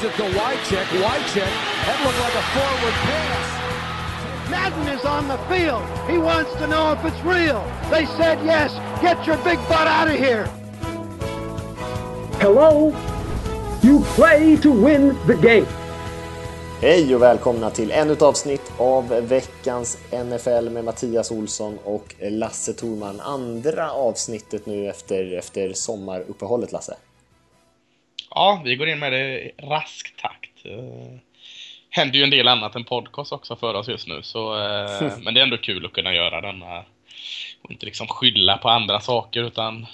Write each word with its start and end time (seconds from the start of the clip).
gives 0.00 0.14
it 0.14 0.16
to 0.16 0.38
Wycheck. 0.38 0.86
Wycheck, 1.02 1.52
that 1.86 1.98
looked 2.04 2.20
like 2.20 2.34
a 2.34 2.44
forward 2.54 2.94
pass. 3.06 4.50
Madden 4.50 4.88
is 4.88 5.04
on 5.04 5.28
the 5.28 5.38
field. 5.48 5.82
He 6.08 6.18
wants 6.18 6.52
to 6.54 6.66
know 6.66 6.92
if 6.92 7.04
it's 7.04 7.22
real. 7.24 7.62
They 7.90 8.06
said 8.06 8.38
yes. 8.44 8.72
Get 9.02 9.26
your 9.26 9.36
big 9.38 9.58
butt 9.68 9.86
out 9.86 10.08
of 10.08 10.16
here. 10.16 10.46
Hello? 12.40 12.94
You 13.82 14.00
play 14.16 14.56
to 14.56 14.70
win 14.70 15.16
the 15.26 15.34
game. 15.34 15.66
Hej 16.80 17.14
och 17.14 17.22
välkomna 17.22 17.70
till 17.70 17.90
ännu 17.90 18.12
ett 18.12 18.22
avsnitt 18.22 18.72
av 18.78 19.08
veckans 19.08 19.98
NFL 20.10 20.70
med 20.70 20.84
Mattias 20.84 21.30
Olsson 21.30 21.78
och 21.84 22.14
Lasse 22.20 22.72
Thorman. 22.72 23.20
Andra 23.20 23.90
avsnittet 23.90 24.66
nu 24.66 24.88
efter, 24.88 25.38
efter 25.38 25.72
sommaruppehållet, 25.72 26.72
Lasse. 26.72 26.96
Ja, 28.34 28.62
vi 28.64 28.76
går 28.76 28.88
in 28.88 28.98
med 28.98 29.12
det 29.12 29.40
i 29.40 29.52
rask 29.58 30.16
takt. 30.16 30.66
Uh, 30.66 31.18
händer 31.90 32.18
ju 32.18 32.24
en 32.24 32.30
del 32.30 32.48
annat 32.48 32.76
än 32.76 32.84
podcast 32.84 33.32
också 33.32 33.56
för 33.56 33.74
oss 33.74 33.88
just 33.88 34.08
nu, 34.08 34.22
så, 34.22 34.54
uh, 34.54 35.12
men 35.22 35.34
det 35.34 35.40
är 35.40 35.44
ändå 35.44 35.56
kul 35.56 35.86
att 35.86 35.92
kunna 35.92 36.14
göra 36.14 36.40
denna 36.40 36.84
och 37.62 37.70
inte 37.70 37.86
liksom 37.86 38.06
skylla 38.06 38.58
på 38.58 38.68
andra 38.68 39.00
saker 39.00 39.42
utan 39.42 39.86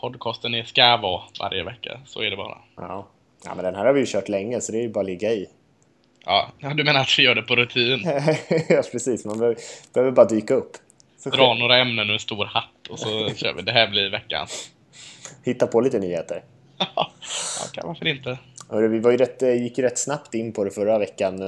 podcasten 0.00 0.54
är, 0.54 0.64
ska 0.64 0.96
vara 0.96 1.22
varje 1.40 1.64
vecka. 1.64 2.00
Så 2.06 2.22
är 2.22 2.30
det 2.30 2.36
bara. 2.36 2.58
Ja. 2.76 3.08
ja, 3.44 3.54
men 3.54 3.64
den 3.64 3.74
här 3.74 3.84
har 3.84 3.92
vi 3.92 4.00
ju 4.00 4.06
kört 4.06 4.28
länge 4.28 4.60
så 4.60 4.72
det 4.72 4.78
är 4.78 4.82
ju 4.82 4.88
bara 4.88 5.00
att 5.00 5.06
ligga 5.06 5.32
i. 5.32 5.46
Ja, 6.24 6.48
du 6.58 6.84
menar 6.84 7.00
att 7.00 7.18
vi 7.18 7.22
gör 7.22 7.34
det 7.34 7.42
på 7.42 7.56
rutin? 7.56 8.00
ja, 8.68 8.82
precis. 8.92 9.24
Man 9.24 9.38
behöver, 9.38 9.58
behöver 9.94 10.12
bara 10.12 10.26
dyka 10.26 10.54
upp. 10.54 10.76
Så 11.18 11.30
Dra 11.30 11.54
några 11.54 11.78
ämnen 11.78 12.10
ur 12.10 12.12
en 12.12 12.18
stor 12.18 12.44
hatt 12.44 12.88
och 12.90 12.98
så 12.98 13.34
kör 13.36 13.52
vi. 13.52 13.62
Det 13.62 13.72
här 13.72 13.88
blir 13.88 14.10
veckans. 14.10 14.70
Hitta 15.44 15.66
på 15.66 15.80
lite 15.80 15.98
nyheter. 15.98 16.42
Ja, 16.94 17.82
varför 17.84 18.06
inte? 18.06 18.38
Hörru, 18.68 18.88
vi 18.88 18.98
var 18.98 19.10
ju 19.10 19.16
rätt, 19.16 19.42
gick 19.42 19.78
ju 19.78 19.84
rätt 19.84 19.98
snabbt 19.98 20.34
in 20.34 20.52
på 20.52 20.64
det 20.64 20.70
förra 20.70 20.98
veckan 20.98 21.42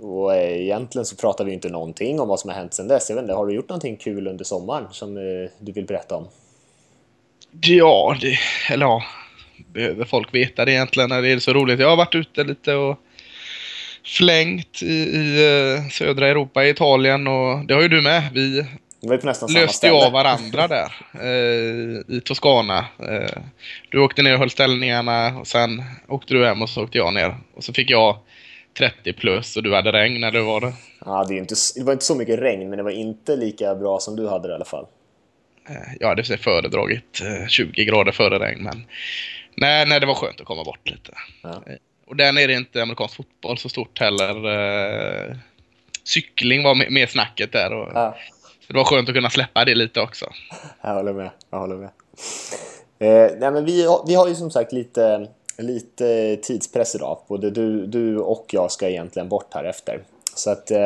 och 0.00 0.36
egentligen 0.36 1.04
så 1.04 1.16
pratade 1.16 1.48
vi 1.48 1.54
inte 1.54 1.68
någonting 1.68 2.20
om 2.20 2.28
vad 2.28 2.40
som 2.40 2.50
har 2.50 2.56
hänt 2.56 2.74
sedan 2.74 2.88
dess. 2.88 3.10
Jag 3.10 3.16
vet 3.16 3.22
inte, 3.22 3.34
har 3.34 3.46
du 3.46 3.54
gjort 3.54 3.68
någonting 3.68 3.96
kul 3.96 4.26
under 4.26 4.44
sommaren 4.44 4.86
som 4.90 5.16
eh, 5.16 5.50
du 5.58 5.72
vill 5.72 5.86
berätta 5.86 6.16
om? 6.16 6.28
Ja, 7.60 8.16
det, 8.20 8.38
eller 8.72 8.86
ja, 8.86 9.02
behöver 9.72 10.04
folk 10.04 10.34
veta 10.34 10.64
det 10.64 10.72
egentligen 10.72 11.08
när 11.08 11.22
det 11.22 11.32
är 11.32 11.38
så 11.38 11.52
roligt. 11.52 11.80
Jag 11.80 11.88
har 11.88 11.96
varit 11.96 12.14
ute 12.14 12.44
lite 12.44 12.74
och 12.74 12.98
flängt 14.04 14.82
i, 14.82 14.94
i 14.94 15.88
södra 15.90 16.28
Europa, 16.28 16.64
i 16.64 16.70
Italien 16.70 17.26
och 17.26 17.66
det 17.66 17.74
har 17.74 17.82
ju 17.82 17.88
du 17.88 18.02
med. 18.02 18.22
Vi 18.34 18.66
löste 19.48 19.86
ju 19.86 19.92
av 19.92 20.12
varandra 20.12 20.68
där 20.68 20.92
uh, 21.22 22.16
i 22.16 22.20
Toscana. 22.24 22.78
Uh, 22.78 23.42
du 23.90 24.00
åkte 24.00 24.22
ner 24.22 24.32
och 24.32 24.38
höll 24.38 24.50
ställningarna 24.50 25.38
och 25.40 25.46
sen 25.46 25.82
åkte 26.08 26.34
du 26.34 26.46
hem 26.46 26.62
och 26.62 26.68
så 26.68 26.84
åkte 26.84 26.98
jag 26.98 27.14
ner. 27.14 27.36
Och 27.54 27.64
så 27.64 27.72
fick 27.72 27.90
jag 27.90 28.18
30 28.78 29.12
plus 29.12 29.56
och 29.56 29.62
du 29.62 29.74
hade 29.74 29.92
regn 29.92 30.20
när 30.20 30.30
det 30.30 30.42
var 30.42 30.60
det. 30.60 30.72
Ja, 31.04 31.24
det, 31.28 31.36
inte, 31.36 31.54
det 31.76 31.84
var 31.84 31.92
inte 31.92 32.04
så 32.04 32.14
mycket 32.14 32.38
regn 32.38 32.68
men 32.68 32.76
det 32.76 32.82
var 32.82 32.90
inte 32.90 33.36
lika 33.36 33.74
bra 33.74 33.98
som 33.98 34.16
du 34.16 34.28
hade 34.28 34.48
det 34.48 34.52
i 34.52 34.54
alla 34.54 34.64
fall. 34.64 34.86
Jag 36.00 36.08
hade 36.08 36.24
föredragit 36.24 37.22
20 37.48 37.84
grader 37.84 38.12
före 38.12 38.38
regn 38.38 38.62
men 38.62 38.86
nej, 39.56 39.86
nej, 39.86 40.00
det 40.00 40.06
var 40.06 40.14
skönt 40.14 40.40
att 40.40 40.46
komma 40.46 40.64
bort 40.64 40.90
lite. 40.90 41.12
Ja. 41.42 41.62
Och 42.06 42.16
där 42.16 42.32
nere 42.32 42.52
är 42.52 42.56
inte 42.56 42.82
amerikansk 42.82 43.16
fotboll 43.16 43.58
så 43.58 43.68
stort 43.68 44.00
heller. 44.00 44.48
Eh, 44.48 45.36
cykling 46.04 46.62
var 46.62 46.90
mer 46.90 47.06
snacket 47.06 47.52
där. 47.52 47.72
Och, 47.72 47.90
ja. 47.94 48.16
Så 48.66 48.72
det 48.72 48.78
var 48.78 48.84
skönt 48.84 49.08
att 49.08 49.14
kunna 49.14 49.30
släppa 49.30 49.64
det 49.64 49.74
lite 49.74 50.00
också. 50.00 50.26
Jag 50.80 50.94
håller 50.94 51.12
med. 51.12 51.30
Jag 51.50 51.58
håller 51.58 51.76
med. 51.76 51.90
Eh, 52.98 53.30
nej, 53.38 53.50
men 53.50 53.64
vi, 53.64 53.86
vi 54.06 54.14
har 54.14 54.28
ju 54.28 54.34
som 54.34 54.50
sagt 54.50 54.72
lite, 54.72 55.28
lite 55.58 56.36
tidspress 56.36 56.94
idag. 56.94 57.18
Både 57.28 57.50
du, 57.50 57.86
du 57.86 58.18
och 58.18 58.46
jag 58.52 58.72
ska 58.72 58.88
egentligen 58.88 59.28
bort 59.28 59.54
här 59.54 59.64
efter. 59.64 60.02
Så 60.34 60.50
att 60.50 60.70
eh, 60.70 60.78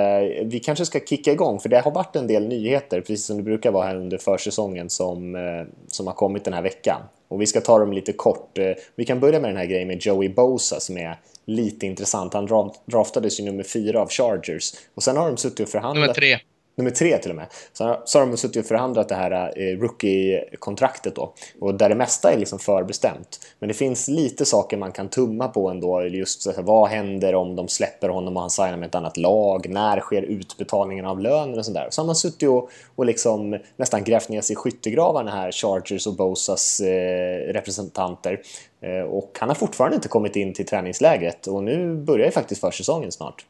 vi 0.44 0.60
kanske 0.64 0.86
ska 0.86 1.00
kicka 1.00 1.32
igång 1.32 1.60
för 1.60 1.68
det 1.68 1.80
har 1.80 1.90
varit 1.90 2.16
en 2.16 2.26
del 2.26 2.48
nyheter 2.48 3.00
precis 3.00 3.26
som 3.26 3.36
det 3.36 3.42
brukar 3.42 3.70
vara 3.70 3.86
här 3.86 3.96
under 3.96 4.18
försäsongen 4.18 4.90
som, 4.90 5.34
eh, 5.34 5.66
som 5.88 6.06
har 6.06 6.14
kommit 6.14 6.44
den 6.44 6.54
här 6.54 6.62
veckan. 6.62 7.02
Och 7.28 7.40
vi 7.40 7.46
ska 7.46 7.60
ta 7.60 7.78
dem 7.78 7.92
lite 7.92 8.12
kort. 8.12 8.58
Eh, 8.58 8.72
vi 8.96 9.04
kan 9.04 9.20
börja 9.20 9.40
med 9.40 9.50
den 9.50 9.56
här 9.56 9.66
grejen 9.66 9.88
med 9.88 10.06
Joey 10.06 10.28
Bosa 10.28 10.80
som 10.80 10.98
är 10.98 11.16
lite 11.44 11.86
intressant. 11.86 12.34
Han 12.34 12.72
draftades 12.86 13.40
ju 13.40 13.44
nummer 13.44 13.62
fyra 13.62 14.00
av 14.00 14.08
Chargers 14.08 14.72
och 14.94 15.02
sen 15.02 15.16
har 15.16 15.26
de 15.26 15.36
suttit 15.36 15.60
och 15.60 15.68
förhandlat. 15.68 16.02
Nummer 16.02 16.14
tre 16.14 16.38
nummer 16.76 16.90
tre 16.90 17.18
till 17.18 17.30
och 17.30 17.36
med. 17.36 17.46
Så, 17.72 18.02
så 18.04 18.18
har 18.18 18.26
de 18.26 18.36
suttit 18.36 18.56
och 18.56 18.66
förhandlat 18.66 19.08
det 19.08 19.14
här 19.14 19.52
eh, 19.56 19.78
rookie-kontraktet 19.78 21.14
då. 21.14 21.32
Och 21.60 21.74
där 21.74 21.88
det 21.88 21.94
mesta 21.94 22.32
är 22.32 22.38
liksom 22.38 22.58
förbestämt. 22.58 23.40
Men 23.58 23.68
det 23.68 23.74
finns 23.74 24.08
lite 24.08 24.44
saker 24.44 24.76
man 24.76 24.92
kan 24.92 25.08
tumma 25.08 25.48
på 25.48 25.70
ändå. 25.70 26.02
Just 26.02 26.42
så 26.42 26.52
här, 26.52 26.62
vad 26.62 26.88
händer 26.88 27.34
om 27.34 27.56
de 27.56 27.68
släpper 27.68 28.08
honom 28.08 28.36
och 28.36 28.40
han 28.40 28.50
signar 28.50 28.76
med 28.76 28.86
ett 28.86 28.94
annat 28.94 29.16
lag? 29.16 29.68
När 29.68 30.00
sker 30.00 30.22
utbetalningen 30.22 31.06
av 31.06 31.20
lönen 31.20 31.58
och 31.58 31.64
sådär. 31.64 31.88
Så 31.90 32.00
har 32.02 32.06
man 32.06 32.16
suttit 32.16 32.48
och, 32.48 32.70
och 32.96 33.06
liksom 33.06 33.58
nästan 33.76 34.04
grävt 34.04 34.28
ner 34.28 34.40
sig 34.40 34.52
i 34.52 34.56
skyttegravarna 34.56 35.30
här, 35.30 35.52
Chargers 35.52 36.06
och 36.06 36.14
Bosas 36.14 36.80
eh, 36.80 37.52
representanter. 37.52 38.40
Eh, 38.80 39.10
och 39.10 39.36
han 39.40 39.48
har 39.48 39.56
fortfarande 39.56 39.94
inte 39.94 40.08
kommit 40.08 40.36
in 40.36 40.52
till 40.54 40.66
träningslägret 40.66 41.46
och 41.46 41.62
nu 41.62 41.96
börjar 41.96 42.26
ju 42.26 42.32
faktiskt 42.32 42.60
försäsongen 42.60 43.12
snart. 43.12 43.44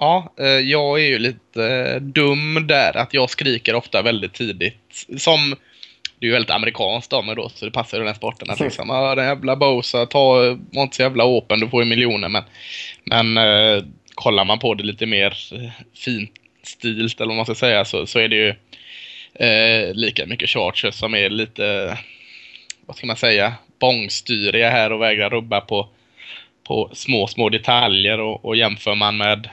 Ja, 0.00 0.32
eh, 0.38 0.46
jag 0.46 1.00
är 1.00 1.06
ju 1.06 1.18
lite 1.18 1.64
eh, 1.64 2.00
dum 2.00 2.66
där. 2.66 2.96
Att 2.96 3.14
jag 3.14 3.30
skriker 3.30 3.74
ofta 3.74 4.02
väldigt 4.02 4.34
tidigt. 4.34 5.06
Som, 5.18 5.50
det 6.18 6.26
är 6.26 6.28
ju 6.28 6.32
väldigt 6.32 6.50
amerikanskt 6.50 7.12
av 7.12 7.24
mig 7.24 7.36
då, 7.36 7.48
så 7.48 7.64
det 7.64 7.70
passar 7.70 7.98
ju 7.98 8.04
den 8.04 8.14
sporten. 8.14 8.50
Att 8.50 8.60
liksom, 8.60 8.88
ja 8.88 9.14
den 9.14 9.26
jävla 9.26 9.56
Bosa, 9.56 10.06
ta, 10.06 10.34
var 10.72 10.82
inte 10.82 10.96
så 10.96 11.02
jävla 11.02 11.24
open, 11.24 11.60
du 11.60 11.68
får 11.68 11.82
ju 11.82 11.88
miljoner. 11.88 12.28
Men, 12.28 12.42
men 13.04 13.36
eh, 13.36 13.84
kollar 14.14 14.44
man 14.44 14.58
på 14.58 14.74
det 14.74 14.84
lite 14.84 15.06
mer 15.06 15.36
eh, 15.52 15.70
finstilt, 15.94 17.20
eller 17.20 17.28
vad 17.28 17.36
man 17.36 17.46
ska 17.46 17.54
säga, 17.54 17.84
så, 17.84 18.06
så 18.06 18.18
är 18.18 18.28
det 18.28 18.36
ju 18.36 18.54
eh, 19.46 19.94
lika 19.94 20.26
mycket 20.26 20.50
Chargers 20.50 20.94
som 20.94 21.14
är 21.14 21.30
lite, 21.30 21.98
vad 22.86 22.96
ska 22.96 23.06
man 23.06 23.16
säga, 23.16 23.54
bångstyriga 23.80 24.70
här 24.70 24.92
och 24.92 25.02
vägrar 25.02 25.30
rubba 25.30 25.60
på, 25.60 25.88
på 26.66 26.90
små, 26.92 27.26
små 27.26 27.48
detaljer. 27.48 28.20
Och, 28.20 28.44
och 28.44 28.56
jämför 28.56 28.94
man 28.94 29.16
med 29.16 29.48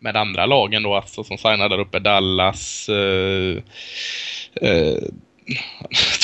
med 0.00 0.16
andra 0.16 0.46
lagen 0.46 0.82
då, 0.82 0.94
alltså 0.94 1.24
som 1.24 1.38
signar 1.38 1.68
där 1.68 1.80
uppe, 1.80 1.98
Dallas, 1.98 2.88
eh, 2.88 3.56
eh, 4.62 4.98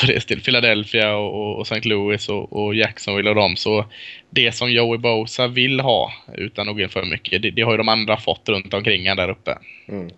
det 0.06 0.20
till 0.20 0.42
Philadelphia 0.42 1.16
och, 1.16 1.56
och 1.56 1.62
St. 1.62 1.88
Louis 1.88 2.28
och, 2.28 2.52
och 2.52 2.74
Jacksonville 2.74 3.30
och 3.30 3.36
dem. 3.36 3.56
Så 3.56 3.84
det 4.30 4.52
som 4.52 4.72
Joey 4.72 4.98
Bosa 4.98 5.46
vill 5.46 5.80
ha, 5.80 6.12
utan 6.34 6.68
att 6.68 6.74
gå 6.74 6.80
in 6.80 6.88
för 6.88 7.04
mycket, 7.04 7.42
det, 7.42 7.50
det, 7.50 7.62
har 7.62 7.72
ju 7.72 7.78
de 7.78 7.88
andra 7.88 8.16
fått 8.16 8.48
runt 8.48 8.74
omkring 8.74 9.04
där 9.04 9.30
uppe. 9.30 9.58
Mm. 9.88 10.10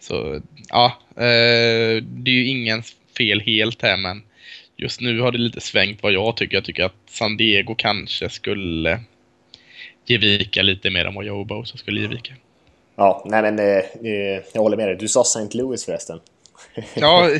Så 0.00 0.40
ja, 0.68 0.98
eh, 1.16 2.02
det 2.02 2.30
är 2.30 2.34
ju 2.34 2.46
ingen 2.46 2.82
fel 3.18 3.40
helt 3.40 3.82
här, 3.82 3.96
men 3.96 4.22
just 4.76 5.00
nu 5.00 5.20
har 5.20 5.32
det 5.32 5.38
lite 5.38 5.60
svängt 5.60 6.02
vad 6.02 6.12
jag 6.12 6.36
tycker. 6.36 6.56
Jag 6.56 6.64
tycker 6.64 6.84
att 6.84 6.96
San 7.06 7.36
Diego 7.36 7.74
kanske 7.74 8.28
skulle 8.28 9.00
ge 10.06 10.18
vika 10.18 10.62
lite 10.62 10.90
mer 10.90 11.04
än 11.04 11.14
vad 11.14 11.24
Joe 11.24 11.44
Bosa 11.44 11.76
skulle 11.76 12.00
ge 12.00 12.06
vika. 12.06 12.34
Ja, 13.00 13.22
nej 13.24 13.42
men 13.42 13.58
eh, 13.58 13.76
eh, 14.12 14.42
jag 14.52 14.62
håller 14.62 14.76
med 14.76 14.88
dig. 14.88 14.96
Du 14.96 15.08
sa 15.08 15.20
St. 15.20 15.58
Louis 15.58 15.84
förresten. 15.84 16.20
Ja. 16.94 17.30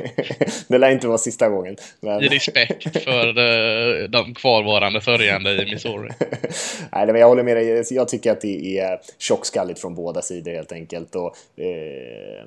det 0.68 0.78
lär 0.78 0.90
inte 0.90 1.06
vara 1.06 1.18
sista 1.18 1.48
gången. 1.48 1.76
Men... 2.00 2.22
I 2.22 2.28
respekt 2.28 3.04
för 3.04 3.28
eh, 3.28 4.08
de 4.08 4.34
kvarvarande 4.34 5.00
sörjande 5.00 5.62
i 5.62 5.72
Missouri. 5.72 6.10
Nej, 6.92 7.06
men 7.06 7.16
jag 7.16 7.28
håller 7.28 7.42
med 7.42 7.56
dig. 7.56 7.84
Jag 7.90 8.08
tycker 8.08 8.32
att 8.32 8.40
det 8.40 8.78
är 8.78 9.00
tjockskalligt 9.18 9.80
från 9.80 9.94
båda 9.94 10.22
sidor 10.22 10.52
helt 10.52 10.72
enkelt. 10.72 11.14
Och, 11.14 11.36
eh, 11.62 12.46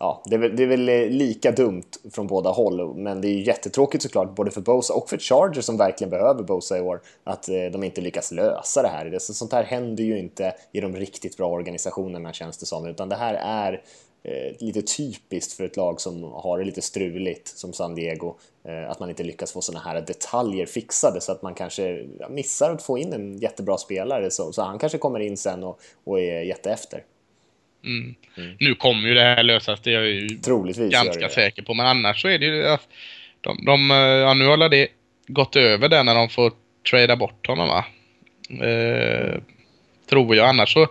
ja, 0.00 0.22
det 0.24 0.34
är, 0.34 0.38
väl, 0.38 0.56
det 0.56 0.62
är 0.62 0.66
väl 0.66 0.88
eh, 0.88 1.06
lika 1.06 1.50
dumt 1.52 1.90
från 2.12 2.26
båda 2.26 2.50
håll, 2.50 2.94
men 2.94 3.20
det 3.20 3.28
är 3.28 3.34
jättetråkigt 3.34 4.02
såklart 4.02 4.34
både 4.34 4.50
för 4.50 4.60
Bosa 4.60 4.94
och 4.94 5.08
för 5.08 5.18
Chargers 5.18 5.64
som 5.64 5.76
verkligen 5.76 6.10
behöver 6.10 6.42
Bosa 6.42 6.78
i 6.78 6.80
år 6.80 7.00
att 7.24 7.48
eh, 7.48 7.64
de 7.72 7.84
inte 7.84 8.00
lyckas 8.00 8.32
lösa 8.32 8.82
det 8.82 8.88
här. 8.88 9.18
Så 9.18 9.34
sånt 9.34 9.52
här 9.52 9.64
händer 9.64 10.04
ju 10.04 10.18
inte 10.18 10.54
i 10.72 10.80
de 10.80 10.96
riktigt 10.96 11.36
bra 11.36 11.50
organisationerna 11.50 12.32
känns 12.32 12.58
det 12.58 12.66
som, 12.66 12.86
utan 12.86 13.08
det 13.08 13.16
här 13.16 13.34
är 13.34 13.82
eh, 14.22 14.56
lite 14.58 14.82
typiskt 14.82 15.52
för 15.52 15.64
ett 15.64 15.76
lag 15.76 16.00
som 16.00 16.22
har 16.22 16.58
det 16.58 16.64
lite 16.64 16.82
struligt 16.82 17.48
som 17.48 17.72
San 17.72 17.94
Diego, 17.94 18.34
eh, 18.64 18.90
att 18.90 19.00
man 19.00 19.10
inte 19.10 19.22
lyckas 19.22 19.52
få 19.52 19.60
såna 19.60 19.80
här 19.80 20.00
detaljer 20.00 20.66
fixade 20.66 21.20
så 21.20 21.32
att 21.32 21.42
man 21.42 21.54
kanske 21.54 22.06
missar 22.30 22.70
att 22.70 22.82
få 22.82 22.98
in 22.98 23.12
en 23.12 23.38
jättebra 23.38 23.78
spelare 23.78 24.30
så, 24.30 24.52
så 24.52 24.62
han 24.62 24.78
kanske 24.78 24.98
kommer 24.98 25.20
in 25.20 25.36
sen 25.36 25.64
och, 25.64 25.80
och 26.04 26.20
är 26.20 26.42
jätteefter. 26.42 27.04
Mm. 27.84 28.14
Mm. 28.36 28.56
Nu 28.60 28.74
kommer 28.74 29.08
ju 29.08 29.14
det 29.14 29.20
här 29.20 29.42
lösas, 29.42 29.80
det 29.80 29.90
är 29.90 29.94
jag 29.94 30.06
ju 30.06 30.28
Troligtvis 30.28 30.92
ganska 30.92 31.28
säker 31.28 31.62
på. 31.62 31.74
Men 31.74 31.86
annars 31.86 32.22
så 32.22 32.28
är 32.28 32.38
det 32.38 32.46
ju... 32.46 32.76
De, 33.40 33.64
de, 33.64 33.90
ja, 33.90 34.34
nu 34.34 34.46
har 34.46 34.68
det 34.68 34.88
gått 35.26 35.56
över 35.56 35.88
där 35.88 36.04
när 36.04 36.14
de 36.14 36.28
får 36.28 36.52
trada 36.90 37.16
bort 37.16 37.46
honom 37.46 37.68
va? 37.68 37.84
Eh, 38.66 39.40
Tror 40.10 40.36
jag. 40.36 40.48
Annars 40.48 40.72
så 40.74 40.86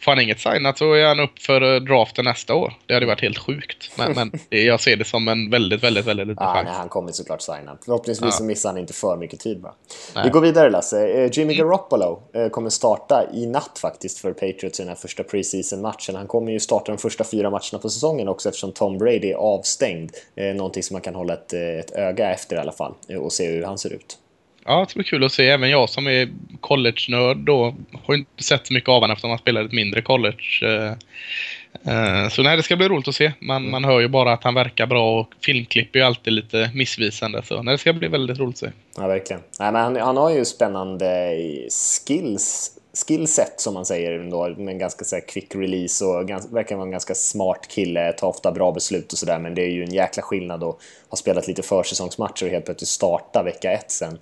får 0.00 0.12
han 0.12 0.20
inget 0.20 0.40
signat 0.40 0.78
så 0.78 0.92
är 0.92 1.06
han 1.06 1.20
upp 1.20 1.38
för 1.38 1.74
eh, 1.74 1.80
draften 1.80 2.24
nästa 2.24 2.54
år. 2.54 2.72
Det 2.86 2.94
hade 2.94 3.06
varit 3.06 3.20
helt 3.20 3.38
sjukt. 3.38 3.90
Men, 3.98 4.12
men 4.12 4.32
jag 4.66 4.80
ser 4.80 4.96
det 4.96 5.04
som 5.04 5.28
en 5.28 5.50
väldigt, 5.50 5.82
väldigt, 5.82 6.06
väldigt 6.06 6.26
liten 6.28 6.44
Ja, 6.44 6.54
chans. 6.54 6.64
nej, 6.66 6.74
han 6.74 6.88
kommer 6.88 7.12
såklart 7.12 7.40
signa. 7.42 7.78
Förhoppningsvis 7.84 8.26
Ja. 8.26 8.30
så 8.32 8.44
missar 8.44 8.68
han 8.68 8.78
inte 8.78 8.92
för 8.92 9.16
mycket 9.16 9.40
tid 9.40 9.60
bara. 9.60 9.74
Nej. 10.14 10.24
Vi 10.24 10.30
går 10.30 10.40
vidare 10.40 10.70
Lasse. 10.70 11.06
Eh, 11.08 11.30
Jimmy 11.32 11.54
Garoppolo 11.54 12.22
eh, 12.34 12.48
kommer 12.48 12.70
starta 12.70 13.24
i 13.34 13.46
natt 13.46 13.78
faktiskt 13.82 14.18
för 14.18 14.32
Patriots 14.32 14.80
i 14.80 14.82
den 14.82 14.88
här 14.88 14.96
första 14.96 15.22
preseason-matchen. 15.22 16.14
Han 16.14 16.26
kommer 16.26 16.52
ju 16.52 16.60
starta 16.60 16.92
de 16.92 16.98
första 16.98 17.24
fyra 17.24 17.50
matcherna 17.50 17.78
på 17.82 17.88
säsongen 17.90 18.28
också 18.28 18.48
eftersom 18.48 18.72
Tom 18.72 18.98
Brady 18.98 19.30
är 19.30 19.36
avstängd. 19.36 20.10
Någonting 20.54 20.82
som 20.82 20.94
man 20.94 21.02
kan 21.02 21.14
hålla 21.14 21.32
ett, 21.34 21.52
ett 21.52 21.90
öga 21.90 22.30
efter 22.32 22.56
i 22.56 22.58
alla 22.58 22.72
fall 22.72 22.94
och 23.20 23.32
se 23.32 23.46
hur 23.46 23.62
han 23.64 23.78
ser 23.78 23.92
ut. 23.92 24.18
Ja, 24.64 24.80
det 24.80 24.90
ska 24.90 24.98
bli 24.98 25.08
kul 25.08 25.24
att 25.24 25.32
se. 25.32 25.48
Även 25.48 25.70
jag 25.70 25.88
som 25.90 26.06
är 26.06 26.28
college-nörd 26.60 27.36
då 27.36 27.74
har 28.06 28.14
inte 28.14 28.42
sett 28.42 28.66
så 28.66 28.72
mycket 28.74 28.88
av 28.88 28.94
honom 28.94 29.10
eftersom 29.10 29.30
han 29.30 29.38
spelar 29.38 29.64
ett 29.64 29.72
mindre 29.72 30.02
college. 30.02 30.44
eh, 30.62 30.92
eh, 31.94 32.28
Så 32.28 32.42
nej, 32.42 32.56
det 32.56 32.62
ska 32.62 32.76
bli 32.76 32.88
roligt 32.88 33.08
att 33.08 33.14
se. 33.14 33.32
Man, 33.40 33.70
man 33.70 33.84
hör 33.84 34.00
ju 34.00 34.08
bara 34.08 34.32
att 34.32 34.44
han 34.44 34.54
verkar 34.54 34.86
bra 34.86 35.20
och 35.20 35.28
filmklipp 35.44 35.94
är 35.94 35.98
ju 35.98 36.04
alltid 36.06 36.32
lite 36.32 36.70
missvisande. 36.74 37.42
Så 37.42 37.62
nej, 37.62 37.74
det 37.74 37.78
ska 37.78 37.92
bli 37.92 38.08
väldigt 38.08 38.38
roligt 38.38 38.54
att 38.54 38.58
se. 38.58 38.70
Ja, 38.96 39.06
verkligen. 39.06 39.42
Nej, 39.60 39.72
men 39.72 39.82
han, 39.82 39.96
han 39.96 40.16
har 40.16 40.30
ju 40.30 40.44
spännande 40.44 41.36
skills, 42.06 42.70
skillset 43.06 43.60
som 43.60 43.74
man 43.74 43.86
säger 43.86 44.12
ändå, 44.12 44.48
med 44.48 44.72
en 44.72 44.78
ganska 44.78 45.04
så 45.04 45.16
här, 45.16 45.22
quick 45.28 45.54
release 45.54 46.04
och 46.04 46.28
gans, 46.28 46.52
verkar 46.52 46.76
vara 46.76 46.84
en 46.86 46.90
ganska 46.90 47.14
smart 47.14 47.68
kille, 47.68 48.12
tar 48.12 48.28
ofta 48.28 48.52
bra 48.52 48.72
beslut 48.72 49.12
och 49.12 49.18
sådär, 49.18 49.38
men 49.38 49.54
det 49.54 49.62
är 49.62 49.70
ju 49.70 49.82
en 49.82 49.94
jäkla 49.94 50.22
skillnad 50.22 50.64
att 50.64 50.76
ha 51.08 51.16
spelat 51.16 51.48
lite 51.48 51.62
försäsongsmatcher 51.62 52.44
och 52.46 52.50
helt 52.52 52.64
plötsligt 52.64 52.88
starta 52.88 53.42
vecka 53.42 53.72
ett 53.72 53.90
sen 53.90 54.18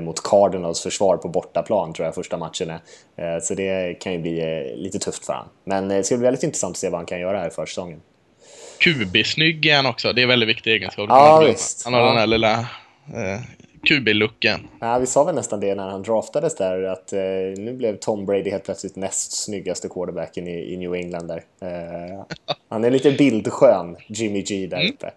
mot 0.00 0.22
Cardinals 0.22 0.80
försvar 0.82 1.16
på 1.16 1.28
bortaplan 1.28 1.92
tror 1.92 2.06
jag 2.06 2.14
första 2.14 2.36
matchen 2.36 2.70
är. 2.70 3.34
Eh, 3.34 3.40
så 3.42 3.54
det 3.54 3.94
kan 4.00 4.12
ju 4.12 4.18
bli 4.18 4.40
eh, 4.40 4.76
lite 4.76 4.98
tufft 4.98 5.26
för 5.26 5.32
han. 5.32 5.46
Men 5.64 5.90
eh, 5.90 5.96
det 5.96 6.04
ska 6.04 6.16
bli 6.16 6.24
väldigt 6.24 6.42
intressant 6.42 6.70
att 6.72 6.76
se 6.78 6.88
vad 6.88 6.98
han 6.98 7.06
kan 7.06 7.20
göra 7.20 7.38
här 7.38 7.48
i 7.48 7.50
försäsongen. 7.50 8.00
QB-snygg 8.78 9.66
är 9.66 9.76
han 9.76 9.86
också. 9.86 10.12
Det 10.12 10.20
är 10.20 10.22
en 10.22 10.28
väldigt 10.28 10.48
viktig 10.48 10.72
egenskap. 10.72 11.06
Ja, 11.08 11.44
visst. 11.48 11.84
Han 11.84 11.94
har 11.94 12.00
Ja. 12.00 12.06
den 12.06 12.16
här 12.16 12.26
lilla 12.26 12.52
eh, 13.14 13.40
QB-looken. 13.88 14.60
Ja, 14.80 14.98
vi 14.98 15.06
sa 15.06 15.24
väl 15.24 15.34
nästan 15.34 15.60
det 15.60 15.74
när 15.74 15.88
han 15.88 16.02
draftades 16.02 16.56
där, 16.56 16.82
att 16.82 17.12
eh, 17.12 17.18
nu 17.56 17.72
blev 17.72 17.96
Tom 17.96 18.26
Brady 18.26 18.50
helt 18.50 18.64
plötsligt 18.64 18.96
näst 18.96 19.44
snyggaste 19.44 19.88
quarterbacken 19.88 20.48
i, 20.48 20.72
i 20.72 20.76
New 20.76 20.94
England 20.94 21.28
där. 21.28 21.42
Eh, 21.60 22.22
han 22.68 22.84
är 22.84 22.90
lite 22.90 23.10
bildskön, 23.12 23.96
Jimmy 24.06 24.42
G 24.42 24.66
där 24.66 24.88
uppe. 24.88 25.10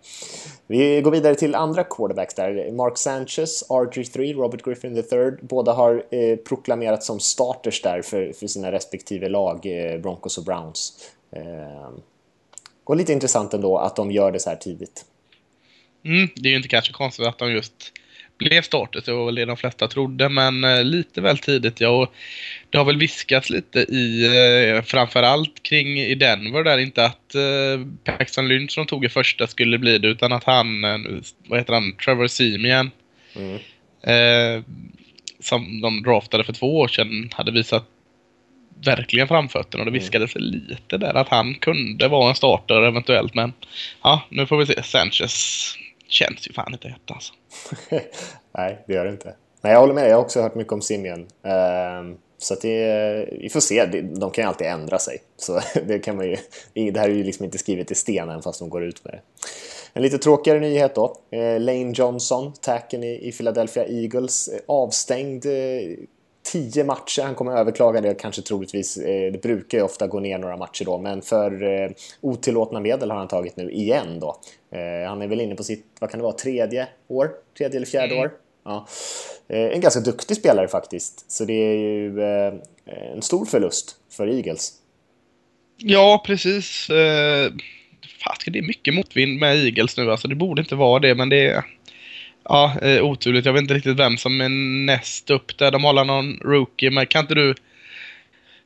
Vi 0.72 1.02
går 1.02 1.12
vidare 1.12 1.36
till 1.36 1.56
andra 1.56 1.84
quarterbacks 1.84 2.34
där. 2.34 2.72
Mark 2.72 2.98
Sanchez, 2.98 3.64
RG3, 3.70 4.34
Robert 4.34 4.66
Griffin 4.66 4.98
III. 4.98 5.32
Båda 5.42 5.74
har 5.74 6.04
eh, 6.12 6.36
proklamerats 6.36 7.08
som 7.08 7.20
starters 7.20 7.82
där 7.82 8.02
för, 8.02 8.34
för 8.34 8.48
sina 8.48 8.72
respektive 8.72 9.30
lag, 9.30 9.66
eh, 9.66 10.00
Broncos 10.00 10.38
och 10.38 10.44
Browns. 10.44 11.12
Eh, 11.32 11.90
och 12.84 12.96
lite 12.96 13.14
intressant 13.14 13.54
ändå 13.54 13.78
att 13.78 13.96
de 13.96 14.12
gör 14.12 14.32
det 14.32 14.40
så 14.40 14.50
här 14.50 14.58
tidigt. 14.58 15.06
Mm, 16.06 16.30
det 16.36 16.50
är 16.50 16.52
ju 16.52 16.58
inte 16.58 16.70
kanske 16.70 16.94
konstigt 16.94 17.26
att 17.26 17.38
de 17.38 17.52
just 17.52 17.94
blev 18.40 18.62
startet. 18.62 19.06
Det 19.06 19.14
var 19.14 19.26
väl 19.26 19.36
det 19.36 19.46
de 19.46 19.58
flesta 19.58 19.88
trodde, 19.88 20.30
men 20.30 20.64
eh, 20.64 20.84
lite 20.84 21.22
väl 21.22 21.38
tidigt. 21.38 21.82
Ja, 21.82 21.90
och 21.90 22.14
det 22.70 22.78
har 22.78 22.86
väl 22.86 22.98
viskats 22.98 23.50
lite 23.50 23.80
i, 23.80 24.26
eh, 24.76 24.82
framförallt 24.82 25.64
kring 25.64 26.00
i 26.00 26.16
Denver 26.16 26.64
där, 26.64 26.78
inte 26.78 27.06
att 27.06 27.36
eh, 27.36 27.86
Paxton 28.04 28.48
Lynch 28.48 28.72
som 28.72 28.86
tog 28.86 29.06
i 29.06 29.10
första 29.10 29.48
skulle 29.48 29.78
bli 29.78 29.98
det, 29.98 30.08
utan 30.08 30.34
att 30.34 30.44
han, 30.44 30.82
vad 31.48 31.60
heter 31.60 31.74
han, 31.74 31.96
Trevor 31.96 32.28
Siemian, 32.28 32.92
Mm. 33.36 33.56
eh, 34.04 34.64
som 35.40 35.82
de 35.82 36.04
draftade 36.04 36.44
för 36.44 36.54
två 36.54 36.80
år 36.80 36.88
sedan, 36.88 37.30
hade 37.34 37.52
visat 37.52 37.86
verkligen 38.86 39.28
framfötterna 39.28 39.84
och 39.84 39.92
det 39.92 40.00
viskades 40.00 40.32
lite 40.36 40.98
där 40.98 41.14
att 41.14 41.30
han 41.30 41.56
kunde 41.56 42.08
vara 42.08 42.30
en 42.30 42.36
starter 42.36 42.82
eventuellt, 42.82 43.36
men 43.36 43.54
ja, 44.04 44.22
nu 44.30 44.46
får 44.48 44.58
vi 44.58 44.66
se. 44.66 44.84
Sanchez 44.84 45.76
känns 46.10 46.48
ju 46.48 46.54
fan 46.54 46.74
inte 46.74 46.88
rätt 46.88 47.12
alltså. 47.12 47.34
Nej, 48.52 48.84
det 48.88 48.94
gör 48.94 49.06
det 49.06 49.12
inte. 49.12 49.36
Nej, 49.62 49.74
jag 49.74 49.80
håller 49.80 49.94
med. 49.94 50.10
Jag 50.10 50.16
har 50.16 50.22
också 50.22 50.42
hört 50.42 50.56
mycket 50.56 50.74
om 50.74 50.82
Simeon. 50.82 51.20
Uh, 51.22 52.16
så 52.38 52.54
att 52.54 52.62
det, 52.62 53.30
vi 53.32 53.50
får 53.50 53.60
se. 53.60 53.86
De 54.02 54.32
kan 54.32 54.44
ju 54.44 54.48
alltid 54.48 54.68
ändra 54.68 55.00
sig. 55.00 55.18
Så 55.38 55.60
det, 55.88 56.00
kan 56.00 56.16
man 56.16 56.26
ju, 56.26 56.38
det 56.92 57.00
här 57.00 57.10
är 57.10 57.14
ju 57.14 57.24
liksom 57.24 57.46
inte 57.46 57.58
skrivet 57.58 57.92
i 57.92 57.96
sten 57.96 58.30
även 58.30 58.42
fast 58.42 58.60
de 58.60 58.70
går 58.70 58.84
ut 58.84 59.06
med 59.06 59.14
det. 59.14 59.22
En 59.94 60.02
lite 60.02 60.18
tråkigare 60.18 60.60
nyhet 60.60 60.96
då. 60.96 61.18
Eh, 61.32 61.60
Lane 61.60 61.92
Johnson, 61.96 62.54
tacken 62.62 63.04
i, 63.04 63.32
Philadelphia 63.32 63.86
Eagles, 63.88 64.48
eh, 64.48 64.60
avstängd 64.68 65.46
eh, 65.46 65.52
tio 66.52 66.84
matcher. 66.84 67.22
Han 67.22 67.36
kommer 67.36 67.52
överklaga 67.52 68.02
det 68.02 68.14
kanske 68.14 68.42
troligtvis. 68.42 68.98
Eh, 68.98 69.32
det 69.32 69.42
brukar 69.42 69.78
ju 69.78 69.84
ofta 69.84 70.08
gå 70.08 70.20
ner 70.20 70.38
några 70.38 70.58
matcher 70.58 70.86
då, 70.86 70.98
men 70.98 71.22
för 71.22 71.64
eh, 71.64 71.90
otillåtna 72.22 72.80
medel 72.80 73.12
har 73.12 73.18
han 73.18 73.28
tagit 73.28 73.58
nu 73.58 73.72
igen 73.72 74.20
då. 74.20 74.40
Eh, 74.72 75.10
han 75.10 75.22
är 75.22 75.28
väl 75.28 75.42
inne 75.42 75.56
på 75.56 75.64
sitt, 75.64 75.86
vad 76.00 76.10
kan 76.10 76.20
det 76.20 76.24
vara, 76.24 76.36
tredje 76.36 76.88
år? 77.08 77.32
Tredje 77.58 77.78
eller 77.78 77.88
fjärde 77.88 78.16
år? 78.16 78.32
Ja. 78.66 78.88
En 79.48 79.82
ganska 79.82 80.00
duktig 80.00 80.38
spelare 80.38 80.68
faktiskt, 80.68 81.32
så 81.32 81.46
det 81.46 81.54
är 81.54 81.76
ju 81.76 82.22
en 83.14 83.22
stor 83.22 83.46
förlust 83.46 83.96
för 84.12 84.28
Eagles. 84.28 84.74
Ja, 85.78 86.24
precis. 86.26 86.88
Fast 88.24 88.42
det 88.46 88.60
är 88.60 88.68
mycket 88.68 88.94
motvind 88.94 89.40
med 89.40 89.66
Eagles 89.66 89.98
nu. 89.98 90.12
Alltså, 90.12 90.28
det 90.28 90.36
borde 90.36 90.62
inte 90.62 90.76
vara 90.76 91.00
det, 91.00 91.16
men 91.16 91.30
det 91.30 91.48
är 91.48 91.64
ja, 92.50 92.74
eh, 92.82 93.04
oturligt. 93.04 93.46
Jag 93.46 93.54
vet 93.54 93.62
inte 93.62 93.74
riktigt 93.74 94.00
vem 94.00 94.18
som 94.18 94.42
är 94.42 94.50
näst 94.86 95.30
upp 95.30 95.58
där. 95.58 95.72
De 95.72 95.84
håller 95.84 96.04
någon 96.04 96.40
rookie, 96.44 96.92
men 96.92 97.06
kan 97.06 97.22
inte 97.22 97.36
du 97.36 97.56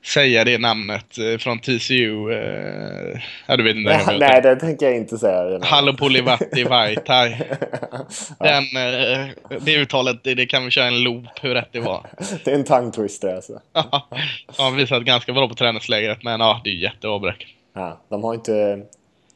säga 0.06 0.44
det 0.44 0.58
namnet 0.58 1.18
eh, 1.18 1.38
från 1.38 1.60
TCU? 1.60 2.32
Eh, 2.32 3.22
ja, 3.48 3.58
du 3.58 3.64
vet 3.64 3.76
inte. 3.76 3.90
Nej, 3.90 4.06
tänker. 4.06 4.42
det 4.42 4.56
tänker 4.56 4.86
jag 4.86 4.96
inte 4.96 5.18
säga. 5.18 5.60
Hallopolivatti 5.64 6.64
Vaitai. 6.64 7.30
Den, 8.40 8.64
eh, 8.64 9.28
det 9.62 9.76
uttalet, 9.76 10.24
det, 10.24 10.36
det 10.36 10.46
kan 10.46 10.66
vi 10.66 10.72
köra 10.72 10.88
en 10.88 11.04
loop 11.04 11.26
hur 11.42 11.54
rätt 11.54 11.70
det 11.72 11.80
var. 11.80 12.06
det 12.46 12.52
är 12.52 12.56
en 12.56 12.64
tongue 12.64 12.92
twister 12.92 13.36
alltså. 13.36 13.62
Ja, 13.74 14.10
han 14.58 14.72
har 14.72 14.72
visat 14.72 15.04
ganska 15.04 15.34
bra 15.34 15.48
på 15.48 15.56
träningslägret, 15.56 16.24
men 16.24 16.40
ja, 16.40 16.62
det 16.64 16.70
är 16.70 16.74
jättebra. 16.74 17.34
Ja, 17.74 18.02
de 18.10 18.24
har 18.24 18.34
inte... 18.34 18.84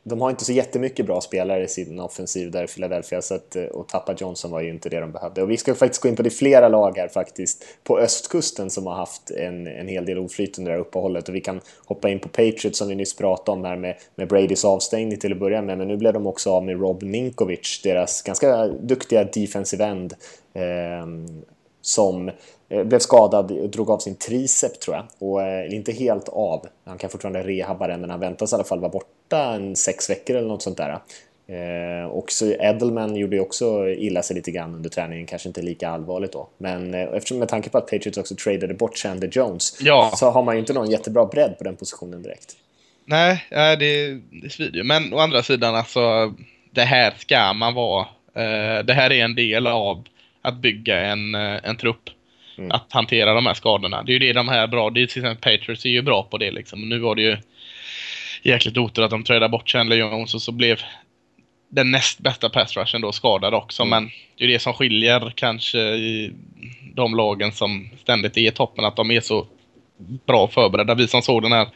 De 0.09 0.21
har 0.21 0.29
inte 0.29 0.45
så 0.45 0.51
jättemycket 0.51 1.05
bra 1.05 1.21
spelare 1.21 1.63
i 1.63 1.67
sin 1.67 1.99
offensiv 1.99 2.51
där 2.51 2.63
i 2.63 2.67
Philadelphia 2.67 3.21
så 3.21 3.35
att, 3.35 3.55
eh, 3.55 3.63
och 3.63 3.87
tappa 3.87 4.15
Johnson 4.17 4.51
var 4.51 4.61
ju 4.61 4.69
inte 4.69 4.89
det 4.89 4.99
de 4.99 5.11
behövde. 5.11 5.41
Och 5.41 5.51
vi 5.51 5.57
ska 5.57 5.75
faktiskt 5.75 6.01
gå 6.01 6.09
in 6.09 6.15
på 6.15 6.21
det 6.21 6.29
flera 6.29 6.69
lag 6.69 6.97
här 6.97 7.07
faktiskt 7.07 7.65
på 7.83 7.99
östkusten 7.99 8.69
som 8.69 8.87
har 8.87 8.95
haft 8.95 9.31
en, 9.31 9.67
en 9.67 9.87
hel 9.87 10.05
del 10.05 10.17
oflyt 10.17 10.57
under 10.57 10.71
det 10.71 10.77
här 10.77 10.81
uppehållet 10.81 11.29
och 11.29 11.35
vi 11.35 11.41
kan 11.41 11.61
hoppa 11.85 12.09
in 12.09 12.19
på 12.19 12.29
Patriots 12.29 12.77
som 12.77 12.87
vi 12.87 12.95
nyss 12.95 13.15
pratade 13.15 13.57
om 13.57 13.65
här 13.65 13.77
med, 13.77 13.95
med 14.15 14.27
Bradys 14.27 14.65
avstängning 14.65 15.19
till 15.19 15.31
att 15.31 15.39
börja 15.39 15.61
med 15.61 15.77
men 15.77 15.87
nu 15.87 15.97
blev 15.97 16.13
de 16.13 16.27
också 16.27 16.51
av 16.51 16.65
med 16.65 16.79
Rob 16.79 17.03
Ninkovic, 17.03 17.81
deras 17.83 18.21
ganska 18.21 18.67
duktiga 18.67 19.23
defensive 19.23 19.85
end 19.85 20.13
ehm, 20.53 21.25
eh, 21.25 21.31
som 21.81 22.31
blev 22.69 22.99
skadad 22.99 23.51
och 23.51 23.69
drog 23.69 23.89
av 23.89 23.99
sin 23.99 24.15
tricep 24.15 24.79
tror 24.79 24.95
jag. 24.95 25.05
Och 25.19 25.41
eh, 25.41 25.73
inte 25.73 25.91
helt 25.91 26.29
av. 26.29 26.67
Han 26.85 26.97
kan 26.97 27.09
fortfarande 27.09 27.43
rehabba 27.43 27.87
den 27.87 28.01
men 28.01 28.09
han 28.09 28.19
väntas 28.19 28.51
i 28.51 28.55
alla 28.55 28.63
fall 28.63 28.79
vara 28.79 28.91
borta 28.91 29.16
en 29.35 29.75
sex 29.75 30.09
veckor 30.09 30.35
eller 30.35 30.47
något 30.47 30.61
sånt 30.61 30.77
där. 30.77 30.99
Eh, 31.49 32.07
och 32.09 32.31
så 32.31 32.51
Edelman 32.51 33.15
gjorde 33.15 33.35
ju 33.35 33.41
också 33.41 33.89
illa 33.89 34.23
sig 34.23 34.35
lite 34.35 34.51
grann 34.51 34.75
under 34.75 34.89
träningen, 34.89 35.25
kanske 35.25 35.47
inte 35.47 35.61
lika 35.61 35.89
allvarligt 35.89 36.31
då. 36.31 36.49
Men 36.57 36.93
eh, 36.93 37.01
eftersom 37.13 37.39
med 37.39 37.49
tanke 37.49 37.69
på 37.69 37.77
att 37.77 37.87
Patriots 37.87 38.17
också 38.17 38.35
tradade 38.35 38.73
bort 38.73 38.97
Chandler 38.97 39.29
Jones 39.31 39.77
Ja. 39.81 40.11
så 40.15 40.29
har 40.29 40.43
man 40.43 40.55
ju 40.55 40.59
inte 40.59 40.73
någon 40.73 40.91
jättebra 40.91 41.25
bredd 41.25 41.57
på 41.57 41.63
den 41.63 41.75
positionen 41.75 42.23
direkt. 42.23 42.55
Nej, 43.05 43.45
det, 43.49 44.13
det 44.41 44.49
svider 44.49 44.77
ju. 44.77 44.83
Men 44.83 45.13
å 45.13 45.17
andra 45.17 45.43
sidan, 45.43 45.75
alltså, 45.75 46.33
det 46.71 46.81
här 46.81 47.13
ska 47.17 47.53
man 47.53 47.73
vara. 47.73 48.01
Eh, 48.35 48.83
det 48.85 48.93
här 48.93 49.11
är 49.11 49.23
en 49.25 49.35
del 49.35 49.67
av 49.67 50.03
att 50.41 50.55
bygga 50.55 51.01
en, 51.01 51.35
en 51.35 51.77
trupp. 51.77 52.09
Att 52.69 52.93
hantera 52.93 53.33
de 53.33 53.45
här 53.45 53.53
skadorna. 53.53 54.03
Det 54.03 54.11
är 54.11 54.13
ju 54.13 54.19
det 54.19 54.33
de 54.33 54.47
här 54.47 54.63
är 54.63 54.67
bra. 54.67 54.89
Det 54.89 55.01
är 55.01 55.07
till 55.07 55.21
exempel 55.21 55.57
Patriots 55.57 55.85
är 55.85 55.89
ju 55.89 56.01
bra 56.01 56.23
på 56.23 56.37
det 56.37 56.51
liksom. 56.51 56.89
Nu 56.89 56.99
var 56.99 57.15
det 57.15 57.21
ju 57.21 57.37
jäkligt 58.41 58.77
otur 58.77 59.03
att 59.03 59.11
de 59.11 59.23
tradade 59.23 59.49
bort 59.49 59.69
Chandler 59.69 59.95
Jones 59.95 60.33
och 60.33 60.41
så 60.41 60.51
blev 60.51 60.81
den 61.69 61.91
näst 61.91 62.19
bästa 62.19 62.49
pass 62.49 62.77
rushen 62.77 63.01
då 63.01 63.11
skadad 63.11 63.53
också. 63.53 63.85
Men 63.85 64.05
det 64.37 64.43
är 64.43 64.47
ju 64.47 64.53
det 64.53 64.59
som 64.59 64.73
skiljer 64.73 65.31
kanske 65.35 65.79
i 65.79 66.33
de 66.93 67.15
lagen 67.15 67.51
som 67.51 67.89
ständigt 68.01 68.37
är 68.37 68.41
i 68.41 68.51
toppen. 68.51 68.85
Att 68.85 68.95
de 68.95 69.11
är 69.11 69.21
så 69.21 69.47
bra 70.25 70.47
förberedda. 70.47 70.95
Vi 70.95 71.07
som 71.07 71.21
såg 71.21 71.41
den 71.41 71.51
här 71.51 71.67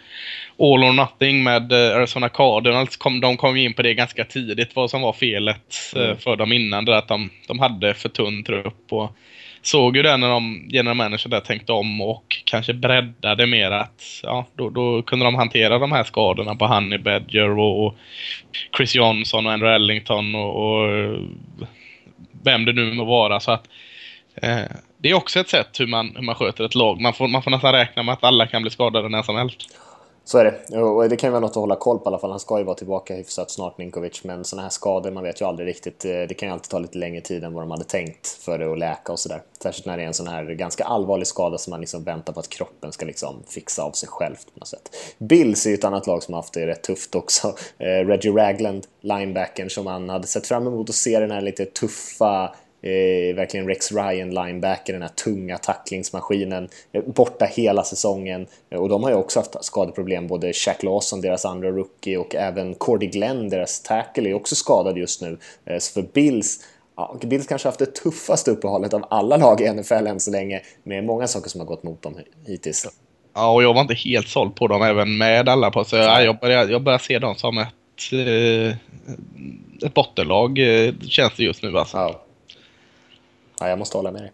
All 0.60 0.84
or 0.84 0.94
Nothing 0.94 1.44
med 1.44 1.72
eh, 1.72 1.98
Arizona 1.98 2.30
Cardinals, 2.30 2.98
kom, 2.98 3.20
de 3.20 3.38
kom 3.38 3.58
ju 3.58 3.66
in 3.66 3.74
på 3.74 3.82
det 3.82 3.94
ganska 3.94 4.26
tidigt 4.26 4.76
vad 4.76 4.90
som 4.90 5.02
var 5.02 5.14
felet 5.14 5.76
eh, 5.96 6.18
för 6.18 6.36
dem 6.36 6.52
innan. 6.52 6.86
Det 6.86 6.98
att 6.98 7.08
de, 7.08 7.30
de 7.48 7.60
hade 7.60 7.94
för 7.94 8.10
tunn 8.10 8.44
trupp. 8.44 8.86
Och 8.94 9.16
såg 9.62 9.98
ju 9.98 10.04
det 10.04 10.18
när 10.18 10.30
de, 10.30 10.68
general 10.70 10.98
manager 10.98 11.30
där 11.30 11.40
tänkte 11.40 11.72
om 11.72 12.02
och 12.02 12.38
kanske 12.46 12.74
breddade 12.74 13.48
mer 13.48 13.72
att 13.72 14.04
ja, 14.24 14.48
då, 14.56 14.70
då 14.70 15.02
kunde 15.02 15.26
de 15.26 15.36
hantera 15.36 15.80
de 15.80 15.92
här 15.92 16.04
skadorna 16.04 16.56
på 16.56 16.68
Honey 16.68 16.98
Badger 16.98 17.50
och, 17.50 17.86
och 17.86 17.96
Chris 18.78 18.96
Johnson 18.96 19.46
och 19.46 19.52
Andrew 19.52 19.76
Ellington 19.76 20.36
och, 20.36 20.56
och 20.56 21.18
vem 22.44 22.66
det 22.66 22.74
nu 22.74 22.94
må 22.94 23.06
vara. 23.06 23.40
Så 23.40 23.52
att 23.52 23.68
eh, 24.36 24.60
det 24.98 25.10
är 25.10 25.14
också 25.14 25.40
ett 25.40 25.50
sätt 25.50 25.80
hur 25.80 25.88
man, 25.88 26.14
hur 26.16 26.24
man 26.24 26.36
sköter 26.36 26.64
ett 26.64 26.76
lag. 26.76 27.02
Man 27.02 27.14
får, 27.14 27.28
man 27.28 27.44
får 27.44 27.52
nästan 27.52 27.74
räkna 27.74 28.04
med 28.04 28.14
att 28.14 28.24
alla 28.24 28.48
kan 28.48 28.62
bli 28.62 28.72
skadade 28.72 29.10
när 29.10 29.24
som 29.24 29.36
helst. 29.36 29.78
Så 30.32 30.38
är 30.38 30.44
det. 30.70 30.80
Och 30.80 31.10
det 31.10 31.18
kan 31.18 31.28
ju 31.28 31.32
vara 31.32 31.40
något 31.40 31.50
att 31.50 31.56
hålla 31.56 31.76
koll 31.76 32.00
på 32.00 32.06
i 32.06 32.08
alla 32.08 32.20
fall. 32.20 32.30
Han 32.30 32.40
ska 32.40 32.58
ju 32.58 32.64
vara 32.64 32.76
tillbaka 32.76 33.16
hyfsat 33.16 33.52
snart, 33.52 33.78
Ninkovic. 33.78 34.24
Men 34.24 34.44
sådana 34.44 34.64
här 34.64 34.70
skador, 34.70 35.12
man 35.12 35.24
vet 35.24 35.42
ju 35.42 35.46
aldrig 35.46 35.68
riktigt. 35.68 36.06
Eh, 36.06 36.12
det 36.12 36.34
kan 36.34 36.50
ju 36.50 36.54
alltid 36.54 36.70
ta 36.70 36.80
lite 36.80 36.98
längre 36.98 37.22
tid 37.22 37.44
än 37.44 37.54
vad 37.54 37.64
de 37.64 37.72
hade 37.72 37.84
tänkt 37.84 38.28
för 38.28 38.60
det 38.60 38.72
att 38.72 38.80
läka 38.80 39.12
och 39.12 39.20
sådär. 39.20 39.42
Särskilt 39.64 39.86
när 39.86 39.98
det 39.98 40.04
är 40.04 40.08
en 40.08 40.14
sån 40.14 40.28
här 40.28 40.44
ganska 40.44 40.84
allvarlig 40.84 41.28
skada 41.28 41.58
som 41.58 41.72
man 41.72 41.80
liksom 41.82 42.04
väntar 42.04 42.34
på 42.34 42.40
att 42.40 42.50
kroppen 42.50 42.92
ska 42.92 43.06
liksom 43.06 43.44
fixa 43.48 43.84
av 43.84 43.92
sig 43.92 44.10
själv 44.10 44.36
på 44.36 44.60
något 44.60 44.68
sätt. 44.68 44.96
Bills 45.18 45.66
är 45.66 45.70
ju 45.70 45.74
ett 45.74 45.84
annat 45.84 46.08
lag 46.08 46.24
som 46.24 46.34
har 46.34 46.42
haft 46.42 46.54
det 46.54 46.68
rätt 46.68 46.84
tufft 46.84 47.16
också. 47.16 47.56
Eh, 47.78 47.86
Reggie 47.86 48.32
Ragland, 48.32 48.88
linebacken 49.02 49.70
som 49.70 49.84
man 49.84 50.10
hade 50.10 50.28
sett 50.28 50.48
fram 50.48 50.68
emot 50.68 50.90
att 50.90 50.96
se 50.96 51.20
den 51.20 51.32
här 51.32 51.42
lite 51.42 51.66
tuffa 51.66 52.56
Eh, 52.84 53.36
verkligen 53.36 53.68
Rex 53.68 53.92
Ryan, 53.92 54.30
linebacker, 54.30 54.94
den 54.94 55.02
här 55.02 55.10
tunga 55.10 55.58
tacklingsmaskinen, 55.58 56.70
eh, 56.92 57.04
borta 57.04 57.46
hela 57.46 57.84
säsongen. 57.84 58.48
Eh, 58.70 58.80
och 58.80 58.90
de 58.90 59.04
har 59.04 59.10
ju 59.10 59.16
också 59.16 59.40
haft 59.40 59.64
skadeproblem, 59.66 60.28
både 60.28 60.54
Shaq 60.54 60.84
Lawson, 60.84 61.22
deras 61.22 61.46
andra 61.46 61.70
rookie, 61.70 62.18
och 62.18 62.36
även 62.36 62.76
Cordy 62.76 63.08
Glenn, 63.08 63.50
deras 63.50 63.82
tackle, 63.82 64.30
är 64.30 64.34
också 64.34 64.56
skadad 64.56 64.98
just 64.98 65.22
nu. 65.22 65.38
Eh, 65.66 65.78
så 65.78 65.94
för 65.94 66.08
Bills 66.14 66.60
Ja, 66.96 67.16
Bills 67.24 67.48
kanske 67.48 67.68
haft 67.68 67.80
det 67.80 67.96
tuffaste 67.96 68.52
uppehållet 68.52 68.94
av 68.94 69.06
alla 69.10 69.38
lag 69.38 69.62
i 69.62 69.74
NFL 69.74 70.08
än 70.08 70.20
så 70.20 70.32
länge, 70.32 70.62
med 70.84 71.04
många 71.04 71.28
saker 71.28 71.50
som 71.50 71.62
har 71.62 71.68
gått 71.68 71.84
mot 71.84 72.02
dem 72.02 72.16
hittills. 72.48 72.88
Ja, 73.34 73.52
och 73.52 73.64
jag 73.64 73.74
var 73.74 73.82
inte 73.82 73.94
helt 73.94 74.28
såld 74.28 74.56
på 74.56 74.68
dem 74.68 74.82
även 74.82 75.18
med 75.18 75.50
alla 75.50 75.72
på. 75.72 75.84
Så 75.84 75.96
ja, 75.96 76.22
jag, 76.22 76.40
börjar, 76.40 76.68
jag 76.68 76.82
börjar 76.82 77.00
se 77.00 77.20
dem 77.20 77.36
som 77.36 77.58
ett, 77.58 77.68
eh, 78.12 78.76
ett 79.88 79.94
bottenlag, 79.94 80.60
eh, 80.60 80.94
känns 81.08 81.34
det 81.38 81.44
just 81.44 81.64
nu 81.64 81.78
alltså. 81.78 81.98
Ja. 81.98 82.22
Ja, 83.62 83.70
jag 83.70 83.80
måste 83.80 83.98
hålla 83.98 84.12
med 84.12 84.22
dig. 84.22 84.32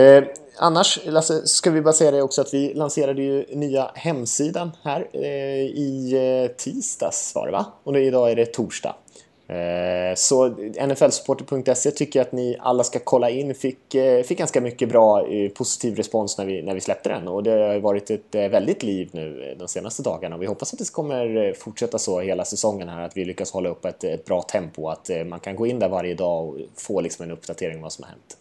Eh, 0.00 0.24
annars, 0.56 0.98
Lasse, 1.04 1.46
ska 1.46 1.70
vi 1.70 1.80
bara 1.80 1.92
säga 1.92 2.10
det 2.10 2.22
också 2.22 2.40
att 2.40 2.54
vi 2.54 2.74
lanserade 2.74 3.22
ju 3.22 3.46
nya 3.52 3.90
hemsidan 3.94 4.70
här 4.82 5.08
eh, 5.12 5.60
i 5.60 6.12
eh, 6.44 6.56
tisdags 6.56 7.34
var 7.34 7.46
det 7.46 7.52
va? 7.52 7.66
Och 7.84 7.92
nu, 7.92 8.04
idag 8.04 8.30
är 8.30 8.36
det 8.36 8.46
torsdag. 8.46 8.96
Eh, 9.46 10.14
så 10.16 10.48
nflsupporter.se 10.86 11.90
tycker 11.90 12.18
jag 12.18 12.26
att 12.26 12.32
ni 12.32 12.56
alla 12.60 12.84
ska 12.84 12.98
kolla 12.98 13.30
in. 13.30 13.54
Fick, 13.54 13.94
eh, 13.94 14.22
fick 14.22 14.38
ganska 14.38 14.60
mycket 14.60 14.88
bra 14.88 15.26
eh, 15.26 15.50
positiv 15.50 15.96
respons 15.96 16.38
när 16.38 16.44
vi, 16.44 16.62
när 16.62 16.74
vi 16.74 16.80
släppte 16.80 17.08
den 17.08 17.28
och 17.28 17.42
det 17.42 17.50
har 17.50 17.78
varit 17.78 18.10
ett 18.10 18.34
väldigt 18.34 18.82
liv 18.82 19.08
nu 19.12 19.54
de 19.58 19.68
senaste 19.68 20.02
dagarna 20.02 20.36
och 20.36 20.42
vi 20.42 20.46
hoppas 20.46 20.72
att 20.72 20.78
det 20.78 20.92
kommer 20.92 21.52
fortsätta 21.52 21.98
så 21.98 22.20
hela 22.20 22.44
säsongen 22.44 22.88
här 22.88 23.02
att 23.02 23.16
vi 23.16 23.24
lyckas 23.24 23.52
hålla 23.52 23.68
upp 23.68 23.84
ett, 23.84 24.04
ett 24.04 24.24
bra 24.24 24.42
tempo 24.42 24.88
att 24.88 25.10
man 25.26 25.40
kan 25.40 25.56
gå 25.56 25.66
in 25.66 25.78
där 25.78 25.88
varje 25.88 26.14
dag 26.14 26.48
och 26.48 26.56
få 26.76 27.00
liksom 27.00 27.24
en 27.24 27.30
uppdatering 27.30 27.76
om 27.76 27.82
vad 27.82 27.92
som 27.92 28.04
har 28.04 28.10
hänt. 28.10 28.36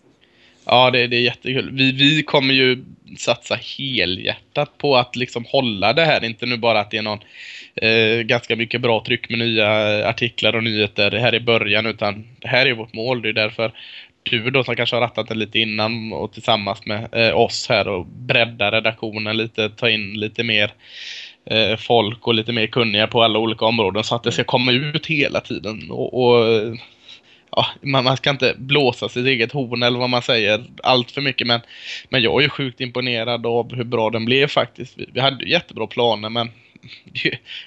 Ja, 0.65 0.91
det, 0.91 1.08
det 1.08 1.17
är 1.17 1.22
jättekul. 1.22 1.70
Vi, 1.72 1.91
vi 1.91 2.24
kommer 2.24 2.53
ju 2.53 2.84
satsa 3.17 3.55
helhjärtat 3.77 4.77
på 4.77 4.96
att 4.96 5.15
liksom 5.15 5.46
hålla 5.48 5.93
det 5.93 6.05
här. 6.05 6.24
Inte 6.24 6.46
nu 6.46 6.58
bara 6.58 6.79
att 6.79 6.91
det 6.91 6.98
är 6.98 7.01
någon 7.01 7.20
eh, 7.75 8.22
ganska 8.22 8.55
mycket 8.55 8.82
bra 8.82 9.03
tryck 9.05 9.29
med 9.29 9.39
nya 9.39 9.67
artiklar 10.10 10.55
och 10.55 10.63
nyheter 10.63 11.12
här 11.12 11.36
i 11.36 11.39
början, 11.39 11.86
utan 11.86 12.27
det 12.39 12.48
här 12.48 12.65
är 12.65 12.74
vårt 12.74 12.93
mål. 12.93 13.22
Det 13.22 13.29
är 13.29 13.34
därför 13.34 13.72
du 14.24 14.50
då 14.50 14.63
som 14.63 14.75
kanske 14.75 14.96
har 14.96 15.01
rattat 15.01 15.27
det 15.27 15.36
lite 15.36 15.60
innan 15.60 16.13
och 16.13 16.34
tillsammans 16.34 16.86
med 16.86 17.08
eh, 17.12 17.38
oss 17.38 17.70
här 17.70 17.88
och 17.88 18.05
bredda 18.05 18.72
redaktionen 18.72 19.38
lite, 19.38 19.70
ta 19.70 19.89
in 19.89 20.13
lite 20.13 20.43
mer 20.43 20.74
eh, 21.46 21.77
folk 21.77 22.27
och 22.27 22.34
lite 22.34 22.51
mer 22.51 22.67
kunniga 22.67 23.08
på 23.08 23.24
alla 23.24 23.39
olika 23.39 23.65
områden 23.65 24.03
så 24.03 24.15
att 24.15 24.24
det 24.24 24.32
ska 24.32 24.43
komma 24.43 24.72
ut 24.72 25.05
hela 25.05 25.41
tiden. 25.41 25.91
Och, 25.91 26.24
och 26.24 26.48
eh, 26.48 26.74
ja, 27.55 27.65
man, 27.81 28.03
man 28.03 28.17
ska 28.17 28.29
inte 28.29 28.55
blåsa 28.57 29.10
sitt 29.10 29.25
eget 29.25 29.51
horn 29.51 29.83
eller 29.83 30.00
vad 30.00 30.10
man 30.10 30.22
säger 30.22 30.63
allt 30.83 31.12
för 31.12 31.22
mycket 31.22 31.48
men, 31.48 31.62
men 32.10 32.22
jag 32.22 32.43
är 32.43 32.50
sjukt 32.50 32.81
imponerad 32.81 33.45
av 33.45 33.75
hur 33.75 33.83
bra 33.83 34.10
den 34.10 34.25
blev 34.25 34.48
faktiskt. 34.48 34.98
Vi, 34.98 35.10
vi 35.13 35.19
hade 35.19 35.45
jättebra 35.45 35.88
planer 35.88 36.29
men 36.29 36.50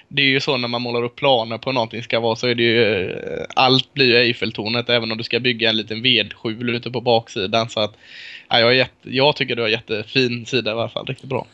det 0.07 0.21
är 0.21 0.25
ju 0.25 0.39
så 0.39 0.57
när 0.57 0.67
man 0.67 0.81
målar 0.81 1.03
upp 1.03 1.15
planer 1.15 1.57
på 1.57 1.71
någonting 1.71 2.03
ska 2.03 2.19
vara 2.19 2.35
så 2.35 2.47
är 2.47 2.55
det 2.55 2.63
ju 2.63 3.11
eh, 3.11 3.45
allt 3.55 3.93
blir 3.93 4.05
ju 4.05 4.17
Eiffeltornet 4.17 4.89
även 4.89 5.11
om 5.11 5.17
du 5.17 5.23
ska 5.23 5.39
bygga 5.39 5.69
en 5.69 5.77
liten 5.77 6.01
vedskjul 6.01 6.75
ute 6.75 6.91
på 6.91 7.01
baksidan 7.01 7.69
så 7.69 7.79
att 7.79 7.93
ja, 8.49 8.59
jag, 8.59 8.69
är 8.69 8.75
jätte, 8.75 9.15
jag 9.15 9.35
tycker 9.35 9.55
du 9.55 9.61
har 9.61 9.69
jättefin 9.69 10.45
sida 10.45 10.71
i 10.71 10.73
alla 10.73 10.89
fall, 10.89 11.05
riktigt 11.05 11.29
bra. 11.29 11.47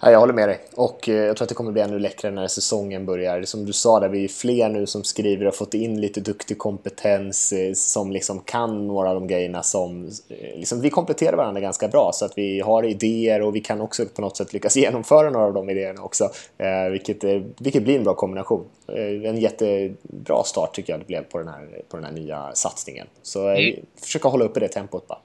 Ja, 0.00 0.10
jag 0.10 0.20
håller 0.20 0.34
med 0.34 0.48
dig. 0.48 0.58
Och 0.74 1.08
eh, 1.08 1.14
jag 1.14 1.36
tror 1.36 1.44
att 1.44 1.48
det 1.48 1.54
kommer 1.54 1.72
bli 1.72 1.82
ännu 1.82 1.98
läckrare 1.98 2.34
när 2.34 2.48
säsongen 2.48 3.06
börjar. 3.06 3.42
Som 3.42 3.66
du 3.66 3.72
sa, 3.72 4.00
där 4.00 4.08
vi 4.08 4.24
är 4.24 4.28
fler 4.28 4.68
nu 4.68 4.86
som 4.86 5.04
skriver 5.04 5.46
och 5.46 5.54
fått 5.54 5.74
in 5.74 6.00
lite 6.00 6.20
duktig 6.20 6.58
kompetens 6.58 7.52
eh, 7.52 7.72
som 7.72 8.12
liksom 8.12 8.40
kan 8.40 8.86
några 8.86 9.08
av 9.08 9.14
de 9.14 9.26
grejerna 9.26 9.62
som... 9.62 10.06
Eh, 10.28 10.58
liksom, 10.58 10.80
vi 10.80 10.90
kompletterar 10.90 11.36
varandra 11.36 11.60
ganska 11.60 11.88
bra 11.88 12.10
så 12.14 12.24
att 12.24 12.32
vi 12.38 12.60
har 12.60 12.82
idéer 12.82 13.42
och 13.42 13.56
vi 13.56 13.60
kan 13.60 13.80
också 13.80 14.04
på 14.14 14.20
något 14.22 14.36
sätt 14.36 14.52
lyckas 14.52 14.76
genomföra 14.76 15.30
några 15.30 15.46
av 15.46 15.54
de 15.54 15.70
idéerna 15.70 16.02
också. 16.02 16.30
vilket, 16.90 17.24
vilket 17.58 17.82
blir 17.82 17.96
en 17.96 18.04
bra 18.04 18.14
kombination. 18.14 18.64
en 19.24 19.38
jättebra 19.38 20.44
start 20.44 20.74
tycker 20.74 20.92
jag 20.92 21.00
det 21.00 21.06
blev 21.06 21.22
på 21.22 21.38
den 21.38 21.48
här, 21.48 21.82
på 21.88 21.96
den 21.96 22.04
här 22.04 22.12
nya 22.12 22.50
satsningen. 22.54 23.06
Så 23.22 23.48
mm. 23.48 23.76
försöka 24.02 24.28
hålla 24.28 24.44
uppe 24.44 24.60
det 24.60 24.68
tempot 24.68 25.08
bara 25.08 25.18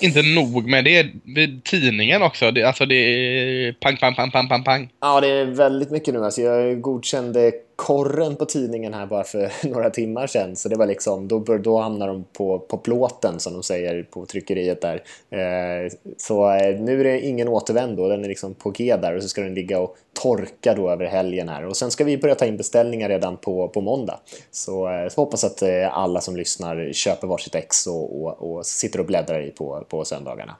inte 0.00 0.22
nog 0.22 0.68
med 0.68 0.84
det. 0.84 1.06
Vid 1.24 1.64
tidningen 1.64 2.22
också. 2.22 2.50
Det, 2.50 2.62
alltså 2.62 2.86
det 2.86 2.94
är 2.94 3.72
pang, 3.72 3.96
pang, 3.96 4.14
pang, 4.14 4.30
pang, 4.30 4.48
pang, 4.48 4.64
pang. 4.64 4.88
Ja, 5.00 5.20
det 5.20 5.28
är 5.28 5.44
väldigt 5.44 5.90
mycket 5.90 6.14
nu. 6.14 6.24
Alltså 6.24 6.40
jag 6.40 6.80
godkände 6.80 7.52
korren 7.82 8.36
på 8.36 8.44
tidningen 8.44 8.94
här 8.94 9.06
bara 9.06 9.24
för 9.24 9.52
några 9.68 9.90
timmar 9.90 10.26
sedan. 10.26 10.56
Så 10.56 10.68
det 10.68 10.76
var 10.76 10.86
liksom, 10.86 11.28
då, 11.28 11.38
då 11.38 11.78
hamnar 11.78 12.08
de 12.08 12.24
på, 12.32 12.58
på 12.58 12.78
plåten 12.78 13.40
som 13.40 13.52
de 13.52 13.62
säger 13.62 14.02
på 14.02 14.26
tryckeriet 14.26 14.80
där. 14.80 15.02
Eh, 15.30 15.92
så 16.16 16.52
eh, 16.54 16.80
nu 16.80 17.00
är 17.00 17.04
det 17.04 17.20
ingen 17.20 17.48
återvändo, 17.48 18.08
den 18.08 18.24
är 18.24 18.28
liksom 18.28 18.54
på 18.54 18.70
G 18.70 18.96
där 18.96 19.16
och 19.16 19.22
så 19.22 19.28
ska 19.28 19.42
den 19.42 19.54
ligga 19.54 19.80
och 19.80 19.96
torka 20.12 20.74
då 20.74 20.90
över 20.90 21.06
helgen 21.06 21.48
här. 21.48 21.66
Och 21.66 21.76
sen 21.76 21.90
ska 21.90 22.04
vi 22.04 22.18
börja 22.18 22.34
ta 22.34 22.46
in 22.46 22.56
beställningar 22.56 23.08
redan 23.08 23.36
på, 23.36 23.68
på 23.68 23.80
måndag. 23.80 24.20
Så, 24.50 24.88
eh, 24.88 25.08
så 25.08 25.20
hoppas 25.20 25.44
att 25.44 25.62
eh, 25.62 25.98
alla 25.98 26.20
som 26.20 26.36
lyssnar 26.36 26.92
köper 26.92 27.26
varsitt 27.26 27.54
ex 27.54 27.86
och, 27.86 28.22
och, 28.22 28.52
och 28.52 28.66
sitter 28.66 29.00
och 29.00 29.06
bläddrar 29.06 29.42
i 29.42 29.50
på, 29.50 29.84
på 29.88 30.04
söndagarna. 30.04 30.56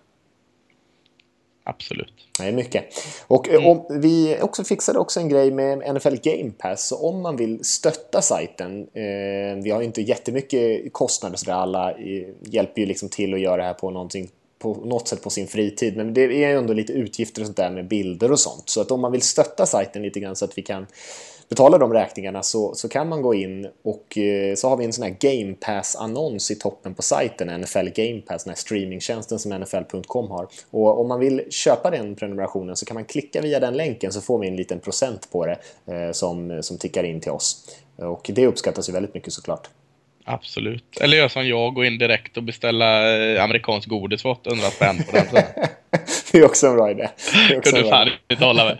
Absolut. 1.64 2.12
Nej, 2.38 2.52
mycket. 2.52 2.84
Och 3.26 3.48
mm. 3.48 3.66
om, 3.66 4.00
vi 4.00 4.38
också 4.40 4.64
fixade 4.64 4.98
också 4.98 5.20
en 5.20 5.28
grej 5.28 5.50
med 5.50 5.94
NFL 5.94 6.14
Game 6.22 6.50
Pass. 6.58 6.86
Så 6.86 7.08
om 7.08 7.22
man 7.22 7.36
vill 7.36 7.64
stötta 7.64 8.22
sajten, 8.22 8.80
eh, 8.80 9.62
vi 9.62 9.70
har 9.70 9.82
inte 9.82 10.02
jättemycket 10.02 10.92
kostnader 10.92 11.36
så 11.36 11.46
där 11.46 11.52
alla 11.52 11.90
eh, 11.90 12.28
hjälper 12.40 12.80
ju 12.80 12.86
liksom 12.86 13.08
till 13.08 13.34
att 13.34 13.40
göra 13.40 13.56
det 13.56 13.62
här 13.62 13.74
på 13.74 13.90
någonting 13.90 14.28
på 14.58 14.74
något 14.74 15.08
sätt 15.08 15.22
på 15.22 15.30
sin 15.30 15.46
fritid. 15.46 15.96
Men 15.96 16.14
det 16.14 16.20
är 16.20 16.48
ju 16.48 16.58
ändå 16.58 16.72
lite 16.72 16.92
utgifter 16.92 17.40
och 17.40 17.46
sånt 17.46 17.56
där 17.56 17.70
med 17.70 17.88
bilder 17.88 18.32
och 18.32 18.40
sånt. 18.40 18.68
Så 18.68 18.80
att 18.80 18.90
om 18.90 19.00
man 19.00 19.12
vill 19.12 19.22
stötta 19.22 19.66
sajten 19.66 20.02
lite 20.02 20.20
grann 20.20 20.36
så 20.36 20.44
att 20.44 20.58
vi 20.58 20.62
kan 20.62 20.86
betala 21.52 21.78
de 21.78 21.92
räkningarna 21.92 22.42
så, 22.42 22.74
så 22.74 22.88
kan 22.88 23.08
man 23.08 23.22
gå 23.22 23.34
in 23.34 23.68
och 23.82 24.18
eh, 24.18 24.54
så 24.54 24.68
har 24.68 24.76
vi 24.76 24.84
en 24.84 24.92
sån 24.92 25.02
här 25.02 25.16
Game 25.20 25.54
Pass-annons 25.54 26.50
i 26.50 26.54
toppen 26.54 26.94
på 26.94 27.02
sajten, 27.02 27.60
NFL 27.60 27.88
Game 27.94 28.20
Pass, 28.20 28.44
den 28.44 28.50
här 28.50 28.56
streamingtjänsten 28.56 29.38
som 29.38 29.52
NFL.com 29.52 30.30
har. 30.30 30.48
Och 30.70 31.00
om 31.00 31.08
man 31.08 31.20
vill 31.20 31.46
köpa 31.50 31.90
den 31.90 32.14
prenumerationen 32.14 32.76
så 32.76 32.86
kan 32.86 32.94
man 32.94 33.04
klicka 33.04 33.40
via 33.40 33.60
den 33.60 33.76
länken 33.76 34.12
så 34.12 34.20
får 34.20 34.38
vi 34.38 34.48
en 34.48 34.56
liten 34.56 34.80
procent 34.80 35.28
på 35.32 35.46
det 35.46 35.58
eh, 35.86 36.12
som, 36.12 36.62
som 36.62 36.78
tickar 36.78 37.04
in 37.04 37.20
till 37.20 37.32
oss. 37.32 37.76
Och 37.96 38.30
det 38.34 38.46
uppskattas 38.46 38.88
ju 38.88 38.92
väldigt 38.92 39.14
mycket 39.14 39.32
såklart. 39.32 39.68
Absolut. 40.24 41.00
Eller 41.00 41.16
gör 41.16 41.28
som 41.28 41.48
jag, 41.48 41.74
gå 41.74 41.84
in 41.84 41.98
direkt 41.98 42.36
och 42.36 42.42
beställa 42.42 43.16
eh, 43.16 43.44
amerikansk 43.44 43.88
godis 43.88 44.22
för 44.22 44.28
800 44.28 44.66
spänn 44.66 44.96
på 45.10 45.16
den. 45.16 45.26
det 46.32 46.38
är 46.38 46.44
också 46.44 46.66
en 46.66 46.76
bra 46.76 46.90
idé. 46.90 47.08
Kunde 47.62 47.88
fan 47.88 48.08
inte 48.30 48.44
hålla 48.44 48.64
med. 48.64 48.78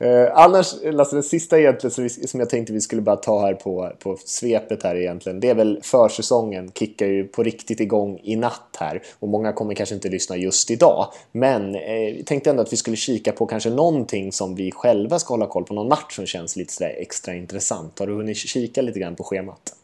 uh, 0.02 0.30
annars, 0.34 0.74
Lasse, 0.84 1.16
den 1.16 1.22
sista 1.22 1.58
egentligen 1.58 1.90
som, 1.90 2.04
vi, 2.04 2.10
som 2.10 2.40
jag 2.40 2.50
tänkte 2.50 2.72
vi 2.72 2.80
skulle 2.80 3.02
bara 3.02 3.16
ta 3.16 3.40
här 3.40 3.54
på, 3.54 3.92
på 3.98 4.16
svepet 4.24 4.82
här 4.82 4.96
egentligen. 4.96 5.40
Det 5.40 5.50
är 5.50 5.54
väl 5.54 5.80
försäsongen 5.82 6.72
kickar 6.74 7.06
ju 7.06 7.24
på 7.24 7.42
riktigt 7.42 7.80
igång 7.80 8.20
i 8.22 8.36
natt 8.36 8.76
här. 8.80 9.02
Och 9.18 9.28
många 9.28 9.52
kommer 9.52 9.74
kanske 9.74 9.94
inte 9.94 10.08
lyssna 10.08 10.36
just 10.36 10.70
idag. 10.70 11.12
Men 11.32 11.74
eh, 11.74 12.24
tänkte 12.26 12.50
ändå 12.50 12.62
att 12.62 12.72
vi 12.72 12.76
skulle 12.76 12.96
kika 12.96 13.32
på 13.32 13.46
kanske 13.46 13.70
någonting 13.70 14.32
som 14.32 14.54
vi 14.54 14.72
själva 14.72 15.18
ska 15.18 15.34
hålla 15.34 15.46
koll 15.46 15.64
på. 15.64 15.74
Någon 15.74 15.88
match 15.88 16.16
som 16.16 16.26
känns 16.26 16.56
lite 16.56 16.86
extra 16.86 17.34
intressant. 17.34 17.98
Har 17.98 18.06
du 18.06 18.12
hunnit 18.14 18.36
kika 18.36 18.82
lite 18.82 18.98
grann 18.98 19.16
på 19.16 19.24
schemat? 19.24 19.74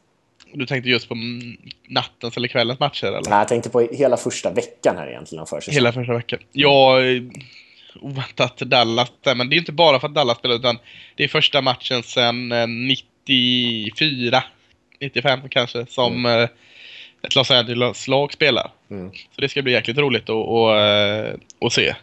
Du 0.52 0.66
tänkte 0.66 0.90
just 0.90 1.08
på 1.08 1.16
nattens 1.88 2.36
eller 2.36 2.48
kvällens 2.48 2.80
matcher? 2.80 3.06
Eller? 3.06 3.30
Nej, 3.30 3.38
jag 3.38 3.48
tänkte 3.48 3.70
på 3.70 3.80
hela 3.80 4.16
första 4.16 4.50
veckan 4.50 4.96
här 4.96 5.08
egentligen. 5.08 5.46
För 5.46 5.70
hela 5.70 5.92
första 5.92 6.14
veckan. 6.14 6.38
Ja, 6.52 6.98
oväntat 8.00 8.56
Dallas 8.58 9.10
men 9.24 9.48
det 9.48 9.56
är 9.56 9.58
inte 9.58 9.72
bara 9.72 10.00
för 10.00 10.08
att 10.08 10.14
Dallas 10.14 10.38
spelar 10.38 10.54
utan 10.54 10.78
det 11.16 11.24
är 11.24 11.28
första 11.28 11.62
matchen 11.62 12.02
sedan 12.02 12.48
94, 12.88 14.36
eh, 14.36 14.42
95 15.00 15.40
kanske, 15.48 15.86
som 15.86 16.26
mm. 16.26 16.42
Eh, 16.42 16.48
ett 17.22 17.34
Los 17.34 17.50
Angeles-lag 17.50 18.32
spelar. 18.32 18.70
Mm. 18.90 19.10
Så 19.10 19.40
det 19.40 19.48
ska 19.48 19.62
bli 19.62 19.72
jäkligt 19.72 19.98
roligt 19.98 20.30
att, 20.30 20.48
att, 20.48 20.78
eh, 20.78 21.66
att 21.66 21.72
se. 21.72 21.94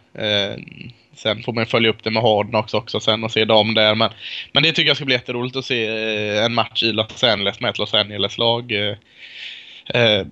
Sen 1.18 1.44
får 1.44 1.54
man 1.54 1.66
följa 1.66 1.90
upp 1.90 2.04
det 2.04 2.12
med 2.12 2.24
Hardnox 2.24 2.74
också 2.74 3.00
sen 3.00 3.24
och 3.24 3.32
se 3.32 3.46
dem 3.46 3.74
där. 3.74 3.96
Men, 3.96 4.10
men 4.54 4.64
det 4.64 4.72
tycker 4.72 4.88
jag 4.88 4.96
ska 4.96 5.06
bli 5.06 5.16
jätteroligt 5.16 5.56
att 5.56 5.66
se 5.66 5.88
eh, 5.88 6.46
en 6.46 6.54
match 6.54 6.84
i 6.84 6.92
Los 6.92 7.24
Angeles 7.24 7.60
med 7.60 7.70
ett 7.70 7.78
Los 7.78 7.94
Angeles-lag. 7.94 8.72
Eh, 8.72 8.98
eh 9.94 10.26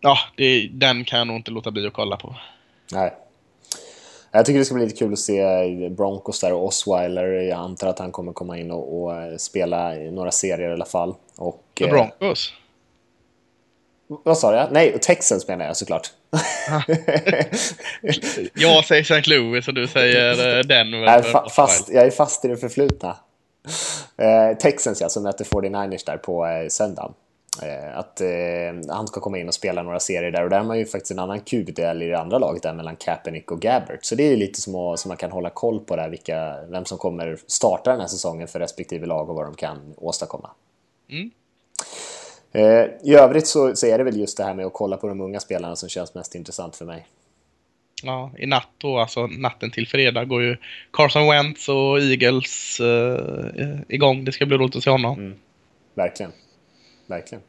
ja, 0.00 0.18
det, 0.36 0.68
den 0.72 1.04
kan 1.04 1.18
jag 1.18 1.26
nog 1.26 1.36
inte 1.36 1.50
låta 1.50 1.70
bli 1.70 1.86
att 1.86 1.92
kolla 1.92 2.16
på. 2.16 2.36
Nej. 2.92 3.14
Jag 4.30 4.46
tycker 4.46 4.58
det 4.58 4.64
ska 4.64 4.74
bli 4.74 4.84
lite 4.84 4.98
kul 4.98 5.12
att 5.12 5.18
se 5.18 5.88
Broncos 5.88 6.40
där 6.40 6.52
och 6.52 6.64
Osweiler. 6.64 7.26
Jag 7.26 7.58
antar 7.58 7.88
att 7.88 7.98
han 7.98 8.12
kommer 8.12 8.32
komma 8.32 8.58
in 8.58 8.70
och, 8.70 9.02
och 9.02 9.40
spela 9.40 9.96
i 9.96 10.10
några 10.10 10.30
serier 10.30 10.70
i 10.70 10.72
alla 10.72 10.84
fall. 10.84 11.14
Och, 11.36 11.62
Broncos? 11.74 12.52
Eh, 14.10 14.16
vad 14.24 14.38
sa 14.38 14.54
jag? 14.54 14.72
Nej, 14.72 14.98
Texans 14.98 15.48
menar 15.48 15.64
jag 15.64 15.76
såklart. 15.76 16.10
jag 18.54 18.84
säger 18.84 19.02
St. 19.02 19.30
Louis 19.30 19.68
och 19.68 19.74
du 19.74 19.86
säger 19.86 20.62
Denver. 20.62 20.98
Jag 20.98 21.14
är, 21.14 21.22
fa 21.22 21.48
fast, 21.48 21.88
jag 21.88 22.06
är 22.06 22.10
fast 22.10 22.44
i 22.44 22.48
det 22.48 22.56
förflutna. 22.56 23.16
Eh, 24.16 24.56
Texans 24.58 25.00
ja, 25.00 25.08
som 25.08 25.22
möter 25.22 25.44
49ers 25.44 26.06
där 26.06 26.16
på 26.16 26.46
eh, 26.46 26.68
söndag. 26.68 27.12
Eh, 27.62 27.98
att 27.98 28.20
eh, 28.20 28.94
han 28.94 29.06
ska 29.06 29.20
komma 29.20 29.38
in 29.38 29.48
och 29.48 29.54
spela 29.54 29.82
några 29.82 30.00
serier 30.00 30.30
där 30.30 30.44
och 30.44 30.50
där 30.50 30.58
har 30.58 30.64
man 30.64 30.78
ju 30.78 30.86
faktiskt 30.86 31.10
en 31.10 31.18
annan 31.18 31.40
QB-duell 31.40 32.02
i 32.02 32.06
det 32.06 32.18
andra 32.18 32.38
laget 32.38 32.62
där 32.62 32.74
mellan 32.74 32.96
Kaepernick 32.96 33.50
och 33.50 33.60
Gabbert. 33.60 34.04
Så 34.04 34.14
det 34.14 34.22
är 34.22 34.30
ju 34.30 34.36
lite 34.36 34.60
som, 34.60 34.96
som 34.98 35.08
man 35.08 35.16
kan 35.16 35.30
hålla 35.30 35.50
koll 35.50 35.80
på 35.80 35.96
där, 35.96 36.08
vilka, 36.08 36.56
vem 36.68 36.84
som 36.84 36.98
kommer 36.98 37.38
starta 37.46 37.90
den 37.90 38.00
här 38.00 38.08
säsongen 38.08 38.48
för 38.48 38.58
respektive 38.58 39.06
lag 39.06 39.30
och 39.30 39.36
vad 39.36 39.46
de 39.46 39.54
kan 39.54 39.94
åstadkomma. 39.96 40.50
Mm. 41.10 41.30
Eh, 42.56 42.86
I 43.02 43.14
övrigt 43.14 43.46
så, 43.46 43.76
så 43.76 43.86
är 43.86 43.98
det 43.98 44.04
väl 44.04 44.16
just 44.20 44.36
det 44.36 44.44
här 44.44 44.54
med 44.54 44.66
att 44.66 44.72
kolla 44.72 44.96
på 44.96 45.08
de 45.08 45.20
unga 45.20 45.40
spelarna 45.40 45.76
som 45.76 45.88
känns 45.88 46.14
mest 46.14 46.34
intressant 46.34 46.76
för 46.76 46.84
mig. 46.84 47.06
Ja, 48.02 48.30
i 48.38 48.46
natt 48.46 48.68
då, 48.78 48.98
alltså 48.98 49.26
natten 49.26 49.70
till 49.70 49.88
fredag 49.88 50.24
går 50.24 50.42
ju 50.42 50.56
Carson 50.92 51.28
Wentz 51.28 51.68
och 51.68 52.00
Eagles 52.00 52.80
eh, 52.80 53.78
igång. 53.88 54.24
Det 54.24 54.32
ska 54.32 54.46
bli 54.46 54.56
roligt 54.56 54.76
att 54.76 54.82
se 54.82 54.90
honom. 54.90 55.18
Mm. 55.18 55.38
Verkligen. 55.94 56.32
Verkligen. 57.06 57.42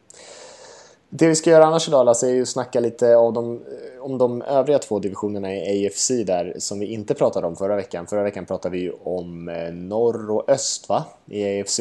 Det 1.10 1.28
vi 1.28 1.36
ska 1.36 1.50
göra 1.50 1.66
annars 1.66 1.88
idag 1.88 2.06
Lasse 2.06 2.28
är 2.28 2.34
ju 2.34 2.46
snacka 2.46 2.80
lite 2.80 3.16
om 3.16 3.34
de, 3.34 3.64
om 4.00 4.18
de 4.18 4.42
övriga 4.42 4.80
två 4.80 5.00
divisionerna 5.00 5.54
i 5.54 5.88
AFC 5.88 6.08
där 6.26 6.54
som 6.58 6.80
vi 6.80 6.86
inte 6.86 7.14
pratade 7.14 7.48
om 7.48 7.56
förra 7.56 7.76
veckan. 7.76 8.08
Förra 8.08 8.24
veckan 8.24 8.46
pratade 8.46 8.78
vi 8.78 8.82
ju 8.82 8.92
om 9.04 9.50
eh, 9.50 9.74
norr 9.74 10.32
och 10.32 10.50
öst 10.50 10.90
va? 10.90 11.06
I 11.26 11.62
AFC. 11.62 11.80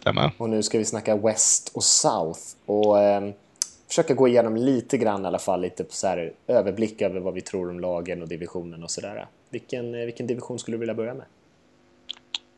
Stämmer. 0.00 0.30
Och 0.38 0.50
nu 0.50 0.62
ska 0.62 0.78
vi 0.78 0.84
snacka 0.84 1.16
West 1.16 1.72
och 1.74 1.84
South. 1.84 2.40
Och 2.66 3.00
eh, 3.00 3.30
försöka 3.88 4.14
gå 4.14 4.28
igenom 4.28 4.56
lite 4.56 4.98
grann 4.98 5.24
i 5.24 5.26
alla 5.26 5.38
fall, 5.38 5.60
lite 5.60 5.84
på 5.84 5.92
så 5.92 6.06
här, 6.06 6.32
överblick 6.46 7.02
över 7.02 7.20
vad 7.20 7.34
vi 7.34 7.40
tror 7.40 7.70
om 7.70 7.80
lagen 7.80 8.22
och 8.22 8.28
divisionen 8.28 8.82
och 8.82 8.90
sådär. 8.90 9.26
Vilken, 9.50 9.94
eh, 9.94 10.04
vilken 10.04 10.26
division 10.26 10.58
skulle 10.58 10.74
du 10.74 10.78
vilja 10.78 10.94
börja 10.94 11.14
med? 11.14 11.24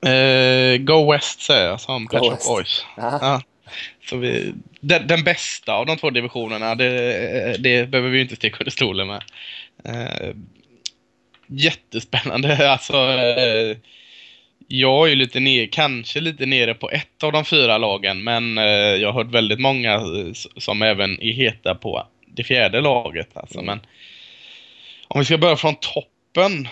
Uh, 0.07 0.79
go 0.79 1.13
West 1.13 1.41
säger 1.41 1.69
jag 1.69 1.81
som 1.81 2.07
Pet 2.07 2.21
Shop 2.21 2.55
Boys. 2.55 2.85
Ja. 2.97 3.43
Så 4.05 4.17
vi, 4.17 4.55
den, 4.81 5.07
den, 5.07 5.25
bästa 5.25 5.73
av 5.73 5.87
de 5.87 5.97
två 5.97 6.11
divisionerna, 6.11 6.75
det, 6.75 7.57
det 7.59 7.91
behöver 7.91 8.11
vi 8.11 8.21
inte 8.21 8.37
sticka 8.37 8.57
under 8.61 8.71
stolen 8.71 9.07
med. 9.07 9.23
Uh, 9.89 10.37
jättespännande. 11.47 12.69
Alltså, 12.71 12.95
uh, 12.95 13.77
jag 14.69 15.07
är 15.07 15.11
ju 15.11 15.15
lite 15.15 15.41
ner, 15.41 15.67
kanske 15.67 16.21
lite 16.21 16.47
nere 16.47 16.75
på 16.75 16.91
ett 16.91 17.23
av 17.23 17.33
de 17.33 17.45
fyra 17.45 17.79
lagen, 17.79 18.25
men 18.25 18.59
uh, 18.59 18.65
jag 18.65 19.13
har 19.13 19.25
hört 19.25 19.35
väldigt 19.35 19.61
många 19.61 20.01
som 20.57 20.83
även 20.83 21.23
är 21.23 21.33
heta 21.33 21.75
på 21.75 22.07
det 22.27 22.45
fjärde 22.45 22.81
laget. 22.81 23.37
Alltså, 23.37 23.59
mm. 23.59 23.67
men 23.67 23.81
om 25.09 25.19
vi 25.19 25.25
ska 25.25 25.39
börja 25.39 25.57
från 25.57 25.75
toppen, 25.75 26.69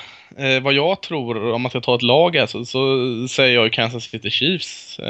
vad 0.63 0.75
jag 0.75 1.03
tror, 1.03 1.53
om 1.53 1.63
man 1.63 1.71
ska 1.71 1.81
ta 1.81 1.95
ett 1.95 2.03
lag 2.03 2.37
här, 2.37 2.47
så, 2.47 2.65
så 2.65 3.29
säger 3.29 3.55
jag 3.55 3.73
Kansas 3.73 4.05
City 4.05 4.31
Chiefs 4.31 5.01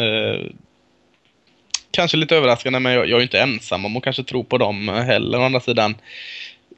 kanske 1.95 2.17
lite 2.17 2.37
överraskande, 2.37 2.79
men 2.79 2.93
jag, 2.93 3.09
jag 3.09 3.19
är 3.19 3.23
inte 3.23 3.41
ensam 3.41 3.85
om 3.85 3.97
att 3.97 4.03
kanske 4.03 4.25
tro 4.25 4.45
på 4.45 4.59
dem 4.59 4.89
heller. 4.89 5.39
Å 5.39 5.43
andra 5.43 5.61
sidan 5.61 5.95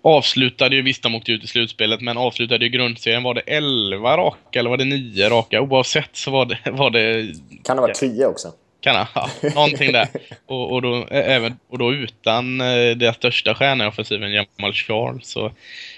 avslutade 0.06 0.76
ju, 0.76 0.82
visst 0.82 1.02
de 1.02 1.14
åkte 1.14 1.32
ut 1.32 1.44
i 1.44 1.46
slutspelet, 1.46 2.00
men 2.00 2.18
avslutade 2.18 2.64
ju 2.64 2.70
grundserien. 2.70 3.22
Var 3.22 3.34
det 3.34 3.40
11 3.40 4.16
raka 4.16 4.58
eller 4.58 4.70
var 4.70 4.76
det 4.76 4.84
9 4.84 5.30
raka? 5.30 5.60
Oavsett 5.60 6.10
så 6.12 6.30
var 6.30 6.46
det... 6.46 6.58
Var 6.70 6.90
det 6.90 7.34
kan 7.64 7.76
det 7.76 7.82
vara 7.82 7.94
10 7.94 8.26
också? 8.26 8.52
Kan 8.80 8.94
det, 8.94 9.08
ja. 9.14 9.28
Någonting 9.54 9.92
där. 9.92 10.08
Och, 10.46 10.72
och, 10.72 10.82
då, 10.82 11.06
även, 11.10 11.58
och 11.68 11.78
då 11.78 11.94
utan 11.94 12.60
eh, 12.60 12.90
deras 12.96 13.16
största 13.16 13.54
stjärna 13.54 13.84
i 13.84 13.88
offensiven, 13.88 14.32
Jamal 14.32 14.72
Charles. 14.72 15.28
Så, 15.28 15.52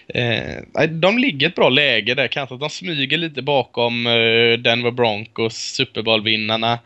eh, 0.09 0.88
de 0.90 1.18
ligger 1.18 1.47
i 1.47 1.51
ett 1.51 1.55
bra 1.55 1.68
läge 1.68 2.14
där. 2.14 2.29
Kanske 2.29 2.57
de 2.57 2.71
smyger 2.71 3.18
lite 3.18 3.42
bakom 3.42 4.07
eh, 4.07 4.59
Denver 4.59 4.90
Broncos, 4.90 5.55
Super 5.55 6.03
Bowl-vinnarna. 6.03 6.79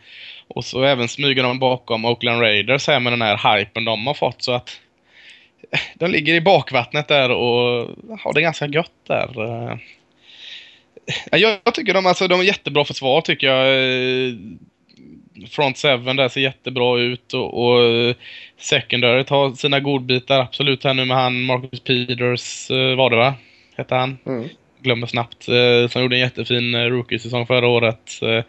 Och 0.48 0.64
så 0.64 0.82
även 0.82 1.08
smyger 1.08 1.42
de 1.42 1.58
bakom 1.58 2.04
Oakland 2.04 2.40
Raiders 2.40 2.86
här 2.86 3.00
med 3.00 3.12
den 3.12 3.22
här 3.22 3.58
hypen 3.58 3.84
de 3.84 4.06
har 4.06 4.14
fått. 4.14 4.42
Så 4.42 4.52
att 4.52 4.70
de 5.94 6.10
ligger 6.10 6.34
i 6.34 6.40
bakvattnet 6.40 7.08
där 7.08 7.30
och 7.30 7.88
har 8.20 8.34
det 8.34 8.42
ganska 8.42 8.66
gött 8.66 8.92
där. 9.06 9.44
Eh, 9.44 9.78
jag 11.30 11.74
tycker 11.74 11.94
de, 11.94 12.06
alltså, 12.06 12.28
de 12.28 12.40
är 12.40 12.44
jättebra 12.44 12.84
försvar 12.84 13.20
tycker 13.20 13.46
jag. 13.46 13.66
Eh, 13.66 14.34
front 15.50 15.78
seven 15.78 16.16
där 16.16 16.28
ser 16.28 16.40
jättebra 16.40 17.00
ut 17.00 17.34
och, 17.34 17.64
och 17.64 18.14
secondaryt 18.58 19.28
har 19.28 19.52
sina 19.52 19.80
godbitar 19.80 20.40
absolut 20.40 20.84
här 20.84 20.94
nu 20.94 21.04
med 21.04 21.16
han 21.16 21.42
Marcus 21.42 21.80
Peters 21.80 22.70
var 22.70 23.10
det 23.10 23.16
va? 23.16 23.34
Hette 23.76 23.94
han? 23.94 24.18
Mm 24.26 24.48
glömmer 24.82 25.06
snabbt. 25.06 25.48
Eh, 25.48 25.88
som 25.88 26.02
gjorde 26.02 26.16
en 26.16 26.20
jättefin 26.20 26.74
eh, 26.74 26.84
rookie-säsong 26.84 27.46
förra 27.46 27.68
året. 27.68 28.22
Eh, 28.22 28.44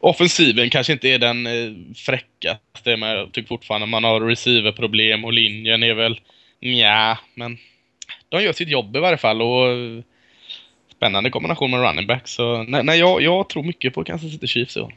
offensiven 0.00 0.70
kanske 0.70 0.92
inte 0.92 1.08
är 1.08 1.18
den 1.18 1.46
eh, 1.46 1.72
fräckaste, 1.96 2.96
men 2.96 3.08
jag 3.08 3.32
tycker 3.32 3.48
fortfarande 3.48 3.86
man 3.86 4.04
har 4.04 4.20
receiver-problem 4.20 5.24
och 5.24 5.32
linjen 5.32 5.82
är 5.82 5.94
väl 5.94 6.20
ja, 6.62 7.18
men 7.34 7.58
de 8.28 8.42
gör 8.42 8.52
sitt 8.52 8.68
jobb 8.68 8.96
i 8.96 9.00
varje 9.00 9.18
fall 9.18 9.42
och 9.42 9.66
spännande 10.96 11.30
kombination 11.30 11.70
med 11.70 11.80
running 11.80 12.06
back. 12.06 12.28
Så 12.28 12.62
nej, 12.62 12.84
nej 12.84 12.98
jag, 12.98 13.22
jag 13.22 13.48
tror 13.48 13.62
mycket 13.62 13.94
på 13.94 14.04
Kansas 14.04 14.30
City 14.30 14.46
Chiefs 14.46 14.76
i 14.76 14.80
år. 14.80 14.94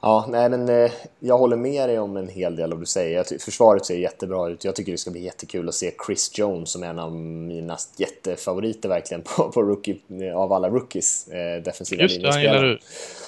Ja, 0.00 0.26
nej 0.28 0.50
men 0.50 0.68
eh, 0.68 0.90
jag 1.20 1.38
håller 1.38 1.56
med 1.56 1.88
dig 1.88 1.98
om 1.98 2.16
en 2.16 2.28
hel 2.28 2.56
del 2.56 2.72
av 2.72 2.80
du 2.80 2.86
säger. 2.86 3.38
Försvaret 3.38 3.86
ser 3.86 3.96
jättebra 3.96 4.48
ut. 4.48 4.64
Jag 4.64 4.76
tycker 4.76 4.92
det 4.92 4.98
ska 4.98 5.10
bli 5.10 5.24
jättekul 5.24 5.68
att 5.68 5.74
se 5.74 5.92
Chris 6.06 6.38
Jones 6.38 6.70
som 6.70 6.82
är 6.82 6.86
en 6.86 6.98
av 6.98 7.12
mina 7.12 7.76
jättefavoriter 7.96 8.88
verkligen 8.88 9.22
på, 9.22 9.50
på 9.52 9.62
rookie, 9.62 9.96
av 10.34 10.52
alla 10.52 10.68
rookies, 10.68 11.28
eh, 11.28 11.62
defensiva 11.62 12.02
Just 12.02 12.22
det, 12.22 12.30
han 12.30 12.42
gillar 12.42 12.64
du. 12.64 12.78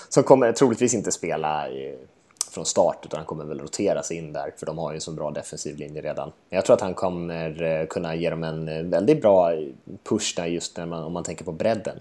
Som 0.09 0.23
kommer 0.23 0.53
troligtvis 0.53 0.95
inte 0.95 1.13
spela 1.13 1.71
i, 1.71 1.99
från 2.59 2.67
start 2.67 2.99
utan 3.05 3.19
han 3.19 3.27
kommer 3.27 3.45
väl 3.45 3.61
roteras 3.61 4.11
in 4.11 4.33
där 4.33 4.53
för 4.57 4.67
de 4.67 4.79
har 4.79 4.91
ju 4.91 4.95
en 4.95 5.01
så 5.01 5.13
bra 5.13 5.31
defensiv 5.31 5.77
linje 5.77 6.03
redan. 6.03 6.33
Jag 6.51 6.65
tror 6.65 6.75
att 6.75 6.81
han 6.81 6.95
kommer 6.95 7.63
eh, 7.63 7.87
kunna 7.87 8.15
ge 8.15 8.31
dem 8.31 8.45
en 8.45 8.69
eh, 8.69 8.83
väldigt 8.83 9.23
bra 9.23 9.53
push 10.09 10.37
där 10.37 10.47
just 10.47 10.77
när 10.77 10.87
man, 10.87 11.03
om 11.03 11.13
man 11.13 11.25
tänker 11.25 11.45
på 11.45 11.53
bredden. 11.53 12.01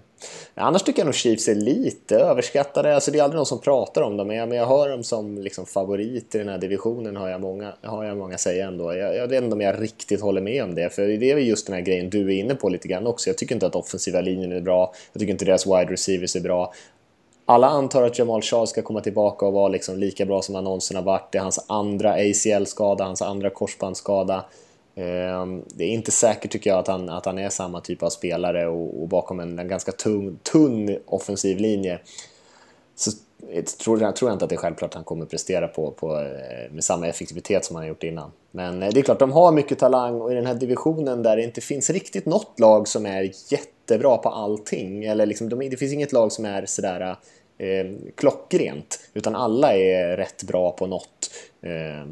Annars 0.54 0.82
tycker 0.82 1.00
jag 1.00 1.04
nog 1.04 1.14
Chiefs 1.14 1.48
är 1.48 1.54
lite 1.54 2.18
överskattade, 2.18 2.94
alltså 2.94 3.10
det 3.10 3.18
är 3.18 3.22
aldrig 3.22 3.36
någon 3.36 3.46
som 3.46 3.60
pratar 3.60 4.02
om 4.02 4.16
dem 4.16 4.28
men 4.28 4.36
jag, 4.36 4.48
men 4.48 4.58
jag 4.58 4.66
hör 4.66 4.88
dem 4.88 5.02
som 5.02 5.38
liksom 5.38 5.66
favorit 5.66 6.34
i 6.34 6.38
den 6.38 6.48
här 6.48 6.58
divisionen 6.58 7.16
har 7.16 7.28
jag 7.28 7.40
många, 7.40 7.72
har 7.82 8.04
jag 8.04 8.16
många 8.16 8.38
säga 8.38 8.66
ändå. 8.66 8.94
Jag, 8.94 9.16
jag 9.16 9.28
vet 9.28 9.42
inte 9.42 9.54
om 9.54 9.60
jag 9.60 9.82
riktigt 9.82 10.20
håller 10.20 10.40
med 10.40 10.64
om 10.64 10.74
det 10.74 10.94
för 10.94 11.06
det 11.06 11.30
är 11.30 11.36
just 11.36 11.66
den 11.66 11.74
här 11.74 11.82
grejen 11.82 12.10
du 12.10 12.34
är 12.34 12.38
inne 12.38 12.54
på 12.54 12.68
lite 12.68 12.88
grann 12.88 13.06
också. 13.06 13.30
Jag 13.30 13.38
tycker 13.38 13.54
inte 13.54 13.66
att 13.66 13.74
offensiva 13.74 14.20
linjen 14.20 14.52
är 14.52 14.60
bra, 14.60 14.92
jag 15.12 15.20
tycker 15.20 15.32
inte 15.32 15.44
deras 15.44 15.66
wide 15.66 15.92
receivers 15.92 16.36
är 16.36 16.40
bra 16.40 16.72
alla 17.48 17.68
antar 17.68 18.02
att 18.02 18.18
Jamal 18.18 18.42
Charles 18.42 18.70
ska 18.70 18.82
komma 18.82 19.00
tillbaka 19.00 19.46
och 19.46 19.52
vara 19.52 19.68
liksom 19.68 19.98
lika 19.98 20.26
bra 20.26 20.42
som 20.42 20.54
han 20.54 20.64
någonsin 20.64 20.96
har 20.96 21.04
varit. 21.04 21.32
Det 21.32 21.38
är 21.38 21.42
hans 21.42 21.64
andra 21.68 22.12
ACL-skada, 22.12 23.04
hans 23.04 23.22
andra 23.22 23.50
korsbandsskada. 23.50 24.44
Ehm, 24.94 25.62
det 25.66 25.84
är 25.84 25.88
inte 25.88 26.10
säkert 26.10 26.50
tycker 26.50 26.70
jag 26.70 26.78
att 26.78 26.88
han, 26.88 27.08
att 27.08 27.26
han 27.26 27.38
är 27.38 27.48
samma 27.48 27.80
typ 27.80 28.02
av 28.02 28.10
spelare 28.10 28.66
och, 28.66 29.02
och 29.02 29.08
bakom 29.08 29.40
en, 29.40 29.58
en 29.58 29.68
ganska 29.68 29.92
tung, 29.92 30.38
tunn 30.42 30.98
offensiv 31.06 31.58
linje 31.58 32.00
så 32.94 33.10
eh, 33.50 33.64
tror 33.64 34.00
jag, 34.00 34.16
tror 34.16 34.30
jag 34.30 34.34
inte 34.34 34.44
att 34.44 34.48
det 34.48 34.54
är 34.54 34.60
självklart 34.60 34.90
att 34.90 34.94
han 34.94 35.04
kommer 35.04 35.26
prestera 35.26 35.68
på, 35.68 35.90
på, 35.90 36.20
eh, 36.20 36.72
med 36.72 36.84
samma 36.84 37.06
effektivitet 37.06 37.64
som 37.64 37.76
han 37.76 37.84
har 37.84 37.88
gjort 37.88 38.02
innan. 38.02 38.30
Men 38.50 38.82
eh, 38.82 38.88
det 38.92 39.00
är 39.00 39.02
klart, 39.02 39.18
de 39.18 39.32
har 39.32 39.52
mycket 39.52 39.78
talang 39.78 40.20
och 40.20 40.32
i 40.32 40.34
den 40.34 40.46
här 40.46 40.54
divisionen 40.54 41.22
där 41.22 41.36
det 41.36 41.42
inte 41.42 41.60
finns 41.60 41.90
riktigt 41.90 42.26
något 42.26 42.60
lag 42.60 42.88
som 42.88 43.06
är 43.06 43.30
jättebra 43.52 44.16
på 44.16 44.28
allting. 44.28 45.04
Eller 45.04 45.26
liksom, 45.26 45.48
de, 45.48 45.68
det 45.68 45.76
finns 45.76 45.92
inget 45.92 46.12
lag 46.12 46.32
som 46.32 46.44
är 46.44 46.66
sådär 46.66 47.16
eh, 47.58 47.86
klockrent, 48.14 49.10
utan 49.14 49.36
alla 49.36 49.74
är 49.74 50.16
rätt 50.16 50.42
bra 50.42 50.70
på 50.70 50.86
något. 50.86 51.30
Eh, 51.62 52.06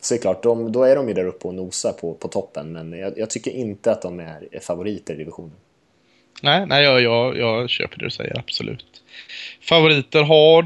så 0.00 0.14
det 0.14 0.18
är 0.18 0.22
klart, 0.22 0.42
de, 0.42 0.72
då 0.72 0.82
är 0.82 0.96
de 0.96 1.08
ju 1.08 1.14
där 1.14 1.26
uppe 1.26 1.48
och 1.48 1.54
nosar 1.54 1.92
på, 1.92 2.14
på 2.14 2.28
toppen, 2.28 2.72
men 2.72 2.92
jag, 2.92 3.18
jag 3.18 3.30
tycker 3.30 3.50
inte 3.50 3.92
att 3.92 4.02
de 4.02 4.20
är 4.20 4.60
favoriter 4.60 5.14
i 5.14 5.16
divisionen. 5.16 5.56
Nej, 6.42 6.66
nej 6.66 6.84
jag, 6.84 7.02
jag, 7.02 7.36
jag 7.36 7.70
köper 7.70 7.98
det 7.98 8.04
du 8.04 8.10
säger, 8.10 8.38
absolut. 8.38 9.02
Favoriter 9.60 10.22
har... 10.22 10.64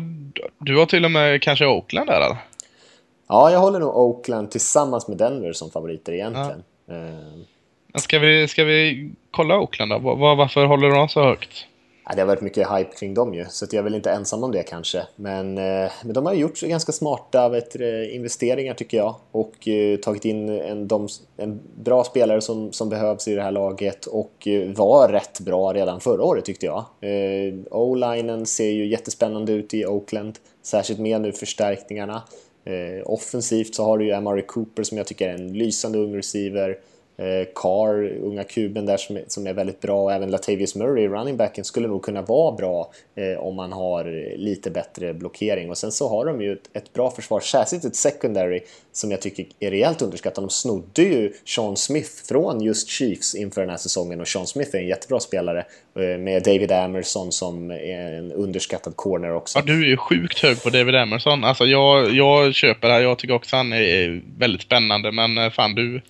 Du 0.58 0.76
har 0.76 0.86
till 0.86 1.04
och 1.04 1.10
med 1.10 1.42
kanske 1.42 1.66
Oakland 1.66 2.08
där 2.08 2.16
eller? 2.16 2.36
Ja, 3.28 3.50
jag 3.50 3.58
håller 3.58 3.78
nog 3.78 3.96
Oakland 3.96 4.50
tillsammans 4.50 5.08
med 5.08 5.16
Denver 5.16 5.52
som 5.52 5.70
favoriter 5.70 6.12
egentligen. 6.12 6.62
Ja. 7.92 7.98
Ska 7.98 8.18
vi, 8.18 8.48
ska 8.48 8.64
vi 8.64 9.10
kolla 9.30 9.58
Oakland 9.58 9.90
då? 9.90 9.98
Var, 9.98 10.36
varför 10.36 10.64
håller 10.64 10.88
de 10.88 11.08
så 11.08 11.22
högt? 11.22 11.66
Ja, 12.08 12.14
det 12.14 12.22
har 12.22 12.26
varit 12.26 12.40
mycket 12.40 12.68
hype 12.70 12.96
kring 12.96 13.14
dem 13.14 13.34
ju, 13.34 13.44
så 13.48 13.66
jag 13.70 13.78
är 13.78 13.82
väl 13.82 13.94
inte 13.94 14.10
ensam 14.10 14.44
om 14.44 14.52
det 14.52 14.62
kanske. 14.62 15.02
Men, 15.16 15.58
eh, 15.58 15.92
men 16.04 16.12
de 16.12 16.26
har 16.26 16.34
gjort 16.34 16.60
ganska 16.60 16.92
smarta 16.92 17.48
vet, 17.48 17.74
investeringar 18.10 18.74
tycker 18.74 18.96
jag 18.96 19.14
och 19.30 19.68
eh, 19.68 19.98
tagit 19.98 20.24
in 20.24 20.48
en, 20.48 20.88
de, 20.88 21.08
en 21.36 21.60
bra 21.76 22.04
spelare 22.04 22.40
som, 22.40 22.72
som 22.72 22.88
behövs 22.88 23.28
i 23.28 23.34
det 23.34 23.42
här 23.42 23.50
laget 23.50 24.06
och 24.06 24.48
eh, 24.48 24.70
var 24.70 25.08
rätt 25.08 25.40
bra 25.40 25.72
redan 25.72 26.00
förra 26.00 26.24
året 26.24 26.44
tyckte 26.44 26.66
jag. 26.66 26.84
Eh, 27.00 27.54
O-linen 27.70 28.46
ser 28.46 28.70
ju 28.70 28.86
jättespännande 28.86 29.52
ut 29.52 29.74
i 29.74 29.86
Oakland, 29.86 30.38
särskilt 30.62 31.00
med 31.00 31.20
nu 31.20 31.32
förstärkningarna. 31.32 32.22
Eh, 32.64 33.10
offensivt 33.10 33.74
så 33.74 33.84
har 33.84 33.98
du 33.98 34.04
ju 34.04 34.12
Amari 34.12 34.42
Cooper 34.42 34.82
som 34.82 34.98
jag 34.98 35.06
tycker 35.06 35.28
är 35.28 35.34
en 35.34 35.52
lysande 35.52 35.98
ung 35.98 36.16
receiver. 36.16 36.78
Eh, 37.18 37.48
Carr, 37.54 38.18
unga 38.22 38.44
kuben 38.44 38.86
där 38.86 38.96
som 38.96 39.16
är, 39.16 39.24
som 39.28 39.46
är 39.46 39.52
väldigt 39.52 39.80
bra 39.80 40.02
och 40.02 40.12
även 40.12 40.30
Latavius 40.30 40.74
Murray, 40.74 41.08
runningbacken, 41.08 41.64
skulle 41.64 41.88
nog 41.88 42.02
kunna 42.02 42.22
vara 42.22 42.52
bra 42.56 42.90
eh, 43.14 43.38
om 43.38 43.56
man 43.56 43.72
har 43.72 44.04
lite 44.36 44.70
bättre 44.70 45.14
blockering. 45.14 45.70
Och 45.70 45.78
sen 45.78 45.92
så 45.92 46.08
har 46.08 46.26
de 46.26 46.40
ju 46.40 46.52
ett, 46.52 46.70
ett, 46.72 46.92
bra 46.92 47.10
försvar, 47.10 47.40
särskilt 47.40 47.84
ett 47.84 47.96
secondary 47.96 48.60
som 48.92 49.10
jag 49.10 49.20
tycker 49.22 49.46
är 49.60 49.70
rejält 49.70 50.02
underskattat. 50.02 50.36
De 50.36 50.50
snodde 50.50 51.02
ju 51.02 51.32
Sean 51.44 51.76
Smith 51.76 52.10
från 52.28 52.60
just 52.60 52.88
Chiefs 52.88 53.34
inför 53.34 53.60
den 53.60 53.70
här 53.70 53.76
säsongen 53.76 54.20
och 54.20 54.28
Sean 54.28 54.46
Smith 54.46 54.76
är 54.76 54.80
en 54.80 54.88
jättebra 54.88 55.20
spelare 55.20 55.64
eh, 55.94 56.18
med 56.18 56.42
David 56.42 56.72
Amerson 56.72 57.32
som 57.32 57.70
är 57.70 58.12
en 58.12 58.32
underskattad 58.32 58.96
corner 58.96 59.34
också. 59.34 59.58
Ja, 59.58 59.62
du 59.66 59.82
är 59.82 59.88
ju 59.88 59.96
sjukt 59.96 60.38
hög 60.38 60.62
på 60.62 60.70
David 60.70 60.94
Amerson. 60.94 61.44
Alltså 61.44 61.64
jag, 61.64 62.12
jag 62.12 62.54
köper 62.54 62.88
det 62.88 62.94
här, 62.94 63.00
jag 63.00 63.18
tycker 63.18 63.34
också 63.34 63.56
han 63.56 63.72
är 63.72 64.22
väldigt 64.38 64.62
spännande 64.62 65.12
men 65.12 65.38
eh, 65.38 65.50
fan 65.50 65.74
du 65.74 66.00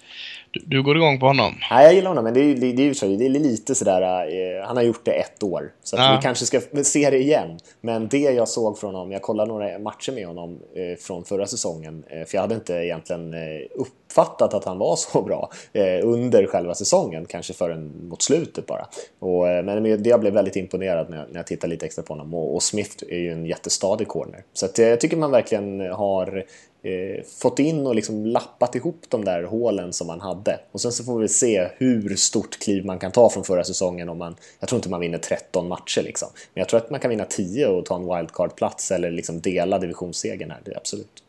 du, 0.65 0.83
går 0.83 0.97
igång 0.97 1.21
på 1.21 1.27
honom? 1.27 1.55
Nej, 1.71 1.85
jag 1.85 1.95
gillar 1.95 2.09
honom, 2.09 2.25
men 2.25 2.35
det 2.35 2.41
är, 2.41 2.55
det, 2.55 2.73
det 2.73 2.83
är, 2.83 3.19
det 3.19 3.27
är 3.27 3.29
lite 3.29 3.75
sådär... 3.75 4.03
Eh, 4.03 4.67
han 4.67 4.77
har 4.77 4.85
gjort 4.85 5.05
det 5.05 5.13
ett 5.13 5.43
år, 5.43 5.73
så 5.83 5.97
ja. 5.97 6.17
vi 6.17 6.23
kanske 6.23 6.47
ska 6.47 6.61
se 6.83 7.11
det 7.11 7.19
igen. 7.19 7.59
Men 7.81 8.09
det 8.09 8.19
jag 8.19 8.49
såg 8.49 8.79
från 8.79 8.95
honom, 8.95 9.13
jag 9.13 9.23
kollade 9.23 9.49
några 9.49 9.79
matcher 9.79 10.13
med 10.13 10.27
honom 10.27 10.59
eh, 10.75 10.99
från 10.99 11.25
förra 11.25 11.47
säsongen, 11.47 12.05
eh, 12.09 12.25
för 12.25 12.37
jag 12.37 12.41
hade 12.41 12.55
inte 12.55 12.75
egentligen 12.75 13.35
eh, 13.35 13.61
uppfattat 14.07 14.55
att 14.55 14.65
han 14.65 14.79
var 14.79 14.97
så 15.13 15.23
bra 15.23 15.51
eh, 15.73 16.01
under 16.03 16.47
själva 16.47 16.75
säsongen, 16.75 17.27
kanske 17.27 17.53
förrän 17.53 18.09
mot 18.09 18.23
slutet 18.23 18.67
bara. 18.67 18.87
Och, 19.19 19.49
eh, 19.49 19.65
men 19.65 20.05
jag 20.05 20.21
blev 20.21 20.33
väldigt 20.33 20.57
imponerad 20.57 21.11
när 21.11 21.17
jag, 21.17 21.27
när 21.29 21.37
jag 21.37 21.47
tittade 21.47 21.71
lite 21.71 21.87
extra 21.87 22.03
på 22.03 22.13
honom. 22.13 22.35
Och, 22.35 22.55
och 22.55 22.63
Smith 22.63 23.05
är 23.09 23.19
ju 23.19 23.33
en 23.33 23.47
jättestadig 23.47 24.09
corner. 24.09 24.45
Så 24.53 24.67
att, 24.67 24.79
jag 24.79 25.01
tycker 25.01 25.17
man 25.17 25.31
verkligen 25.31 25.81
har 25.81 26.45
eh, 26.83 27.25
fått 27.39 27.59
in 27.59 27.87
och 27.87 27.95
liksom 27.95 28.27
lappat 28.27 28.75
ihop 28.75 29.01
de 29.09 29.25
där 29.25 29.43
hålen 29.43 29.93
som 29.93 30.07
man 30.07 30.21
hade. 30.21 30.61
Och 30.73 30.81
sen 30.81 30.93
så 30.93 31.05
får 31.05 31.19
vi 31.19 31.29
se 31.29 31.69
hur 31.77 32.17
stort 32.17 32.59
kliv 32.59 32.85
man 32.85 32.99
kan 32.99 33.13
ta 33.13 33.31
från 33.31 33.45
förra 33.45 33.65
säsongen 33.65 34.09
om 34.09 34.19
man, 34.19 34.37
jag 34.61 34.69
tror 34.69 34.79
inte 34.79 34.89
man 34.89 35.01
vinner 35.01 35.19
13 35.19 35.69
matcher 35.69 36.03
liksom. 36.03 36.29
Men 36.55 36.61
jag 36.61 36.69
tror 36.69 36.81
att 36.81 36.91
man 36.91 37.01
kan 37.01 37.11
vinna 37.11 37.25
10 37.25 37.67
och 37.67 37.85
ta 37.85 37.97
en 37.97 38.07
wildcard-plats 38.07 38.93
eller 38.93 39.11
liksom 39.11 39.41
dela 39.41 39.79
divisionssegern 39.79 40.51
här, 40.51 40.61
det 40.65 40.73
är 40.73 40.77
absolut. 40.77 41.23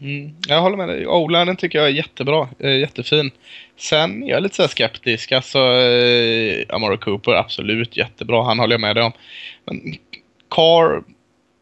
Mm, 0.00 0.34
jag 0.48 0.60
håller 0.60 0.76
med 0.76 0.88
dig. 0.88 1.06
o 1.06 1.54
tycker 1.58 1.78
jag 1.78 1.88
är 1.88 1.92
jättebra. 1.92 2.48
Eh, 2.58 2.78
jättefin. 2.78 3.30
Sen 3.76 4.22
är 4.22 4.28
jag 4.28 4.42
lite 4.42 4.54
så 4.54 4.68
skeptisk. 4.68 5.32
Alltså, 5.32 5.58
eh, 5.58 6.64
Amaro 6.68 6.98
Cooper, 6.98 7.32
absolut 7.32 7.96
jättebra. 7.96 8.44
Han 8.44 8.58
håller 8.58 8.74
jag 8.74 8.80
med 8.80 8.96
dig 8.96 9.04
om. 9.04 9.12
Men 9.64 9.96
Carr 10.50 11.02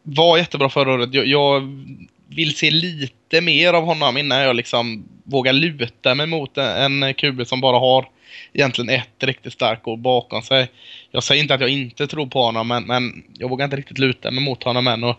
var 0.03 0.37
jättebra 0.37 0.69
förra 0.69 0.93
året. 0.93 1.13
Jag, 1.13 1.27
jag 1.27 1.83
vill 2.27 2.55
se 2.55 2.71
lite 2.71 3.41
mer 3.41 3.73
av 3.73 3.83
honom 3.83 4.17
innan 4.17 4.39
jag 4.39 4.55
liksom 4.55 5.07
vågar 5.23 5.53
luta 5.53 6.15
mig 6.15 6.27
mot 6.27 6.57
en, 6.57 7.03
en 7.03 7.13
QB 7.13 7.47
som 7.47 7.61
bara 7.61 7.79
har 7.79 8.09
egentligen 8.53 8.89
ett 8.89 9.23
riktigt 9.23 9.53
starkt 9.53 9.87
år 9.87 9.97
bakom 9.97 10.41
sig. 10.41 10.67
Jag 11.11 11.23
säger 11.23 11.41
inte 11.41 11.53
att 11.53 11.61
jag 11.61 11.69
inte 11.69 12.07
tror 12.07 12.27
på 12.27 12.43
honom, 12.43 12.67
men, 12.67 12.83
men 12.83 13.23
jag 13.33 13.49
vågar 13.49 13.65
inte 13.65 13.77
riktigt 13.77 13.99
luta 13.99 14.31
mig 14.31 14.43
mot 14.43 14.63
honom 14.63 14.87
än. 14.87 15.03
Och 15.03 15.15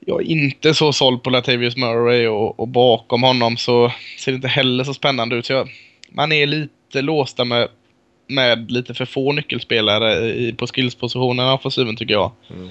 jag 0.00 0.20
är 0.20 0.26
inte 0.26 0.74
så 0.74 0.92
såld 0.92 1.22
på 1.22 1.30
Latavius 1.30 1.76
Murray 1.76 2.26
och, 2.26 2.60
och, 2.60 2.68
bakom 2.68 3.22
honom 3.22 3.56
så 3.56 3.92
ser 4.18 4.32
det 4.32 4.36
inte 4.36 4.48
heller 4.48 4.84
så 4.84 4.94
spännande 4.94 5.36
ut. 5.36 5.46
Så 5.46 5.52
jag, 5.52 5.68
man 6.08 6.32
är 6.32 6.46
lite 6.46 7.02
låsta 7.02 7.44
med, 7.44 7.68
med 8.26 8.70
lite 8.70 8.94
för 8.94 9.04
få 9.04 9.32
nyckelspelare 9.32 10.34
i, 10.34 10.52
på 10.52 10.66
skillspositionerna 10.66 11.54
offensiven 11.54 11.96
tycker 11.96 12.14
jag. 12.14 12.32
Mm. 12.50 12.68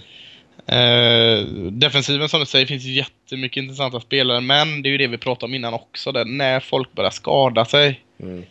Eh, 0.67 1.45
defensiven 1.71 2.29
som 2.29 2.39
du 2.39 2.45
säger 2.45 2.65
finns 2.65 2.85
jättemycket 2.85 3.63
intressanta 3.63 3.99
spelare 3.99 4.41
men 4.41 4.81
det 4.81 4.89
är 4.89 4.91
ju 4.91 4.97
det 4.97 5.07
vi 5.07 5.17
pratade 5.17 5.45
om 5.45 5.55
innan 5.55 5.73
också. 5.73 6.11
Där, 6.11 6.25
när 6.25 6.59
folk 6.59 6.93
börjar 6.93 7.11
skada 7.11 7.65
sig. 7.65 8.01
Mm. 8.19 8.43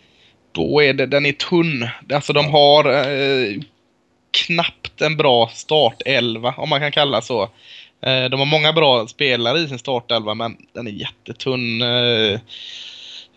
Då 0.53 0.83
är 0.83 0.93
det, 0.93 1.07
den 1.07 1.27
är 1.27 1.33
tunn. 1.33 1.89
Alltså 2.13 2.33
de 2.33 2.47
har 2.47 2.85
eh, 2.93 3.61
knappt 4.47 5.01
en 5.01 5.17
bra 5.17 5.51
startelva 5.55 6.55
om 6.57 6.69
man 6.69 6.81
kan 6.81 6.93
kalla 6.93 7.23
så. 7.23 7.49
Eh, 8.07 8.25
de 8.31 8.41
har 8.41 8.47
många 8.47 8.73
bra 8.73 9.07
spelare 9.07 9.59
i 9.59 9.69
sin 9.69 9.79
startelva 9.79 10.35
men 10.35 10.57
den 10.73 10.87
är 10.87 10.91
jättetunn. 10.91 11.83
Eh, 11.83 12.41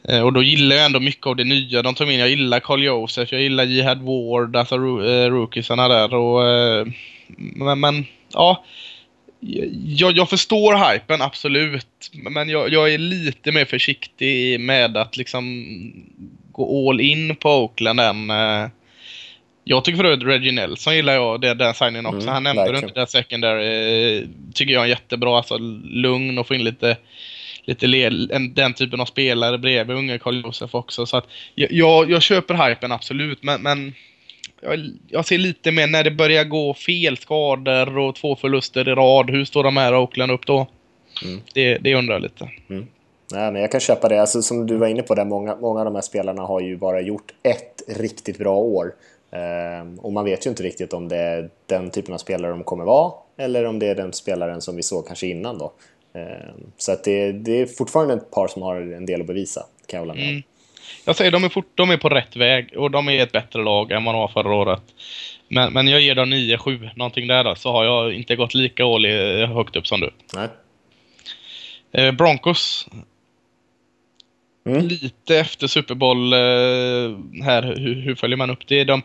eh 0.09 0.21
och 0.21 0.33
då 0.33 0.43
gillar 0.43 0.75
jag 0.75 0.85
ändå 0.85 0.99
mycket 0.99 1.27
av 1.27 1.35
det 1.35 1.43
nya 1.43 1.81
de 1.81 1.95
tog 1.95 2.11
in. 2.11 2.19
Jag 2.19 2.29
gillar 2.29 2.59
Carl 2.59 2.83
Josef, 2.83 3.31
jag 3.31 3.41
gillar 3.41 3.63
Jihad 3.63 4.01
Ward, 4.01 4.55
alltså 4.55 4.75
uh, 4.77 5.29
rookiesarna 5.29 5.87
där. 5.87 6.13
Och, 6.13 6.47
eh, 6.47 6.87
men, 7.37 7.79
men 7.79 8.05
ja, 8.33 8.63
jag, 9.85 10.17
jag 10.17 10.29
förstår 10.29 10.91
hypen, 10.91 11.21
absolut. 11.21 12.11
Men 12.13 12.49
jag, 12.49 12.73
jag, 12.73 12.93
är 12.93 12.97
lite 12.97 13.51
mer 13.51 13.65
försiktig 13.65 14.59
med 14.59 14.97
att 14.97 15.17
liksom 15.17 15.65
gå 16.51 16.89
all 16.89 17.01
in 17.01 17.35
på 17.35 17.49
Oakland 17.49 17.99
än... 17.99 18.29
Eh, 18.29 18.69
jag 19.67 19.83
tycker 19.85 19.97
för 19.97 20.05
övrigt 20.05 20.27
Reggie 20.27 20.51
Nelson 20.51 20.95
gillar 20.95 21.13
jag, 21.13 21.41
det, 21.41 21.53
den 21.53 21.73
signingen 21.73 22.05
också. 22.05 22.21
Mm, 22.21 22.33
Han 22.33 22.43
nämnde 22.43 22.71
like 22.71 22.85
inte 22.85 22.99
det 22.99 23.07
secondary. 23.07 24.17
Eh, 24.17 24.23
tycker 24.53 24.73
jag 24.73 24.83
är 24.83 24.87
jättebra, 24.87 25.37
alltså 25.37 25.57
lugn 25.83 26.37
och 26.37 26.47
få 26.47 26.55
in 26.55 26.63
lite 26.63 26.97
lite 27.67 27.85
en, 28.31 28.53
den 28.53 28.73
typen 28.73 29.01
av 29.01 29.05
spelare 29.05 29.57
bredvid 29.57 29.97
unge 29.97 30.19
Carl 30.19 30.41
Josef 30.43 30.75
också. 30.75 31.05
Så 31.05 31.17
att 31.17 31.25
jag, 31.55 32.11
jag 32.11 32.21
köper 32.21 32.69
hypen 32.69 32.91
absolut, 32.91 33.43
men, 33.43 33.61
men 33.61 33.93
jag, 34.61 34.79
jag 35.07 35.25
ser 35.25 35.37
lite 35.37 35.71
mer 35.71 35.87
när 35.87 36.03
det 36.03 36.11
börjar 36.11 36.43
gå 36.43 36.73
fel, 36.73 37.17
skador 37.17 37.97
och 37.97 38.15
två 38.15 38.35
förluster 38.35 38.89
i 38.89 38.95
rad. 38.95 39.29
Hur 39.29 39.45
står 39.45 39.63
de 39.63 39.77
här 39.77 39.95
Oakland 39.95 40.31
upp 40.31 40.45
då? 40.45 40.67
Mm. 41.23 41.41
Det, 41.53 41.77
det 41.77 41.95
undrar 41.95 42.15
jag 42.15 42.21
lite. 42.21 42.49
Mm. 42.69 42.87
Nej, 43.31 43.51
men 43.51 43.61
jag 43.61 43.71
kan 43.71 43.79
köpa 43.79 44.09
det. 44.09 44.21
Alltså, 44.21 44.41
som 44.41 44.67
du 44.67 44.77
var 44.77 44.87
inne 44.87 45.01
på, 45.01 45.15
där, 45.15 45.25
många, 45.25 45.55
många 45.55 45.79
av 45.79 45.85
de 45.85 45.95
här 45.95 46.01
spelarna 46.01 46.41
har 46.41 46.61
ju 46.61 46.77
bara 46.77 47.01
gjort 47.01 47.33
ett 47.43 47.83
riktigt 47.87 48.37
bra 48.37 48.55
år. 48.55 48.93
Ehm, 49.31 49.99
och 49.99 50.13
man 50.13 50.25
vet 50.25 50.45
ju 50.45 50.49
inte 50.49 50.63
riktigt 50.63 50.93
om 50.93 51.07
det 51.07 51.17
är 51.17 51.49
den 51.65 51.91
typen 51.91 52.13
av 52.13 52.17
spelare 52.17 52.51
de 52.51 52.63
kommer 52.63 52.85
vara 52.85 53.13
eller 53.37 53.65
om 53.65 53.79
det 53.79 53.87
är 53.87 53.95
den 53.95 54.13
spelaren 54.13 54.61
som 54.61 54.75
vi 54.75 54.83
såg 54.83 55.07
kanske 55.07 55.27
innan 55.27 55.57
då. 55.57 55.73
Ehm, 56.13 56.71
så 56.77 56.91
att 56.91 57.03
det, 57.03 57.31
det 57.31 57.61
är 57.61 57.65
fortfarande 57.65 58.13
ett 58.13 58.31
par 58.31 58.47
som 58.47 58.61
har 58.61 58.75
en 58.75 59.05
del 59.05 59.21
att 59.21 59.27
bevisa, 59.27 59.65
kan 59.87 59.97
jag 59.97 60.01
hålla 60.01 60.13
med. 60.13 60.29
Mm. 60.29 60.43
Jag 61.05 61.15
säger 61.15 61.31
de 61.31 61.43
är, 61.43 61.49
fort, 61.49 61.71
de 61.75 61.89
är 61.89 61.97
på 61.97 62.09
rätt 62.09 62.35
väg 62.35 62.73
och 62.77 62.91
de 62.91 63.09
är 63.09 63.23
ett 63.23 63.31
bättre 63.31 63.63
lag 63.63 63.91
än 63.91 64.03
vad 64.03 64.15
de 64.15 64.19
var 64.19 64.27
förra 64.27 64.55
året. 64.55 64.81
Men, 65.47 65.73
men 65.73 65.87
jag 65.87 66.01
ger 66.01 66.15
dem 66.15 66.33
9-7, 66.33 66.89
någonting 66.95 67.27
där 67.27 67.43
då, 67.43 67.55
så 67.55 67.71
har 67.71 67.83
jag 67.85 68.13
inte 68.13 68.35
gått 68.35 68.53
lika 68.53 68.85
årlig, 68.85 69.11
högt 69.47 69.75
upp 69.75 69.87
som 69.87 69.99
du. 69.99 70.11
Nej. 70.35 70.47
Eh, 71.91 72.11
Broncos. 72.11 72.87
Mm. 74.67 74.87
Lite 74.87 75.39
efter 75.39 75.67
Super 75.67 75.95
Bowl 75.95 76.33
eh, 76.33 77.43
här, 77.45 77.75
hur, 77.77 78.01
hur, 78.01 78.15
följer 78.15 78.37
man 78.37 78.49
upp 78.49 78.67
det? 78.67 78.83
De, 78.83 79.01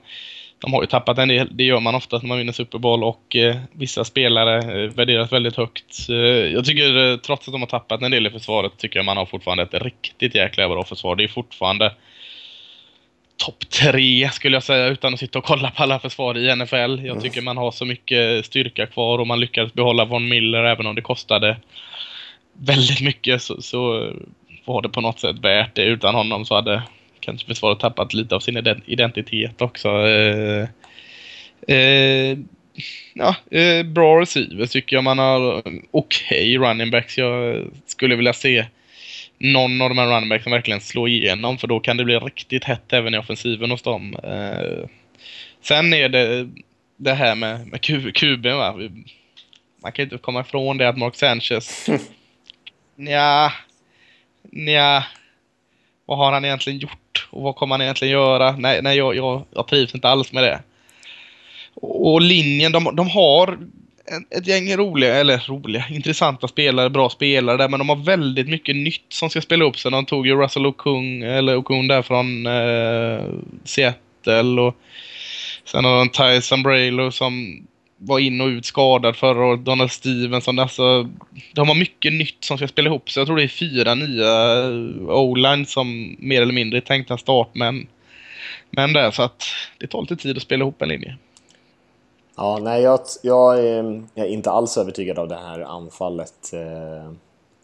de 0.58 0.72
har 0.72 0.82
ju 0.82 0.86
tappat 0.86 1.18
en 1.18 1.28
del, 1.28 1.48
det 1.56 1.64
gör 1.64 1.80
man 1.80 1.94
ofta 1.94 2.18
när 2.18 2.26
man 2.26 2.38
vinner 2.38 2.52
Super 2.52 2.78
Bowl 2.78 3.04
och 3.04 3.36
eh, 3.36 3.56
vissa 3.72 4.04
spelare 4.04 4.58
eh, 4.58 4.90
värderas 4.90 5.32
väldigt 5.32 5.56
högt. 5.56 6.08
Eh, 6.08 6.16
jag 6.16 6.64
tycker 6.64 7.12
eh, 7.12 7.16
trots 7.16 7.48
att 7.48 7.52
de 7.52 7.60
har 7.60 7.68
tappat 7.68 8.02
en 8.02 8.10
del 8.10 8.26
i 8.26 8.30
försvaret 8.30 8.76
tycker 8.76 8.98
jag 8.98 9.06
man 9.06 9.16
har 9.16 9.26
fortfarande 9.26 9.62
ett 9.62 9.74
riktigt 9.74 10.34
jäkla 10.34 10.68
bra 10.68 10.84
försvar. 10.84 11.16
Det 11.16 11.24
är 11.24 11.28
fortfarande 11.28 11.92
topp 13.36 13.70
tre 13.70 14.30
skulle 14.30 14.56
jag 14.56 14.62
säga 14.62 14.86
utan 14.86 15.14
att 15.14 15.20
sitta 15.20 15.38
och 15.38 15.44
kolla 15.44 15.70
på 15.70 15.82
alla 15.82 15.98
försvar 15.98 16.38
i 16.38 16.56
NFL. 16.56 16.74
Jag 16.74 17.06
mm. 17.06 17.20
tycker 17.20 17.42
man 17.42 17.56
har 17.56 17.70
så 17.70 17.84
mycket 17.84 18.46
styrka 18.46 18.86
kvar 18.86 19.18
och 19.18 19.26
man 19.26 19.40
lyckades 19.40 19.74
behålla 19.74 20.04
Von 20.04 20.28
Miller 20.28 20.64
även 20.64 20.86
om 20.86 20.94
det 20.94 21.02
kostade 21.02 21.56
väldigt 22.52 23.00
mycket 23.00 23.42
så, 23.42 23.62
så 23.62 24.12
var 24.64 24.82
det 24.82 24.88
på 24.88 25.00
något 25.00 25.20
sätt 25.20 25.38
värt 25.38 25.74
det. 25.74 25.84
Utan 25.84 26.14
honom 26.14 26.44
så 26.44 26.54
hade 26.54 26.82
kanske 27.20 27.46
försvaret 27.46 27.80
tappat 27.80 28.14
lite 28.14 28.34
av 28.34 28.40
sin 28.40 28.82
identitet 28.86 29.62
också. 29.62 29.88
Eh, 29.88 30.68
eh, 31.76 32.38
ja, 33.14 33.36
eh, 33.50 33.86
bra 33.86 34.20
receivers 34.20 34.70
tycker 34.70 34.96
jag 34.96 35.04
man 35.04 35.18
har. 35.18 35.58
Okej 35.58 35.86
okay, 35.90 36.58
running 36.58 36.90
backs. 36.90 37.18
Jag 37.18 37.64
skulle 37.86 38.16
vilja 38.16 38.32
se 38.32 38.66
någon 39.38 39.82
av 39.82 39.88
de 39.88 39.98
här 39.98 40.06
running 40.06 40.28
backs 40.28 40.44
som 40.44 40.52
verkligen 40.52 40.80
slår 40.80 41.08
igenom 41.08 41.58
för 41.58 41.68
då 41.68 41.80
kan 41.80 41.96
det 41.96 42.04
bli 42.04 42.18
riktigt 42.18 42.64
hett 42.64 42.92
även 42.92 43.14
i 43.14 43.18
offensiven 43.18 43.70
hos 43.70 43.82
dem. 43.82 44.16
Eh, 44.24 44.88
sen 45.62 45.92
är 45.92 46.08
det 46.08 46.48
det 46.96 47.14
här 47.14 47.34
med, 47.34 47.66
med 47.66 47.80
QB. 48.14 48.46
Man 49.82 49.92
kan 49.92 50.02
inte 50.02 50.18
komma 50.18 50.40
ifrån 50.40 50.78
det 50.78 50.88
att 50.88 50.98
Mark 50.98 51.14
Sanchez 51.14 51.86
Nja, 52.96 53.52
nja, 54.50 55.04
vad 56.06 56.18
har 56.18 56.32
han 56.32 56.44
egentligen 56.44 56.78
gjort? 56.78 57.28
Och 57.30 57.42
vad 57.42 57.56
kommer 57.56 57.74
han 57.74 57.82
egentligen 57.82 58.12
göra? 58.12 58.56
Nej, 58.56 58.82
nej 58.82 58.96
jag, 58.96 59.16
jag, 59.16 59.44
jag 59.50 59.68
trivs 59.68 59.94
inte 59.94 60.08
alls 60.08 60.32
med 60.32 60.42
det. 60.42 60.62
och 61.74 62.20
linjen, 62.20 62.72
de, 62.72 62.96
de 62.96 63.10
har 63.10 63.58
ett 64.30 64.46
gäng 64.46 64.76
roliga, 64.76 65.14
eller 65.14 65.38
roliga, 65.48 65.84
intressanta 65.90 66.48
spelare, 66.48 66.90
bra 66.90 67.10
spelare 67.10 67.56
där, 67.56 67.68
men 67.68 67.78
de 67.78 67.88
har 67.88 67.96
väldigt 67.96 68.48
mycket 68.48 68.76
nytt 68.76 69.06
som 69.08 69.30
ska 69.30 69.40
spela 69.40 69.64
upp 69.64 69.78
sig. 69.78 69.90
De 69.90 70.06
tog 70.06 70.26
ju 70.26 70.36
Russell 70.36 70.66
Okung, 70.66 71.22
eller 71.22 71.56
Okung 71.56 71.88
där 71.88 72.02
från 72.02 72.46
eh, 72.46 73.24
Seattle 73.64 74.60
och 74.60 74.76
sen 75.64 75.84
har 75.84 75.98
de 75.98 76.08
Tyson 76.08 76.62
Braylo 76.62 77.10
som 77.10 77.62
var 78.04 78.18
in 78.18 78.40
och 78.40 78.46
ut 78.46 78.66
skadad 78.66 79.16
förra 79.16 79.44
året, 79.46 79.64
Donald 79.64 79.90
Stevenson, 79.90 80.58
alltså 80.58 81.08
de 81.54 81.68
har 81.68 81.74
mycket 81.74 82.12
nytt 82.12 82.44
som 82.44 82.56
ska 82.56 82.68
spela 82.68 82.88
ihop 82.88 83.10
sig. 83.10 83.20
Jag 83.20 83.26
tror 83.26 83.36
det 83.36 83.42
är 83.42 83.48
fyra 83.48 83.94
nya 83.94 84.62
eh, 84.64 85.18
o-line 85.18 85.66
som 85.66 86.16
mer 86.18 86.42
eller 86.42 86.52
mindre 86.52 86.78
är 86.78 86.80
tänkta 86.80 87.18
startmän. 87.18 87.86
Men 88.70 88.92
det 88.92 89.00
är 89.00 89.10
så 89.10 89.22
att 89.22 89.42
det 89.78 89.86
tar 89.86 90.00
lite 90.00 90.16
tid 90.16 90.36
att 90.36 90.42
spela 90.42 90.62
ihop 90.62 90.82
en 90.82 90.88
linje. 90.88 91.16
Ja, 92.36 92.58
nej, 92.62 92.82
jag, 92.82 93.00
jag, 93.22 93.58
är, 93.58 94.02
jag 94.14 94.26
är 94.26 94.30
inte 94.30 94.50
alls 94.50 94.78
övertygad 94.78 95.18
av 95.18 95.28
det 95.28 95.38
här 95.38 95.60
anfallet. 95.60 96.52
Eh. 96.52 97.12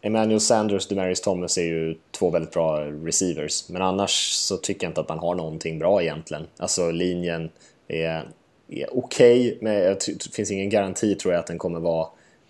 Emmanuel 0.01 0.39
Sanders 0.39 0.85
och 0.85 0.95
Demarius 0.95 1.21
Thomas 1.21 1.57
är 1.57 1.63
ju 1.63 1.95
två 2.11 2.29
väldigt 2.29 2.51
bra 2.51 2.79
receivers, 2.81 3.69
men 3.69 3.81
annars 3.81 4.31
så 4.31 4.57
tycker 4.57 4.85
jag 4.85 4.91
inte 4.91 5.01
att 5.01 5.09
man 5.09 5.19
har 5.19 5.35
någonting 5.35 5.79
bra 5.79 6.01
egentligen. 6.01 6.47
Alltså 6.57 6.91
linjen 6.91 7.49
är, 7.87 8.23
är 8.69 8.97
okej, 8.97 9.47
okay, 9.47 9.57
men 9.61 9.97
det 10.07 10.33
finns 10.33 10.51
ingen 10.51 10.69
garanti 10.69 11.15
tror 11.15 11.33
jag 11.33 11.39
att 11.39 11.47
den 11.47 11.57
kommer 11.57 11.79
vara 11.79 12.07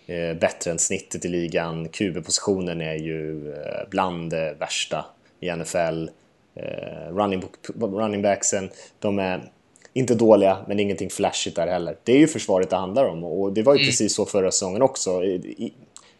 eh, 0.07 0.33
bättre 0.33 0.71
än 0.71 0.79
snittet 0.79 1.25
i 1.25 1.27
ligan. 1.27 1.89
QB-positionen 1.89 2.81
är 2.81 2.95
ju 2.95 3.51
eh, 3.53 3.89
bland 3.89 4.29
det 4.29 4.55
värsta 4.59 5.05
i 5.39 5.51
NFL. 5.51 6.09
Eh, 6.55 7.13
running, 7.13 7.43
running 7.75 8.21
backsen, 8.21 8.69
de 8.99 9.19
är 9.19 9.51
inte 9.93 10.15
dåliga, 10.15 10.57
men 10.67 10.79
ingenting 10.79 11.09
flashigt 11.09 11.55
där 11.55 11.67
heller. 11.67 11.95
Det 12.03 12.11
är 12.11 12.17
ju 12.17 12.27
försvaret 12.27 12.69
det 12.69 12.75
handlar 12.75 13.05
om 13.05 13.23
och 13.23 13.53
det 13.53 13.63
var 13.63 13.73
ju 13.73 13.79
mm. 13.79 13.87
precis 13.87 14.15
så 14.15 14.25
förra 14.25 14.51
säsongen 14.51 14.81
också. 14.81 15.21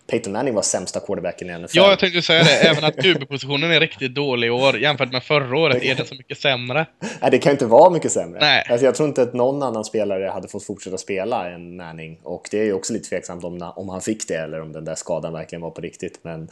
Peyton 0.09 0.33
Manning 0.33 0.53
var 0.53 0.61
sämsta 0.61 0.99
quarterbacken 0.99 1.49
i 1.49 1.59
NFL. 1.59 1.77
Ja, 1.77 1.89
jag 1.89 1.99
tänkte 1.99 2.21
säga 2.21 2.43
det. 2.43 2.69
Även 2.69 2.83
att 2.83 2.95
QB-positionen 2.95 3.71
är 3.71 3.79
riktigt 3.79 4.15
dålig 4.15 4.47
i 4.47 4.49
år 4.49 4.79
jämfört 4.79 5.11
med 5.11 5.23
förra 5.23 5.57
året 5.57 5.83
är 5.83 5.95
det 5.95 6.05
så 6.05 6.15
mycket 6.15 6.37
sämre. 6.37 6.85
Nej, 7.21 7.31
det 7.31 7.37
kan 7.37 7.51
inte 7.51 7.65
vara 7.65 7.89
mycket 7.89 8.11
sämre. 8.11 8.39
Nej. 8.39 8.65
Alltså, 8.69 8.85
jag 8.85 8.95
tror 8.95 9.09
inte 9.09 9.21
att 9.21 9.33
någon 9.33 9.63
annan 9.63 9.85
spelare 9.85 10.29
hade 10.29 10.47
fått 10.47 10.63
fortsätta 10.63 10.97
spela 10.97 11.49
än 11.49 11.75
Manning 11.75 12.19
och 12.23 12.47
det 12.51 12.59
är 12.59 12.65
ju 12.65 12.73
också 12.73 12.93
lite 12.93 13.09
tveksamt 13.09 13.43
om, 13.43 13.71
om 13.75 13.89
han 13.89 14.01
fick 14.01 14.27
det 14.27 14.35
eller 14.35 14.61
om 14.61 14.71
den 14.71 14.85
där 14.85 14.95
skadan 14.95 15.33
verkligen 15.33 15.61
var 15.61 15.71
på 15.71 15.81
riktigt. 15.81 16.19
Men 16.21 16.49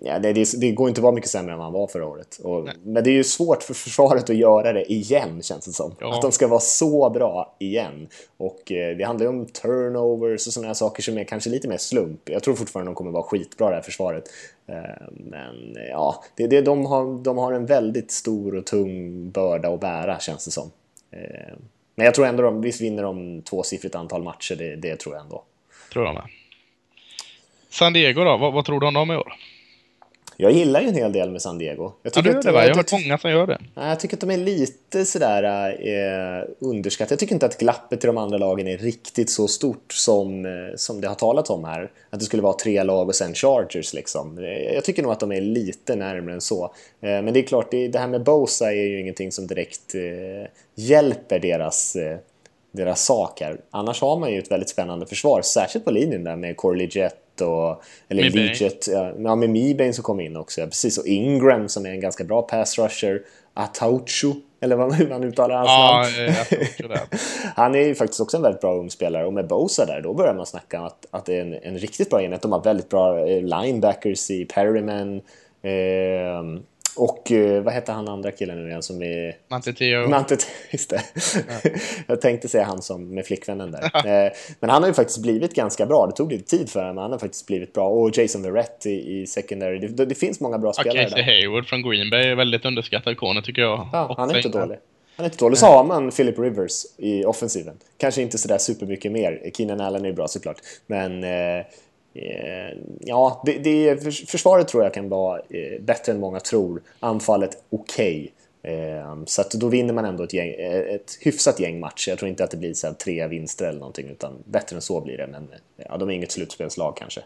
ja, 0.00 0.18
det, 0.18 0.32
det, 0.32 0.60
det, 0.60 0.70
går 0.70 0.88
inte 0.88 0.98
att 0.98 1.02
vara 1.02 1.14
mycket 1.14 1.30
sämre 1.30 1.52
än 1.52 1.58
man 1.58 1.72
var 1.72 1.86
förra 1.86 2.06
året. 2.06 2.40
Och, 2.42 2.68
men 2.84 3.04
det 3.04 3.10
är 3.10 3.14
ju 3.14 3.24
svårt 3.24 3.62
för 3.62 3.74
försvaret 3.74 4.30
att 4.30 4.36
göra 4.36 4.72
det 4.72 4.92
igen, 4.92 5.42
känns 5.42 5.64
det 5.64 5.72
som. 5.72 5.94
Ja. 6.00 6.14
Att 6.14 6.22
de 6.22 6.32
ska 6.32 6.48
vara 6.48 6.60
så 6.60 7.10
bra 7.10 7.56
igen. 7.58 8.08
Och 8.36 8.70
uh, 8.70 8.96
det 8.96 9.04
handlar 9.04 9.26
ju 9.26 9.30
om 9.30 9.46
turnovers 9.46 10.46
och 10.46 10.52
sådana 10.52 10.74
saker 10.74 11.02
som 11.02 11.18
är 11.18 11.24
kanske 11.24 11.50
lite 11.50 11.68
mer 11.68 11.76
slump. 11.76 12.28
Jag 12.28 12.42
tror 12.42 12.54
fortfarande 12.54 12.90
de 12.90 12.94
kommer 12.94 13.10
vara 13.10 13.22
skitbra 13.22 13.68
det 13.68 13.74
här 13.74 13.82
försvaret. 13.82 14.24
Uh, 14.68 15.08
men 15.10 15.76
ja, 15.88 16.24
det, 16.36 16.46
det, 16.46 16.60
de, 16.60 16.86
har, 16.86 17.22
de 17.22 17.38
har 17.38 17.52
en 17.52 17.66
väldigt 17.66 18.10
stor 18.10 18.54
och 18.54 18.66
tung 18.66 19.30
börda 19.30 19.68
att 19.68 19.80
bära, 19.80 20.18
känns 20.18 20.44
det 20.44 20.50
som. 20.50 20.70
men 21.94 22.04
jag 22.04 22.14
tror 22.14 22.26
ändå 22.26 22.42
de, 22.42 22.60
visst 22.60 22.80
vinner 22.80 23.02
de 23.02 23.42
tvåsiffrigt 23.42 23.94
antal 23.94 24.22
matcher, 24.22 24.56
det, 24.56 24.76
det 24.76 24.96
tror 24.96 25.14
jag 25.14 25.24
ändå. 25.24 25.42
Tror 25.92 26.04
jag 26.04 26.14
med. 26.14 26.24
San 27.70 27.92
Diego 27.92 28.24
då? 28.24 28.36
Vad, 28.36 28.52
vad 28.52 28.64
tror 28.64 28.80
du 28.80 28.86
om 28.86 28.94
dem 28.94 29.10
i 29.10 29.16
år? 29.16 29.32
Jag 30.36 30.52
gillar 30.52 30.80
ju 30.80 30.88
en 30.88 30.94
hel 30.94 31.12
del 31.12 31.30
med 31.30 31.42
San 31.42 31.58
Diego. 31.58 31.92
Jag 32.02 32.12
tycker 32.12 32.28
ja, 32.28 32.32
du 32.32 32.38
gör 32.38 32.42
det 32.42 32.52
va? 32.52 32.62
Jag 32.62 32.70
har 32.70 32.76
hört 32.76 32.92
många 32.92 33.18
som 33.18 33.30
gör 33.30 33.46
det. 33.46 33.58
Jag 33.74 34.00
tycker 34.00 34.16
att 34.16 34.20
de 34.20 34.30
är 34.30 34.36
lite 34.36 35.04
sådär 35.04 35.42
eh, 35.88 36.68
underskattade. 36.68 37.12
Jag 37.12 37.18
tycker 37.18 37.34
inte 37.34 37.46
att 37.46 37.58
glappet 37.58 38.00
till 38.00 38.06
de 38.06 38.18
andra 38.18 38.38
lagen 38.38 38.68
är 38.68 38.78
riktigt 38.78 39.30
så 39.30 39.48
stort 39.48 39.92
som, 39.92 40.46
eh, 40.46 40.50
som 40.76 41.00
det 41.00 41.08
har 41.08 41.14
talats 41.14 41.50
om 41.50 41.64
här. 41.64 41.90
Att 42.10 42.18
det 42.18 42.24
skulle 42.24 42.42
vara 42.42 42.52
tre 42.52 42.82
lag 42.82 43.08
och 43.08 43.14
sen 43.14 43.34
Chargers 43.34 43.94
liksom. 43.94 44.38
Eh, 44.38 44.74
jag 44.74 44.84
tycker 44.84 45.02
nog 45.02 45.12
att 45.12 45.20
de 45.20 45.32
är 45.32 45.40
lite 45.40 45.96
närmare 45.96 46.34
än 46.34 46.40
så. 46.40 46.64
Eh, 46.64 46.70
men 47.00 47.32
det 47.32 47.40
är 47.40 47.46
klart, 47.46 47.70
det, 47.70 47.88
det, 47.88 47.98
här 47.98 48.08
med 48.08 48.24
Bosa 48.24 48.72
är 48.72 48.86
ju 48.86 49.00
ingenting 49.00 49.32
som 49.32 49.46
direkt 49.46 49.94
eh, 49.94 50.50
hjälper 50.74 51.38
deras 51.38 51.96
eh, 51.96 52.18
deras 52.72 53.04
sak 53.04 53.40
här. 53.40 53.60
Annars 53.70 54.00
har 54.00 54.18
man 54.18 54.32
ju 54.32 54.38
ett 54.38 54.50
väldigt 54.50 54.68
spännande 54.68 55.06
försvar, 55.06 55.42
särskilt 55.42 55.84
på 55.84 55.90
linjen 55.90 56.24
där 56.24 56.36
med 56.36 56.56
Corley 56.56 56.86
Och, 57.40 57.82
eller 58.08 58.22
Legiet, 58.30 58.88
ja, 59.18 59.36
med 59.36 59.50
Mebane 59.50 59.92
som 59.92 60.04
kom 60.04 60.20
in 60.20 60.36
också, 60.36 60.60
ja, 60.60 60.66
precis, 60.66 60.98
och 60.98 61.06
Ingram 61.06 61.68
som 61.68 61.86
är 61.86 61.90
en 61.90 62.00
ganska 62.00 62.24
bra 62.24 62.42
pass 62.42 62.78
rusher, 62.78 63.22
Ataucho, 63.54 64.34
eller 64.60 64.76
vad 64.76 65.08
man 65.08 65.24
uttalar 65.24 65.56
hans 65.56 65.68
ja, 65.68 66.06
namn. 66.80 66.98
Han 67.56 67.74
är 67.74 67.80
ju 67.80 67.94
faktiskt 67.94 68.20
också 68.20 68.36
en 68.36 68.42
väldigt 68.42 68.60
bra 68.60 68.74
ung 68.74 68.90
spelare. 68.90 69.26
Och 69.26 69.32
med 69.32 69.46
Bosa 69.46 69.86
där, 69.86 70.00
då 70.00 70.14
börjar 70.14 70.34
man 70.34 70.46
snacka 70.46 70.80
om 70.80 70.86
att, 70.86 71.06
att 71.10 71.26
det 71.26 71.36
är 71.36 71.40
en, 71.40 71.54
en 71.54 71.78
riktigt 71.78 72.10
bra 72.10 72.22
enhet. 72.22 72.42
De 72.42 72.52
har 72.52 72.62
väldigt 72.62 72.88
bra 72.88 73.28
eh, 73.28 73.42
linebackers 73.42 74.30
i 74.30 74.44
Perryman, 74.44 75.16
eh, 75.62 76.60
och 76.96 77.30
uh, 77.30 77.60
vad 77.60 77.74
heter 77.74 77.92
han 77.92 78.08
andra 78.08 78.32
killen 78.32 78.62
nu 78.62 78.68
igen 78.68 78.82
som 78.82 79.02
är... 79.02 79.36
Manteteo. 79.48 80.08
Mantet, 80.08 80.46
just 80.70 80.90
det. 80.90 81.02
Ja. 81.64 81.70
jag 82.06 82.20
tänkte 82.20 82.48
säga 82.48 82.64
han 82.64 82.82
som 82.82 83.14
med 83.14 83.26
flickvännen 83.26 83.70
där. 83.70 83.84
uh, 83.84 84.32
men 84.60 84.70
han 84.70 84.82
har 84.82 84.88
ju 84.88 84.94
faktiskt 84.94 85.22
blivit 85.22 85.54
ganska 85.54 85.86
bra. 85.86 86.06
Det 86.06 86.12
tog 86.12 86.32
lite 86.32 86.56
tid 86.56 86.70
för 86.70 86.80
honom, 86.80 86.94
men 86.94 87.02
han 87.02 87.12
har 87.12 87.18
faktiskt 87.18 87.46
blivit 87.46 87.72
bra. 87.72 87.88
Och 87.88 88.18
Jason 88.18 88.42
Verrett 88.42 88.86
i, 88.86 89.20
i 89.20 89.26
secondary. 89.26 89.78
Det, 89.78 90.04
det, 90.04 90.14
finns 90.14 90.40
många 90.40 90.58
bra 90.58 90.72
spelare 90.72 91.04
Casey 91.04 91.22
där. 91.22 91.40
Hayward 91.40 91.66
från 91.66 91.82
Green 91.82 92.10
Bay 92.10 92.26
är 92.26 92.34
väldigt 92.34 92.64
underskattad 92.64 93.16
corner 93.16 93.42
tycker 93.42 93.62
jag. 93.62 93.88
Ja, 93.92 94.14
han 94.16 94.30
är 94.30 94.36
inte 94.36 94.48
dålig. 94.48 94.78
Han 95.16 95.24
är 95.26 95.30
inte 95.30 95.44
dålig. 95.44 95.58
Så 95.58 95.66
har 95.66 95.84
man 95.84 96.10
Philip 96.10 96.38
Rivers 96.38 96.72
i 96.96 97.24
offensiven. 97.24 97.74
Kanske 97.96 98.22
inte 98.22 98.38
sådär 98.38 98.58
supermycket 98.58 99.12
mer. 99.12 99.50
Keenan 99.56 99.80
Allen 99.80 100.04
är 100.04 100.12
bra 100.12 100.28
såklart. 100.28 100.56
Men 100.86 101.24
Eh, 101.24 101.64
ja, 103.00 103.42
det, 103.46 103.58
det, 103.58 104.04
försvaret 104.28 104.68
tror 104.68 104.82
jag 104.82 104.94
kan 104.94 105.08
vara 105.08 105.38
eh, 105.38 105.80
bättre 105.80 106.12
än 106.12 106.20
många 106.20 106.40
tror. 106.40 106.82
Anfallet 107.00 107.62
okej. 107.70 108.32
Okay. 108.62 108.74
Eh, 108.74 109.24
så 109.26 109.40
att 109.40 109.50
då 109.50 109.68
vinner 109.68 109.94
man 109.94 110.04
ändå 110.04 110.24
ett, 110.24 110.32
gäng, 110.32 110.54
ett 110.94 111.18
hyfsat 111.20 111.60
gäng 111.60 111.80
matcher. 111.80 112.10
Jag 112.10 112.18
tror 112.18 112.28
inte 112.28 112.44
att 112.44 112.50
det 112.50 112.56
blir 112.56 112.74
så 112.74 112.94
tre 113.04 113.26
vinster 113.26 113.68
eller 113.68 113.78
någonting, 113.78 114.08
utan 114.08 114.32
bättre 114.44 114.76
än 114.76 114.82
så 114.82 115.00
blir 115.00 115.16
det. 115.16 115.26
Men 115.26 115.48
ja, 115.88 115.96
de 115.96 116.10
är 116.10 116.14
inget 116.14 116.32
slutspelslag 116.32 116.96
kanske. 116.96 117.20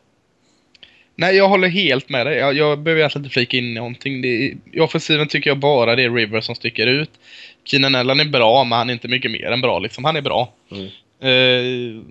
Nej, 1.16 1.36
jag 1.36 1.48
håller 1.48 1.68
helt 1.68 2.08
med 2.08 2.26
dig. 2.26 2.38
Jag, 2.38 2.54
jag 2.54 2.78
behöver 2.78 3.00
egentligen 3.00 3.24
inte 3.24 3.34
flika 3.34 3.56
in 3.56 3.74
någonting. 3.74 4.22
Det, 4.22 4.28
I 4.72 4.80
offensiven 4.80 5.28
tycker 5.28 5.50
jag 5.50 5.58
bara 5.58 5.96
det 5.96 6.02
är 6.02 6.10
River 6.10 6.40
som 6.40 6.54
sticker 6.54 6.86
ut. 6.86 7.10
Keenan 7.64 7.94
Allen 7.94 8.20
är 8.20 8.24
bra, 8.24 8.64
men 8.64 8.78
han 8.78 8.88
är 8.88 8.92
inte 8.94 9.08
mycket 9.08 9.30
mer 9.30 9.50
än 9.50 9.60
bra. 9.60 9.78
Liksom. 9.78 10.04
Han 10.04 10.16
är 10.16 10.20
bra. 10.20 10.52
Mm. 10.70 10.86
Eh, 11.20 12.02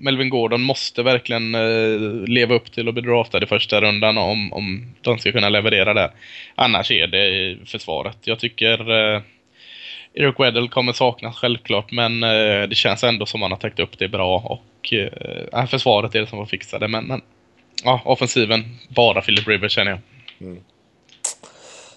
Melvin 0.00 0.28
Gordon 0.28 0.62
måste 0.62 1.02
verkligen 1.02 1.54
eh, 1.54 2.28
leva 2.28 2.54
upp 2.54 2.72
till 2.72 2.88
att 2.88 2.94
bli 2.94 3.02
draftad 3.02 3.42
i 3.42 3.46
första 3.46 3.80
rundan 3.80 4.18
om, 4.18 4.52
om 4.52 4.94
de 5.00 5.18
ska 5.18 5.32
kunna 5.32 5.48
leverera 5.48 5.94
det. 5.94 6.10
Annars 6.54 6.90
är 6.90 7.06
det 7.06 7.56
försvaret. 7.66 8.16
Jag 8.24 8.38
tycker 8.38 8.90
eh, 8.90 9.22
Eric 10.14 10.40
Weddle 10.40 10.68
kommer 10.68 10.92
saknas 10.92 11.36
självklart, 11.36 11.92
men 11.92 12.22
eh, 12.22 12.68
det 12.68 12.74
känns 12.74 13.04
ändå 13.04 13.26
som 13.26 13.42
han 13.42 13.50
har 13.50 13.58
täckt 13.58 13.80
upp 13.80 13.98
det 13.98 14.08
bra 14.08 14.38
och 14.38 14.94
eh, 14.94 15.66
försvaret 15.66 16.14
är 16.14 16.20
det 16.20 16.26
som 16.26 16.38
får 16.38 16.46
fixa 16.46 16.78
det. 16.78 16.88
Men, 16.88 17.04
men 17.04 17.20
ja, 17.84 18.00
offensiven, 18.04 18.78
bara 18.88 19.20
Philip 19.20 19.48
Rivers 19.48 19.72
känner 19.72 19.90
jag. 19.90 20.00
Mm. 20.40 20.62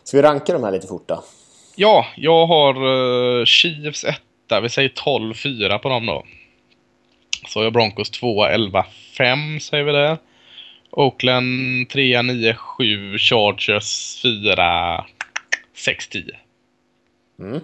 Ska 0.04 0.18
vi 0.18 0.24
ranka 0.24 0.54
de 0.54 0.63
här 0.63 0.72
lite 0.72 0.88
fort 0.88 1.08
då? 1.08 1.24
Ja, 1.76 2.06
jag 2.16 2.48
har 2.48 2.88
uh, 2.88 3.46
Chiefs 3.46 4.04
1, 4.04 4.22
vi 4.62 4.70
säger 4.70 4.89
12-4 4.89 5.78
på 5.78 5.89
dem 5.89 6.06
då. 6.06 6.24
Så 7.47 7.60
har 7.60 7.63
jag 7.63 7.73
Broncos 7.73 8.10
2, 8.10 8.45
11, 8.45 8.86
5 9.17 9.60
säger 9.60 9.84
vi 9.84 9.91
där. 9.91 10.17
Oakland 10.91 11.89
3, 11.89 12.21
9, 12.21 12.56
7, 12.56 13.17
Chargers 13.17 14.21
4, 14.21 15.06
6, 15.75 16.08
10. 16.08 16.23
Mm. 17.39 17.60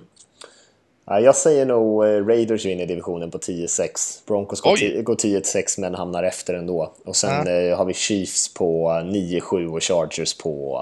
Ja, 1.05 1.19
jag 1.19 1.35
säger 1.35 1.65
nog 1.65 2.05
eh, 2.05 2.25
Raiders 2.25 2.65
vinner 2.65 2.85
divisionen 2.85 3.31
på 3.31 3.37
10-6. 3.37 3.87
Broncos 4.27 4.61
går 4.61 4.75
10-6 5.15 5.81
men 5.81 5.95
hamnar 5.95 6.23
efter 6.23 6.53
ändå. 6.53 6.93
Och 7.05 7.15
sen 7.15 7.47
ja. 7.47 7.75
har 7.75 7.85
vi 7.85 7.93
Chiefs 7.93 8.53
på 8.53 8.89
9-7 8.89 9.67
och 9.67 9.83
Chargers 9.83 10.37
på, 10.37 10.81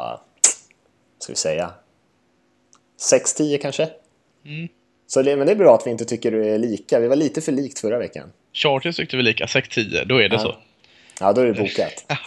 ska 1.19 1.33
vi 1.33 1.38
säga, 1.38 1.71
6-10 3.12 3.57
kanske? 3.57 3.89
Mm. 4.45 4.67
Så 5.07 5.21
det, 5.21 5.36
men 5.36 5.47
det 5.47 5.53
är 5.53 5.57
bra 5.57 5.75
att 5.75 5.88
vi 5.88 5.91
inte 5.91 6.05
tycker 6.05 6.31
det 6.31 6.49
är 6.49 6.57
lika. 6.57 6.99
Vi 6.99 7.07
var 7.07 7.15
lite 7.15 7.41
för 7.41 7.51
likt 7.51 7.79
förra 7.79 7.99
veckan. 7.99 8.31
Chargers 8.58 8.96
tyckte 8.96 9.17
vi 9.17 9.24
lika, 9.24 9.46
6-10, 9.46 10.06
då 10.06 10.17
är 10.17 10.30
det 10.30 10.36
ja. 10.36 10.39
så. 10.39 10.56
Ja, 11.20 11.34
då 11.34 11.41
är 11.41 11.46
det 11.46 11.54
bokat. 11.54 12.06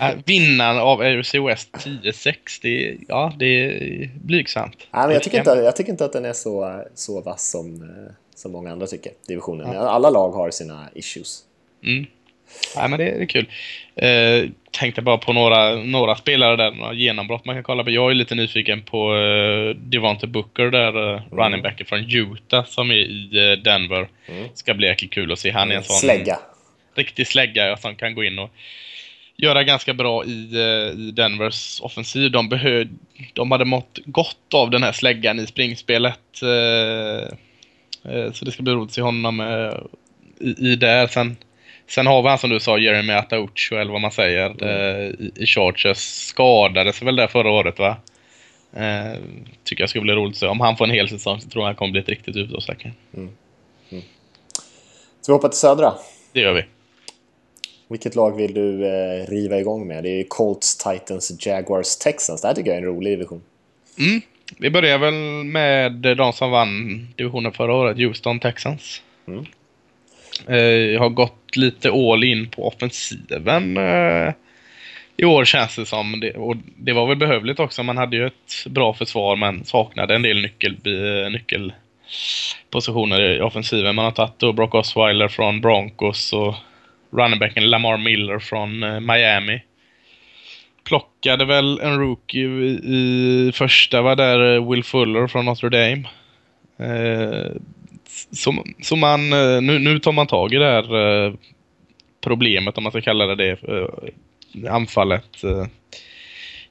ja. 0.00 0.12
Vinnaren 0.24 0.78
av 0.78 1.00
AFC 1.00 1.34
West 1.34 1.68
10-6, 1.72 2.34
det, 2.62 2.96
ja, 3.08 3.32
det 3.38 3.46
är 3.46 4.10
blygsamt. 4.24 4.76
Ja, 4.90 5.02
men 5.02 5.10
jag, 5.10 5.22
tycker 5.22 5.38
inte, 5.38 5.50
jag 5.50 5.76
tycker 5.76 5.92
inte 5.92 6.04
att 6.04 6.12
den 6.12 6.24
är 6.24 6.32
så, 6.32 6.82
så 6.94 7.20
vass 7.20 7.50
som, 7.50 7.92
som 8.34 8.52
många 8.52 8.72
andra 8.72 8.86
tycker, 8.86 9.12
divisionen. 9.26 9.72
Ja. 9.72 9.80
Alla 9.80 10.10
lag 10.10 10.30
har 10.30 10.50
sina 10.50 10.88
issues. 10.94 11.42
Mm. 11.82 12.06
Nej, 12.76 12.88
men 12.88 12.98
det, 12.98 13.08
är 13.10 13.26
kul. 13.26 13.46
Eh, 13.96 14.50
tänkte 14.70 15.02
bara 15.02 15.18
på 15.18 15.32
några, 15.32 15.74
några 15.74 16.16
spelare 16.16 16.56
där, 16.56 16.70
några 16.70 16.94
genombrott 16.94 17.44
man 17.44 17.56
kan 17.56 17.62
kolla 17.62 17.84
på. 17.84 17.90
Jag 17.90 18.10
är 18.10 18.14
lite 18.14 18.34
nyfiken 18.34 18.82
på 18.82 19.16
eh, 19.16 19.76
Devonte 19.76 20.26
Booker 20.26 20.70
där, 20.70 21.14
eh, 21.14 21.22
running 21.30 21.62
back 21.62 21.82
från 21.86 22.10
Utah 22.10 22.64
som 22.64 22.90
är 22.90 22.94
i 22.94 23.30
eh, 23.32 23.62
Denver. 23.62 24.08
Ska 24.54 24.74
bli 24.74 24.86
jäkligt 24.86 25.12
kul 25.12 25.32
att 25.32 25.38
se. 25.38 25.50
Han 25.50 25.70
är 25.70 25.76
en 25.76 25.84
sån 25.84 25.96
Slägga. 25.96 26.38
riktig 26.94 27.26
slägga 27.26 27.68
ja, 27.68 27.76
som 27.76 27.96
kan 27.96 28.14
gå 28.14 28.24
in 28.24 28.38
och 28.38 28.50
göra 29.36 29.64
ganska 29.64 29.94
bra 29.94 30.24
i, 30.24 30.54
eh, 30.54 31.00
i 31.00 31.10
Denvers 31.10 31.80
offensiv. 31.80 32.30
De, 32.30 32.48
behö, 32.48 32.84
de 33.32 33.50
hade 33.50 33.64
mått 33.64 33.98
gott 34.04 34.54
av 34.54 34.70
den 34.70 34.82
här 34.82 34.92
släggan 34.92 35.38
i 35.38 35.46
springspelet. 35.46 36.42
Eh, 36.42 37.28
eh, 38.12 38.32
så 38.32 38.44
det 38.44 38.50
ska 38.50 38.62
bli 38.62 38.72
roligt 38.72 38.88
att 38.88 38.94
se 38.94 39.02
honom 39.02 39.40
i, 40.40 40.72
i 40.72 40.76
där. 40.76 41.06
Sen, 41.06 41.36
sen 41.88 42.06
har 42.06 42.22
vi 42.22 42.28
han 42.28 42.38
som 42.38 42.50
du 42.50 42.60
sa, 42.60 42.78
Jeremy 42.78 43.12
Ataucho 43.12 43.76
eller 43.76 43.92
vad 43.92 44.00
man 44.00 44.12
säger, 44.12 44.64
eh, 44.64 45.06
i, 45.06 45.32
i 45.34 45.46
Chargers. 45.46 45.98
Skadade 45.98 46.92
sig 46.92 47.04
väl 47.04 47.16
där 47.16 47.26
förra 47.26 47.50
året 47.50 47.78
va? 47.78 47.96
Eh, 48.72 49.20
tycker 49.64 49.82
jag 49.82 49.90
ska 49.90 50.00
bli 50.00 50.14
roligt 50.14 50.34
att 50.34 50.38
se. 50.38 50.46
Om 50.46 50.60
han 50.60 50.76
får 50.76 50.84
en 50.84 50.90
hel 50.90 51.08
säsong 51.08 51.40
så 51.40 51.48
tror 51.48 51.62
jag 51.62 51.66
han 51.66 51.74
kommer 51.74 51.92
bli 51.92 52.00
ett 52.00 52.08
riktigt 52.08 52.36
utropstecken. 52.36 52.92
Ska 55.20 55.32
vi 55.32 55.36
hoppa 55.36 55.48
till 55.48 55.58
södra? 55.58 55.94
Det 56.32 56.40
gör 56.40 56.52
vi. 56.52 56.64
Vilket 57.88 58.14
lag 58.14 58.36
vill 58.36 58.54
du 58.54 58.86
eh, 58.86 59.26
riva 59.26 59.58
igång 59.58 59.86
med? 59.86 60.04
Det 60.04 60.20
är 60.20 60.24
Colts, 60.24 60.76
Titans, 60.76 61.46
Jaguars, 61.46 61.96
Texans. 61.96 62.42
Det 62.42 62.48
här 62.48 62.54
tycker 62.54 62.70
jag 62.70 62.78
är 62.78 62.82
en 62.82 62.88
rolig 62.88 63.12
division. 63.12 63.42
Mm. 63.98 64.20
Vi 64.58 64.70
börjar 64.70 64.98
väl 64.98 65.14
med 65.44 65.92
de 65.92 66.32
som 66.32 66.50
vann 66.50 67.08
divisionen 67.16 67.52
förra 67.52 67.74
året, 67.74 67.96
Houston 67.96 68.40
Texans. 68.40 69.02
Mm. 69.28 69.44
Eh, 70.48 70.56
jag 70.92 71.00
har 71.00 71.08
gått 71.08 71.56
lite 71.56 71.90
all 71.90 72.24
in 72.24 72.48
på 72.48 72.68
offensiven 72.68 73.76
eh, 73.76 74.32
i 75.16 75.24
år 75.24 75.44
känns 75.44 75.76
det 75.76 75.86
som. 75.86 76.20
Det, 76.20 76.32
och 76.32 76.56
det 76.76 76.92
var 76.92 77.06
väl 77.06 77.16
behövligt 77.16 77.60
också. 77.60 77.82
Man 77.82 77.96
hade 77.96 78.16
ju 78.16 78.26
ett 78.26 78.66
bra 78.66 78.94
försvar 78.94 79.36
men 79.36 79.64
saknade 79.64 80.14
en 80.14 80.22
del 80.22 80.42
nyckel, 80.42 80.76
eh, 80.84 81.30
nyckelpositioner 81.30 83.20
i 83.20 83.40
offensiven. 83.40 83.94
Man 83.94 84.04
har 84.04 84.12
tagit 84.12 84.38
då 84.38 84.52
Brock 84.52 84.74
Osweiler 84.74 85.28
från 85.28 85.60
Broncos 85.60 86.32
och 86.32 86.54
runningbacken 87.12 87.70
Lamar 87.70 87.96
Miller 87.96 88.38
från 88.38 88.80
Miami 89.06 89.62
plockade 90.86 91.44
väl 91.44 91.80
en 91.80 91.98
rookie 91.98 92.48
i, 92.48 92.80
i 92.84 93.52
första 93.54 94.02
var 94.02 94.16
där 94.16 94.70
Will 94.70 94.84
Fuller 94.84 95.26
från 95.26 95.44
Notre 95.44 95.68
Dame. 95.68 96.08
Eh, 96.78 97.50
så, 98.32 98.64
så 98.82 98.96
man, 98.96 99.32
eh, 99.32 99.62
nu, 99.62 99.78
nu 99.78 99.98
tar 99.98 100.12
man 100.12 100.26
tag 100.26 100.54
i 100.54 100.56
det 100.56 100.64
här 100.64 101.26
eh, 101.26 101.34
problemet 102.20 102.78
om 102.78 102.82
man 102.82 102.92
ska 102.92 103.00
kalla 103.00 103.26
det 103.26 103.34
det, 103.34 103.50
eh, 103.50 104.74
anfallet. 104.74 105.42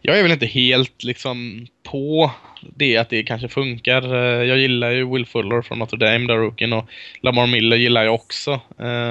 Jag 0.01 0.19
är 0.19 0.23
väl 0.23 0.31
inte 0.31 0.45
helt 0.45 1.03
liksom 1.03 1.67
på 1.83 2.31
det 2.61 2.97
att 2.97 3.09
det 3.09 3.23
kanske 3.23 3.47
funkar. 3.47 4.13
Jag 4.43 4.57
gillar 4.57 4.91
ju 4.91 5.13
Will 5.13 5.25
Fuller 5.25 5.61
från 5.61 5.79
Notre 5.79 5.97
Dame, 5.97 6.27
där 6.27 6.37
rookien, 6.37 6.73
och 6.73 6.89
Lamar 7.21 7.47
Miller 7.47 7.77
gillar 7.77 8.03
jag 8.03 8.13
också. 8.13 8.61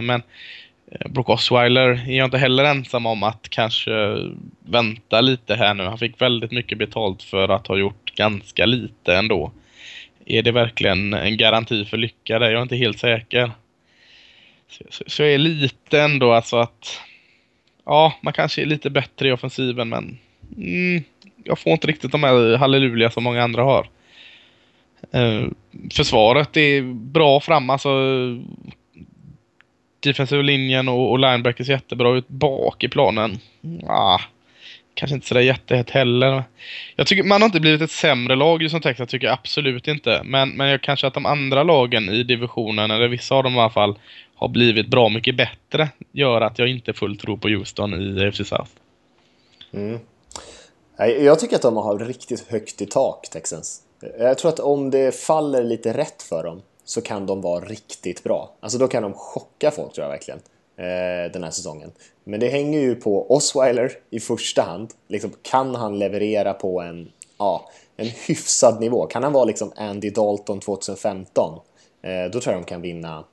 Men 0.03 0.23
Brock 1.11 1.29
Osweiler 1.29 1.89
är 2.09 2.17
jag 2.17 2.27
inte 2.27 2.39
heller 2.39 2.65
ensam 2.65 3.07
om 3.07 3.23
att 3.23 3.49
kanske 3.49 4.17
vänta 4.67 5.21
lite 5.21 5.55
här 5.55 5.75
nu. 5.75 5.85
Han 5.85 5.99
fick 5.99 6.21
väldigt 6.23 6.53
mycket 6.53 6.79
betalt 6.79 7.23
för 7.23 7.49
att 7.49 7.67
ha 7.67 7.79
gjort 7.79 8.15
ganska 8.15 8.67
lite 8.67 9.17
ändå. 9.17 9.53
Är 10.27 10.43
det 10.43 10.53
verkligen 10.53 11.15
en 11.15 11.37
garanti 11.37 11.85
för 11.85 11.97
lycka 11.97 12.39
där? 12.39 12.51
Jag 12.51 12.59
är 12.59 12.63
inte 12.63 12.77
helt 12.77 12.99
säker. 12.99 13.51
Så, 14.69 14.85
så, 14.91 15.05
så 15.07 15.23
jag 15.23 15.33
är 15.33 15.39
lite 15.39 16.01
ändå 16.01 16.33
alltså 16.33 16.57
att... 16.57 17.01
Ja, 17.85 18.15
man 18.21 18.33
kanske 18.33 18.63
är 18.63 18.67
lite 18.67 18.91
bättre 18.91 19.29
i 19.29 19.33
offensiven 19.33 19.89
men... 19.89 20.19
Mm, 20.57 21.03
jag 21.45 21.59
får 21.59 21.73
inte 21.73 21.87
riktigt 21.87 22.13
de 22.13 22.23
här 22.23 22.57
halleluja 22.57 23.11
som 23.11 23.25
många 23.25 23.43
andra 23.43 23.63
har. 23.63 23.89
Eh, 25.13 25.45
försvaret 25.93 26.57
är 26.57 26.83
bra 26.95 27.41
fram, 27.41 27.71
alltså 27.71 27.91
defensiva 30.01 30.43
linjen 30.43 30.89
och, 30.89 31.11
och 31.11 31.19
linebackers 31.19 31.69
jättebra 31.69 32.17
ut 32.17 32.29
bak 32.29 32.85
i 32.85 32.89
planen. 32.89 33.39
Ah, 33.89 34.21
kanske 34.95 35.15
inte 35.15 35.27
sådär 35.27 35.41
jättehett 35.41 35.91
heller. 35.91 36.45
Jag 36.97 37.07
tycker 37.07 37.23
man 37.23 37.43
har 37.43 37.47
inte 37.47 37.61
blivit 37.61 37.83
ett 37.83 37.91
sämre 37.91 38.37
lag 38.37 38.63
i 38.63 38.69
som 38.69 38.81
Texas, 38.81 39.09
tycker 39.09 39.27
jag 39.27 39.35
absolut 39.35 39.89
inte. 39.89 40.21
Men, 40.25 40.51
men 40.51 40.69
jag 40.69 40.83
kanske 40.83 41.07
att 41.07 41.15
de 41.15 41.27
andra 41.27 41.63
lagen 41.63 42.09
i 42.09 42.23
divisionen, 42.23 42.91
eller 42.91 43.09
vissa 43.09 43.35
av 43.35 43.43
dem 43.43 43.55
i 43.55 43.59
alla 43.59 43.71
fall, 43.71 43.99
har 44.35 44.49
blivit 44.49 44.89
bra 44.89 45.09
mycket 45.09 45.37
bättre. 45.37 45.89
Gör 46.13 46.41
att 46.41 46.59
jag 46.59 46.69
inte 46.69 46.93
fullt 46.93 47.21
tror 47.21 47.37
på 47.37 47.49
Houston 47.49 47.95
i 47.95 48.27
AFC 48.27 48.37
South. 48.37 48.71
Mm. 49.73 49.99
Jag 50.99 51.39
tycker 51.39 51.57
att 51.57 51.63
de 51.63 51.77
har 51.77 51.99
riktigt 51.99 52.47
högt 52.49 52.83
i 52.83 52.87
tak, 52.87 53.29
Texans. 53.33 53.81
Jag 54.19 54.39
tror 54.39 54.49
att 54.49 54.61
om 54.61 54.91
det 54.91 55.21
faller 55.21 55.65
lite 55.65 55.93
rätt 55.93 56.23
för 56.23 56.45
dem 56.45 56.63
så 56.85 57.01
kan 57.01 57.27
de 57.27 57.41
vara 57.41 57.65
riktigt 57.65 58.25
bra. 58.25 58.55
Alltså 58.61 58.79
då 58.79 58.89
kan 58.89 59.03
de 59.03 59.13
chocka 59.13 59.71
folk 59.71 59.95
tror 59.95 60.05
jag 60.05 60.11
verkligen. 60.11 60.41
Eh, 60.77 61.33
den 61.33 61.45
här 61.45 61.51
säsongen. 61.51 61.93
Men 62.25 62.41
det 62.41 62.49
hänger 62.49 62.81
ju 62.81 62.95
på 62.95 63.35
Osweiler 63.35 63.93
i 64.11 64.21
första 64.21 64.63
hand. 64.63 64.91
Liksom, 65.09 65.33
kan 65.43 65.75
han 65.75 65.99
leverera 65.99 66.55
på 66.55 66.81
en, 66.81 67.13
ja, 67.39 67.71
en 67.97 68.07
hyfsad 68.07 68.81
nivå? 68.81 69.07
Kan 69.07 69.23
han 69.23 69.33
vara 69.33 69.45
liksom 69.45 69.73
Andy 69.77 70.11
Dalton 70.11 70.61
2015? 70.61 71.61
Eh, 72.03 72.31
då 72.33 72.41
tror 72.41 72.55
jag 72.55 72.63
de 72.63 72.67
kan 72.67 72.83
vinna 72.83 73.25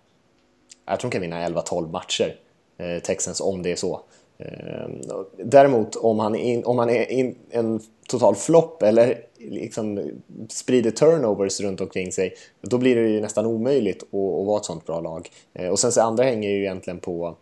jag 0.86 1.00
tror 1.00 1.12
de 1.12 1.14
kan 1.14 1.22
vinna 1.22 1.48
11-12 1.48 1.92
matcher, 1.92 2.36
eh, 2.78 3.00
Texans, 3.00 3.42
om 3.42 3.64
det 3.64 3.72
är 3.72 3.76
så. 3.76 4.02
Ehm, 4.42 5.02
däremot 5.38 5.96
om 5.96 6.20
han 6.20 6.36
är, 6.36 6.40
in, 6.40 6.66
om 6.66 6.78
han 6.78 6.90
är 6.90 7.12
in, 7.12 7.36
en 7.50 7.80
total 8.08 8.36
flopp 8.36 8.84
eller 8.84 9.22
liksom 9.38 10.12
sprider 10.50 10.92
turnovers 10.92 11.62
runt 11.62 11.82
omkring 11.82 12.12
sig, 12.12 12.34
då 12.62 12.78
blir 12.78 12.96
det 12.96 13.10
ju 13.10 13.22
nästan 13.22 13.46
omöjligt 13.46 14.04
att, 14.04 14.14
att 14.14 14.46
vara 14.46 14.60
ett 14.60 14.66
sånt 14.66 14.86
bra 14.86 15.00
lag. 15.00 15.30
Ehm, 15.54 15.72
och 15.72 15.80
sen 15.80 15.92
så 15.92 16.02
andra 16.02 16.24
hänger 16.24 16.50
ju 16.50 16.60
egentligen 16.60 17.00
på 17.00 17.36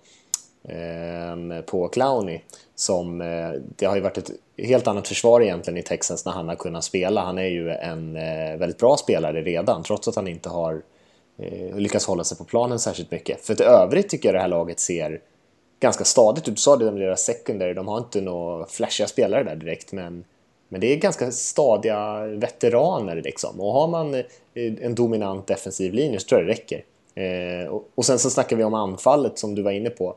ehm, 0.64 1.54
på 1.66 1.88
Clowney 1.88 2.40
som 2.76 3.22
eh, 3.22 3.52
det 3.76 3.86
har 3.86 3.96
ju 3.96 4.02
varit 4.02 4.18
ett 4.18 4.32
helt 4.58 4.88
annat 4.88 5.08
försvar 5.08 5.42
egentligen 5.42 5.78
i 5.78 5.84
Texans 5.84 6.26
när 6.26 6.32
han 6.32 6.48
har 6.48 6.56
kunnat 6.56 6.84
spela. 6.84 7.22
Han 7.22 7.38
är 7.38 7.48
ju 7.48 7.70
en 7.70 8.16
eh, 8.16 8.58
väldigt 8.58 8.78
bra 8.78 8.98
spelare 8.98 9.42
redan 9.42 9.84
trots 9.84 10.08
att 10.08 10.16
han 10.16 10.28
inte 10.28 10.50
har 10.50 10.82
eh, 11.38 11.78
lyckats 11.78 12.06
hålla 12.06 12.24
sig 12.24 12.38
på 12.38 12.44
planen 12.44 12.80
särskilt 12.80 13.12
mycket. 13.12 13.46
För 13.46 13.62
i 13.62 13.66
övrigt 13.66 14.10
tycker 14.10 14.28
jag 14.30 14.36
det 14.36 14.42
här 14.42 14.48
laget 14.48 14.80
ser 14.80 15.22
ganska 15.80 16.04
stadigt 16.04 16.48
ut. 16.48 16.56
Du 16.56 16.62
sa 16.62 16.78
det 16.78 16.90
om 16.90 17.00
deras 17.00 17.24
secondary, 17.24 17.74
de 17.74 17.88
har 17.88 17.98
inte 17.98 18.22
några 18.22 18.66
flashiga 18.66 19.08
spelare 19.08 19.44
där 19.44 19.56
direkt 19.56 19.92
men, 19.92 20.24
men 20.70 20.82
det 20.82 20.94
är 20.94 20.98
ganska 20.98 21.32
stadiga 21.32 22.26
veteraner 22.26 23.16
liksom. 23.16 23.62
Och 23.62 23.74
har 23.74 23.88
man 23.88 24.14
eh, 24.14 24.24
en 24.54 24.96
dominant 24.96 25.48
defensiv 25.48 25.94
linje 25.94 26.20
så 26.20 26.28
tror 26.28 26.42
jag 26.42 26.48
det 26.48 26.54
räcker. 26.54 26.84
Eh, 27.16 27.68
och, 27.68 27.90
och 27.96 28.06
sen 28.06 28.20
så 28.20 28.30
snackar 28.30 28.56
vi 28.56 28.64
om 28.64 28.74
anfallet 28.74 29.40
som 29.40 29.56
du 29.56 29.62
var 29.62 29.72
inne 29.72 29.90
på. 29.90 30.16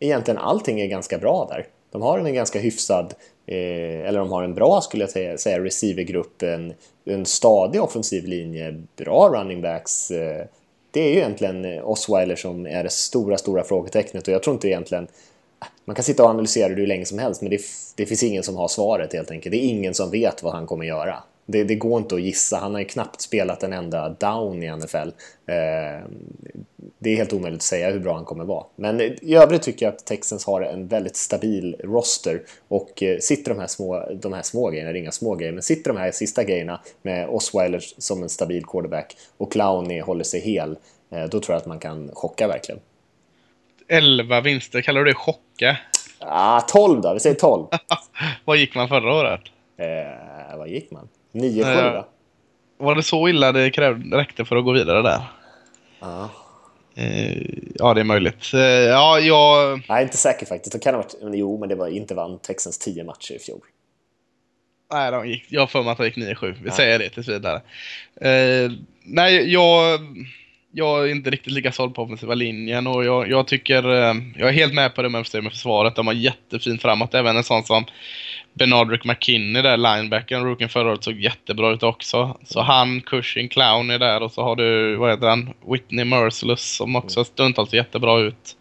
Egentligen 0.00 0.38
allting 0.38 0.80
är 0.80 0.86
ganska 0.86 1.18
bra 1.18 1.46
där. 1.50 1.66
De 1.90 2.02
har 2.02 2.18
en 2.18 2.34
ganska 2.34 2.58
hyfsad, 2.58 3.14
eh, 3.46 4.06
eller 4.06 4.18
de 4.18 4.32
har 4.32 4.42
en 4.42 4.54
bra 4.54 4.80
skulle 4.80 5.02
jag 5.02 5.10
säga, 5.10 5.38
säga 5.38 5.64
receivergrupp, 5.64 6.42
en, 6.42 6.74
en 7.04 7.26
stadig 7.26 7.82
offensiv 7.82 8.24
linje, 8.24 8.84
bra 8.96 9.28
running 9.28 9.62
backs. 9.62 10.10
Eh, 10.10 10.46
det 10.96 11.02
är 11.02 11.08
ju 11.08 11.16
egentligen 11.16 11.64
eh, 11.64 11.88
Osweiler 11.88 12.36
som 12.36 12.66
är 12.66 12.84
det 12.84 12.90
stora, 12.90 13.38
stora 13.38 13.64
frågetecknet 13.64 14.28
och 14.28 14.34
jag 14.34 14.42
tror 14.42 14.54
inte 14.54 14.68
egentligen 14.68 15.08
man 15.84 15.96
kan 15.96 16.04
sitta 16.04 16.24
och 16.24 16.30
analysera 16.30 16.68
det 16.68 16.74
hur 16.74 16.86
länge 16.86 17.04
som 17.04 17.18
helst 17.18 17.42
men 17.42 17.50
det, 17.50 17.60
det 17.96 18.06
finns 18.06 18.22
ingen 18.22 18.42
som 18.42 18.56
har 18.56 18.68
svaret 18.68 19.12
helt 19.12 19.30
enkelt. 19.30 19.50
Det 19.50 19.64
är 19.64 19.68
ingen 19.68 19.94
som 19.94 20.10
vet 20.10 20.42
vad 20.42 20.52
han 20.52 20.66
kommer 20.66 20.84
göra. 20.84 21.22
Det, 21.46 21.64
det, 21.64 21.74
går 21.74 21.98
inte 21.98 22.14
att 22.14 22.20
gissa. 22.20 22.56
Han 22.56 22.72
har 22.72 22.80
ju 22.80 22.86
knappt 22.86 23.20
spelat 23.20 23.62
en 23.62 23.72
enda 23.72 24.08
down 24.08 24.62
i 24.62 24.76
NFL. 24.76 24.96
Eh, 25.46 26.04
det 26.98 27.10
är 27.10 27.16
helt 27.16 27.32
omöjligt 27.32 27.58
att 27.58 27.62
säga 27.62 27.90
hur 27.90 28.00
bra 28.00 28.14
han 28.14 28.24
kommer 28.24 28.44
vara. 28.44 28.66
Men 28.76 29.00
i 29.00 29.34
övrigt 29.34 29.62
tycker 29.62 29.86
jag 29.86 29.94
att 29.94 30.06
Texans 30.06 30.46
har 30.46 30.60
en 30.60 30.88
väldigt 30.88 31.16
stabil 31.16 31.76
roster 31.84 32.42
och 32.68 33.02
eh, 33.02 33.18
sitter 33.18 33.54
de 33.54 33.60
här 33.60 33.66
små, 33.66 34.08
de 34.14 34.32
här 34.32 34.42
små 34.42 34.70
grejerna, 34.70 34.92
det 34.92 34.98
är 34.98 35.00
inga 35.00 35.12
små 35.12 35.34
grejer, 35.34 35.52
men 35.52 35.62
sitter 35.62 35.92
de 35.92 35.98
här 35.98 36.12
sista 36.12 36.44
grejerna 36.44 36.80
med 37.02 37.28
Osweiler 37.28 37.80
som 37.98 38.22
en 38.22 38.28
stabil 38.28 38.64
quarterback 38.64 39.16
och 39.36 39.52
Clowney 39.52 40.00
håller 40.00 40.24
sig 40.24 40.40
hel, 40.40 40.78
eh, 41.10 41.24
då 41.24 41.40
tror 41.40 41.54
jag 41.54 41.56
att 41.56 41.66
man 41.66 41.78
kan 41.78 42.10
chocka 42.12 42.48
verkligen. 42.48 42.80
11 43.88 44.40
vinster, 44.40 44.80
kallar 44.80 45.00
du 45.00 45.10
det 45.10 45.14
chocka? 45.14 45.78
Ah, 46.18 46.60
12 46.60 47.00
då, 47.00 47.14
vi 47.14 47.20
säger 47.20 47.36
12. 47.36 47.66
Vad 48.44 48.56
gick 48.56 48.74
man 48.74 48.88
förra 48.88 49.14
året? 49.14 49.40
Eh, 49.78 50.56
vad 50.56 50.68
gick 50.68 50.90
man? 50.90 51.08
9-7 51.36 51.92
va? 51.92 52.06
Var 52.78 52.94
det 52.94 53.02
så 53.02 53.28
illa 53.28 53.52
det 53.52 53.70
krävde, 53.70 54.16
räckte 54.16 54.44
för 54.44 54.56
att 54.56 54.64
gå 54.64 54.72
vidare 54.72 55.02
där? 55.02 55.20
Ja. 56.00 56.30
Eh, 56.96 57.42
ja, 57.74 57.94
det 57.94 58.00
är 58.00 58.04
möjligt. 58.04 58.54
Eh, 58.54 58.60
ja, 58.60 59.20
jag... 59.20 59.80
Är 59.88 60.02
inte 60.02 60.16
säker 60.16 60.46
faktiskt. 60.46 60.72
Det 60.72 60.78
kan 60.78 60.94
ha 60.94 61.02
varit, 61.02 61.14
jo, 61.34 61.58
men 61.58 61.68
det 61.68 61.74
var 61.74 61.88
inte 61.88 62.14
vann 62.14 62.38
Texans 62.38 62.78
10 62.78 63.04
matcher 63.04 63.32
i 63.32 63.38
fjol. 63.38 63.60
Nej, 64.92 65.10
de 65.10 65.28
gick, 65.28 65.44
jag 65.48 65.60
har 65.60 65.66
för 65.66 65.82
mig 65.82 65.92
att 65.92 65.98
de 65.98 66.04
gick 66.04 66.16
9-7. 66.16 66.54
Vi 66.62 66.68
ja. 66.68 66.74
säger 66.74 66.98
det 66.98 67.08
tills 67.08 67.28
vidare. 67.28 67.56
Eh, 68.20 68.70
nej, 69.02 69.52
jag... 69.52 70.00
jag 70.72 71.02
är 71.02 71.06
inte 71.06 71.30
riktigt 71.30 71.52
lika 71.52 71.72
såld 71.72 71.94
på 71.94 72.02
offensiva 72.02 72.34
linjen 72.34 72.86
och 72.86 73.04
jag, 73.04 73.30
jag 73.30 73.46
tycker, 73.46 73.92
eh, 73.92 74.14
jag 74.36 74.48
är 74.48 74.52
helt 74.52 74.74
med 74.74 74.94
på 74.94 75.02
det 75.02 75.08
med 75.08 75.26
försvaret. 75.26 75.96
De 75.96 76.06
har 76.06 76.14
jättefint 76.14 76.82
framåt. 76.82 77.14
Även 77.14 77.36
en 77.36 77.44
sån 77.44 77.64
som 77.64 77.84
Benardrick 78.58 79.04
McKinney 79.04 79.62
där, 79.62 79.76
linebacken, 79.76 80.44
rookien 80.44 80.68
förra 80.68 80.90
året, 80.90 81.04
såg 81.04 81.20
jättebra 81.20 81.70
ut 81.70 81.82
också. 81.82 82.38
Så 82.44 82.60
han, 82.60 83.00
Cushing, 83.00 83.48
Clown 83.48 83.90
är 83.90 83.98
där 83.98 84.22
och 84.22 84.32
så 84.32 84.42
har 84.42 84.56
du, 84.56 84.96
vad 84.96 85.10
heter 85.10 85.28
han, 85.28 85.54
Whitney 85.66 86.04
Merciless 86.04 86.76
som 86.76 86.96
också 86.96 87.24
stundtals 87.24 87.70
ser 87.70 87.76
jättebra 87.76 88.20
ut. 88.20 88.56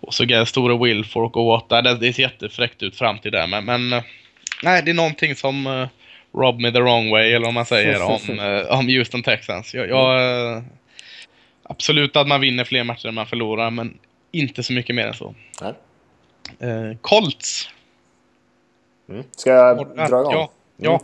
Och 0.00 0.14
så 0.14 0.44
stora 0.46 0.84
Wilfork 0.84 1.36
och 1.36 1.44
Watt. 1.44 1.68
Det, 1.68 1.94
det 1.94 2.12
ser 2.12 2.22
jättefräckt 2.22 2.82
ut 2.82 2.96
fram 2.96 3.18
till 3.18 3.32
det. 3.32 3.46
Men, 3.46 3.64
men 3.64 3.92
eh, 3.92 4.02
nej, 4.62 4.82
det 4.82 4.90
är 4.90 4.94
någonting 4.94 5.34
som 5.34 5.66
uh, 5.66 5.88
rob 6.34 6.60
me 6.60 6.72
the 6.72 6.80
wrong 6.80 7.10
way, 7.10 7.32
eller 7.32 7.48
om 7.48 7.54
man 7.54 7.66
säger, 7.66 8.02
om, 8.28 8.38
uh, 8.38 8.78
om 8.78 8.88
Houston 8.88 9.22
Texans. 9.22 9.74
Jag, 9.74 9.88
jag 9.88 10.56
uh, 10.56 10.62
absolut 11.62 12.16
att 12.16 12.28
man 12.28 12.40
vinner 12.40 12.64
fler 12.64 12.84
matcher 12.84 13.08
än 13.08 13.14
man 13.14 13.26
förlorar, 13.26 13.70
men 13.70 13.98
inte 14.30 14.62
så 14.62 14.72
mycket 14.72 14.96
mer 14.96 15.06
än 15.06 15.14
så. 15.14 15.34
Uh, 16.62 16.96
Colts. 17.00 17.68
Mm. 19.08 19.24
Ska 19.36 19.50
jag 19.50 19.96
dra 19.96 20.20
igång? 20.20 20.32
Ja. 20.32 20.50
ja. 20.76 20.90
Mm. 20.90 21.02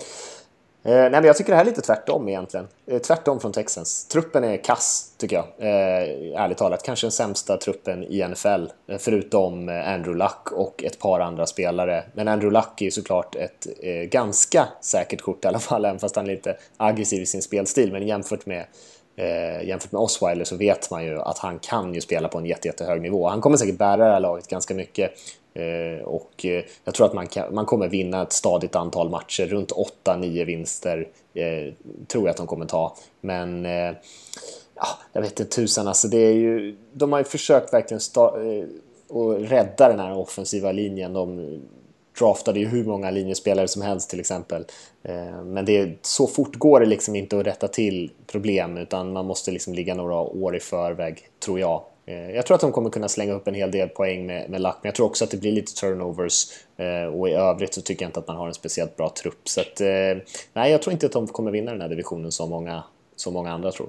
Eh, 0.88 0.94
nej, 0.94 1.10
men 1.10 1.24
jag 1.24 1.36
tycker 1.36 1.50
det 1.50 1.56
här 1.56 1.64
är 1.64 1.68
lite 1.68 1.80
tvärtom 1.80 2.28
egentligen. 2.28 2.68
Eh, 2.86 2.98
tvärtom 2.98 3.40
från 3.40 3.52
Texans. 3.52 4.04
Truppen 4.04 4.44
är 4.44 4.56
kass, 4.56 5.12
tycker 5.16 5.36
jag. 5.36 5.44
Eh, 5.58 6.42
ärligt 6.42 6.58
talat. 6.58 6.82
Kanske 6.82 7.06
den 7.06 7.12
sämsta 7.12 7.56
truppen 7.56 8.04
i 8.04 8.28
NFL. 8.28 8.66
Eh, 8.86 8.98
förutom 8.98 9.68
eh, 9.68 9.88
Andrew 9.88 10.18
Luck 10.18 10.52
och 10.52 10.84
ett 10.84 10.98
par 10.98 11.20
andra 11.20 11.46
spelare. 11.46 12.04
Men 12.14 12.28
Andrew 12.28 12.58
Luck 12.58 12.80
är 12.80 12.84
ju 12.84 12.90
såklart 12.90 13.34
ett 13.34 13.66
eh, 13.82 13.92
ganska 13.92 14.68
säkert 14.80 15.22
kort 15.22 15.44
i 15.44 15.48
alla 15.48 15.58
fall. 15.58 15.84
Även 15.84 15.98
fast 15.98 16.16
han 16.16 16.26
är 16.26 16.30
lite 16.30 16.56
aggressiv 16.76 17.22
i 17.22 17.26
sin 17.26 17.42
spelstil. 17.42 17.92
Men 17.92 18.06
jämfört 18.06 18.46
med 18.46 18.64
Eh, 19.18 19.68
jämfört 19.68 19.92
med 19.92 20.00
Osweiler 20.00 20.44
så 20.44 20.56
vet 20.56 20.90
man 20.90 21.04
ju 21.04 21.20
att 21.20 21.38
han 21.38 21.58
kan 21.58 21.94
ju 21.94 22.00
spela 22.00 22.28
på 22.28 22.38
en 22.38 22.46
jätte, 22.46 22.68
jättehög 22.68 23.02
nivå. 23.02 23.28
Han 23.28 23.40
kommer 23.40 23.56
säkert 23.56 23.78
bära 23.78 23.96
det 23.96 24.12
här 24.12 24.20
laget 24.20 24.48
ganska 24.48 24.74
mycket. 24.74 25.10
Eh, 25.58 26.04
och 26.04 26.44
eh, 26.44 26.64
jag 26.84 26.94
tror 26.94 27.06
att 27.06 27.14
man, 27.14 27.26
kan, 27.26 27.54
man 27.54 27.66
kommer 27.66 27.88
vinna 27.88 28.22
ett 28.22 28.32
stadigt 28.32 28.76
antal 28.76 29.10
matcher, 29.10 29.46
runt 29.46 29.72
8-9 30.04 30.44
vinster 30.44 31.08
eh, 31.34 31.72
tror 32.06 32.24
jag 32.24 32.30
att 32.30 32.36
de 32.36 32.46
kommer 32.46 32.66
ta. 32.66 32.96
Men 33.20 33.66
eh, 33.66 33.92
ja, 34.74 34.86
jag 35.12 35.20
vet 35.20 35.40
inte 35.40 35.44
tusan 35.44 35.88
alltså, 35.88 36.08
det 36.08 36.18
är 36.18 36.32
ju, 36.32 36.76
de 36.92 37.12
har 37.12 37.18
ju 37.18 37.24
försökt 37.24 37.72
verkligen 37.72 38.00
sta- 38.00 38.64
och 39.08 39.40
rädda 39.40 39.88
den 39.88 40.00
här 40.00 40.18
offensiva 40.18 40.72
linjen. 40.72 41.12
De 41.12 41.58
draftade 42.18 42.60
ju 42.60 42.66
hur 42.66 42.84
många 42.84 43.10
linjespelare 43.10 43.68
som 43.68 43.82
helst 43.82 44.10
till 44.10 44.20
exempel. 44.20 44.64
Men 45.44 45.64
det, 45.64 45.98
så 46.02 46.26
fort 46.26 46.56
går 46.56 46.80
det 46.80 46.86
liksom 46.86 47.16
inte 47.16 47.38
att 47.38 47.46
rätta 47.46 47.68
till 47.68 48.10
problem 48.26 48.78
utan 48.78 49.12
man 49.12 49.26
måste 49.26 49.50
liksom 49.50 49.74
ligga 49.74 49.94
några 49.94 50.14
år 50.14 50.56
i 50.56 50.60
förväg, 50.60 51.28
tror 51.40 51.60
jag. 51.60 51.82
Eh, 52.08 52.30
jag 52.30 52.46
tror 52.46 52.54
att 52.54 52.60
de 52.60 52.72
kommer 52.72 52.90
kunna 52.90 53.08
slänga 53.08 53.32
upp 53.32 53.48
en 53.48 53.54
hel 53.54 53.70
del 53.70 53.88
poäng 53.88 54.26
med, 54.26 54.50
med 54.50 54.60
lack, 54.60 54.78
men 54.82 54.88
jag 54.88 54.94
tror 54.94 55.06
också 55.06 55.24
att 55.24 55.30
det 55.30 55.36
blir 55.36 55.52
lite 55.52 55.74
turnovers 55.74 56.44
eh, 56.76 57.14
och 57.14 57.28
i 57.28 57.32
övrigt 57.32 57.74
så 57.74 57.80
tycker 57.82 58.04
jag 58.04 58.08
inte 58.08 58.20
att 58.20 58.26
man 58.26 58.36
har 58.36 58.46
en 58.46 58.54
speciellt 58.54 58.96
bra 58.96 59.12
trupp. 59.22 59.48
Så 59.48 59.60
att, 59.60 59.80
eh, 59.80 60.16
nej, 60.52 60.70
jag 60.72 60.82
tror 60.82 60.92
inte 60.92 61.06
att 61.06 61.12
de 61.12 61.26
kommer 61.26 61.50
vinna 61.50 61.70
den 61.72 61.80
här 61.80 61.88
divisionen 61.88 62.32
som 62.32 62.50
många, 62.50 62.82
som 63.16 63.32
många 63.32 63.52
andra 63.52 63.72
tror. 63.72 63.88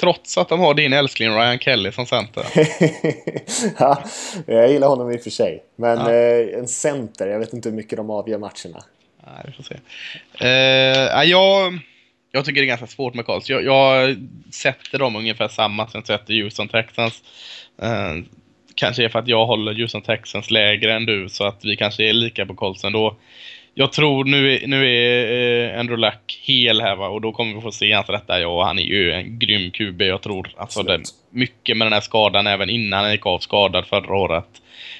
Trots 0.00 0.38
att 0.38 0.48
de 0.48 0.60
har 0.60 0.74
din 0.74 0.92
älskling 0.92 1.30
Ryan 1.30 1.58
Kelly 1.58 1.92
som 1.92 2.06
center. 2.06 2.46
ja, 3.78 4.02
jag 4.46 4.70
gillar 4.70 4.88
honom 4.88 5.10
i 5.10 5.16
och 5.16 5.20
för 5.20 5.30
sig. 5.30 5.64
Men 5.76 5.98
ja. 5.98 6.10
en 6.58 6.68
center, 6.68 7.26
jag 7.26 7.38
vet 7.38 7.52
inte 7.52 7.68
hur 7.68 7.76
mycket 7.76 7.96
de 7.96 8.10
avgör 8.10 8.38
matcherna. 8.38 8.84
Nej, 9.26 9.44
vi 9.46 9.52
får 9.52 9.62
se. 9.62 9.74
Uh, 10.44 11.30
jag 11.30 11.72
jag 12.32 12.44
tycker 12.44 12.60
det 12.60 12.64
är 12.64 12.68
ganska 12.68 12.86
svårt 12.86 13.14
med 13.14 13.26
Colts. 13.26 13.50
Jag, 13.50 13.64
jag 13.64 14.16
sätter 14.52 14.98
dem 14.98 15.16
ungefär 15.16 15.48
samma 15.48 15.88
som 15.88 15.98
jag 15.98 16.06
sätter 16.06 16.34
Houston 16.42 16.68
Texans. 16.68 17.22
Eh, 17.82 18.14
kanske 18.74 19.04
är 19.04 19.08
för 19.08 19.18
att 19.18 19.28
jag 19.28 19.46
håller 19.46 19.74
Houston 19.74 20.02
Texans 20.02 20.50
lägre 20.50 20.94
än 20.94 21.06
du 21.06 21.28
så 21.28 21.44
att 21.44 21.64
vi 21.64 21.76
kanske 21.76 22.08
är 22.08 22.12
lika 22.12 22.46
på 22.46 22.54
Colts 22.54 22.84
ändå. 22.84 23.16
Jag 23.74 23.92
tror 23.92 24.24
nu 24.24 24.62
nu 24.66 24.90
är 24.90 25.72
eh, 25.72 25.80
Andrew 25.80 26.06
Luck 26.06 26.40
hel 26.42 26.80
här 26.80 26.96
va? 26.96 27.08
och 27.08 27.20
då 27.20 27.32
kommer 27.32 27.54
vi 27.54 27.60
få 27.60 27.72
se 27.72 27.92
hans 27.92 28.08
rätta 28.08 28.40
ja. 28.40 28.64
Han 28.64 28.78
är 28.78 28.82
ju 28.82 29.12
en 29.12 29.38
grym 29.38 29.70
QB 29.70 30.02
jag 30.02 30.22
tror. 30.22 30.48
Alltså 30.56 30.82
det, 30.82 31.02
mycket 31.30 31.76
med 31.76 31.86
den 31.86 31.92
här 31.92 32.00
skadan 32.00 32.46
även 32.46 32.70
innan 32.70 33.04
han 33.04 33.12
gick 33.12 33.26
av 33.26 33.38
skadad 33.38 33.86
förra 33.86 34.16
året 34.16 34.48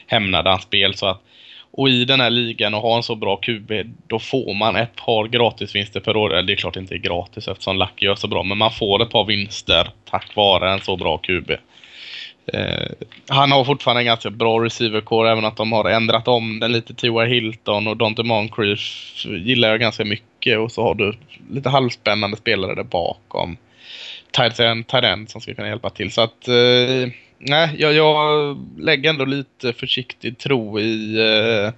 hämnade 0.06 0.50
hans 0.50 0.62
spel 0.62 0.94
så 0.94 1.06
att 1.06 1.22
och 1.70 1.88
i 1.88 2.04
den 2.04 2.20
här 2.20 2.30
ligan 2.30 2.74
och 2.74 2.80
ha 2.80 2.96
en 2.96 3.02
så 3.02 3.14
bra 3.14 3.36
QB, 3.36 3.72
då 4.06 4.18
får 4.18 4.54
man 4.54 4.76
ett 4.76 4.96
par 4.96 5.28
gratisvinster 5.28 6.00
per 6.00 6.16
år. 6.16 6.34
Eller 6.34 6.46
det 6.46 6.52
är 6.52 6.56
klart 6.56 6.74
det 6.74 6.80
inte 6.80 6.94
är 6.94 6.98
gratis 6.98 7.48
eftersom 7.48 7.76
Lucky 7.76 8.06
gör 8.06 8.14
så 8.14 8.28
bra, 8.28 8.42
men 8.42 8.58
man 8.58 8.70
får 8.70 9.02
ett 9.02 9.10
par 9.10 9.24
vinster 9.24 9.90
tack 10.10 10.36
vare 10.36 10.72
en 10.72 10.80
så 10.80 10.96
bra 10.96 11.18
QB. 11.18 11.50
Eh, 12.52 12.90
han 13.28 13.52
har 13.52 13.64
fortfarande 13.64 14.00
en 14.00 14.06
ganska 14.06 14.30
bra 14.30 14.64
receivercore 14.64 15.30
även 15.32 15.44
att 15.44 15.56
de 15.56 15.72
har 15.72 15.90
ändrat 15.90 16.28
om 16.28 16.60
den 16.60 16.72
lite. 16.72 16.94
T.Y. 16.94 17.26
Hilton 17.26 17.86
och 17.86 17.96
Dante 17.96 18.22
Moncrief 18.22 18.80
gillar 19.24 19.68
jag 19.68 19.80
ganska 19.80 20.04
mycket 20.04 20.58
och 20.58 20.72
så 20.72 20.82
har 20.82 20.94
du 20.94 21.14
lite 21.50 21.68
halvspännande 21.68 22.36
spelare 22.36 22.74
där 22.74 22.84
bakom. 22.84 23.56
Tyrend 24.32 25.30
som 25.30 25.40
ska 25.40 25.54
kunna 25.54 25.68
hjälpa 25.68 25.90
till. 25.90 26.12
Så 26.12 26.20
att 26.20 26.48
eh, 26.48 27.12
nej, 27.38 27.70
jag, 27.78 27.92
jag 27.94 28.56
lägger 28.78 29.10
ändå 29.10 29.24
lite 29.24 29.72
försiktig 29.72 30.38
tro 30.38 30.80
i 30.80 31.16
eh, 31.18 31.72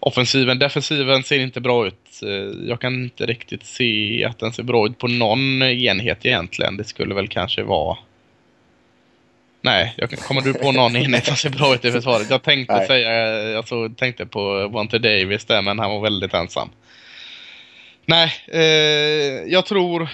offensiven. 0.00 0.58
Defensiven 0.58 1.22
ser 1.22 1.38
inte 1.38 1.60
bra 1.60 1.86
ut. 1.86 2.22
Eh, 2.22 2.68
jag 2.68 2.80
kan 2.80 2.94
inte 2.94 3.26
riktigt 3.26 3.66
se 3.66 4.24
att 4.24 4.38
den 4.38 4.52
ser 4.52 4.62
bra 4.62 4.86
ut 4.86 4.98
på 4.98 5.08
någon 5.08 5.62
enhet 5.62 6.26
egentligen. 6.26 6.76
Det 6.76 6.84
skulle 6.84 7.14
väl 7.14 7.28
kanske 7.28 7.62
vara... 7.62 7.98
Nej, 9.64 9.94
jag, 9.96 10.10
kommer 10.10 10.40
du 10.40 10.54
på 10.54 10.72
någon 10.72 10.96
enhet 10.96 11.26
som 11.26 11.36
ser 11.36 11.50
bra 11.50 11.74
ut 11.74 11.84
i 11.84 11.92
försvaret? 11.92 12.30
Jag 12.30 12.42
tänkte 12.42 12.76
Nej. 12.76 12.86
säga, 12.86 13.10
jag 13.50 13.68
så, 13.68 13.88
tänkte 13.88 14.26
på 14.26 14.68
Wante 14.68 14.98
Davis 14.98 15.44
där, 15.44 15.62
men 15.62 15.78
han 15.78 15.90
var 15.90 16.00
väldigt 16.00 16.34
ensam. 16.34 16.70
Nej, 18.06 18.32
eh, 18.52 19.52
jag 19.52 19.66
tror 19.66 20.08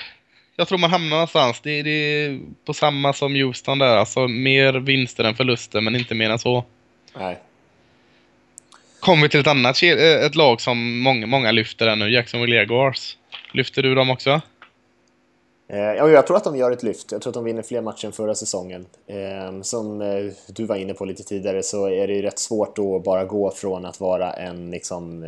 jag 0.58 0.68
tror 0.68 0.78
man 0.78 0.90
hamnar 0.90 1.16
någonstans. 1.16 1.60
Det, 1.60 1.82
det 1.82 1.90
är 1.90 2.40
på 2.64 2.74
samma 2.74 3.12
som 3.12 3.34
Houston 3.34 3.78
där. 3.78 3.96
Alltså 3.96 4.28
mer 4.28 4.72
vinster 4.72 5.24
än 5.24 5.34
förluster, 5.34 5.80
men 5.80 5.96
inte 5.96 6.14
mer 6.14 6.30
än 6.30 6.38
så. 6.38 6.64
Nej. 7.16 7.38
Kommer 9.00 9.22
vi 9.22 9.28
till 9.28 9.40
ett 9.40 9.46
annat 9.46 9.82
eh, 9.82 10.24
ett 10.26 10.34
lag 10.34 10.60
som 10.60 10.98
många, 11.00 11.26
många 11.26 11.52
lyfter 11.52 11.86
där 11.86 11.96
nu, 11.96 12.10
Jacksonville 12.10 12.56
Jaguars. 12.56 13.16
Lyfter 13.52 13.82
du 13.82 13.94
dem 13.94 14.10
också? 14.10 14.40
Eh, 15.68 15.78
ja, 15.78 16.08
jag 16.08 16.26
tror 16.26 16.36
att 16.36 16.44
de 16.44 16.56
gör 16.56 16.70
ett 16.70 16.82
lyft. 16.82 17.12
Jag 17.12 17.22
tror 17.22 17.30
att 17.30 17.34
de 17.34 17.44
vinner 17.44 17.62
fler 17.62 17.80
matcher 17.80 18.06
än 18.06 18.12
förra 18.12 18.34
säsongen. 18.34 18.86
Eh, 19.06 19.62
som 19.62 19.98
du 20.48 20.64
var 20.64 20.76
inne 20.76 20.94
på 20.94 21.04
lite 21.04 21.22
tidigare 21.22 21.62
så 21.62 21.88
är 21.88 22.06
det 22.06 22.14
ju 22.14 22.22
rätt 22.22 22.38
svårt 22.38 22.78
att 22.78 23.04
bara 23.04 23.24
gå 23.24 23.50
från 23.50 23.84
att 23.84 24.00
vara 24.00 24.32
en 24.32 24.70
liksom 24.70 25.24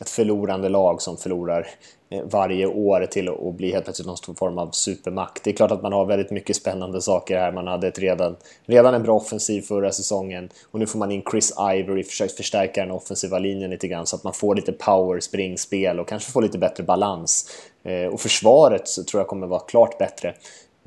ett 0.00 0.10
förlorande 0.10 0.68
lag 0.68 1.02
som 1.02 1.16
förlorar 1.16 1.66
eh, 2.10 2.22
varje 2.24 2.66
år 2.66 3.06
till 3.06 3.28
att 3.28 3.54
bli 3.54 3.72
helt 3.72 3.84
plötsligt 3.84 4.06
någon 4.06 4.36
form 4.36 4.58
av 4.58 4.70
supermakt. 4.70 5.44
Det 5.44 5.50
är 5.50 5.54
klart 5.54 5.70
att 5.70 5.82
man 5.82 5.92
har 5.92 6.04
väldigt 6.04 6.30
mycket 6.30 6.56
spännande 6.56 7.00
saker 7.00 7.38
här. 7.38 7.52
Man 7.52 7.66
hade 7.66 7.88
ett 7.88 7.98
redan, 7.98 8.36
redan 8.66 8.94
en 8.94 9.02
bra 9.02 9.14
offensiv 9.14 9.62
förra 9.62 9.92
säsongen 9.92 10.48
och 10.70 10.78
nu 10.78 10.86
får 10.86 10.98
man 10.98 11.12
in 11.12 11.22
Chris 11.30 11.52
Ivory, 11.74 12.04
försökt 12.04 12.36
förstärka 12.36 12.80
den 12.80 12.90
offensiva 12.90 13.38
linjen 13.38 13.70
lite 13.70 13.88
grann 13.88 14.06
så 14.06 14.16
att 14.16 14.24
man 14.24 14.32
får 14.32 14.54
lite 14.54 14.72
power, 14.72 15.20
springspel 15.20 16.00
och 16.00 16.08
kanske 16.08 16.32
får 16.32 16.42
lite 16.42 16.58
bättre 16.58 16.84
balans. 16.84 17.50
Eh, 17.84 18.06
och 18.06 18.20
försvaret 18.20 18.88
så 18.88 19.04
tror 19.04 19.20
jag 19.20 19.28
kommer 19.28 19.46
vara 19.46 19.60
klart 19.60 19.98
bättre. 19.98 20.34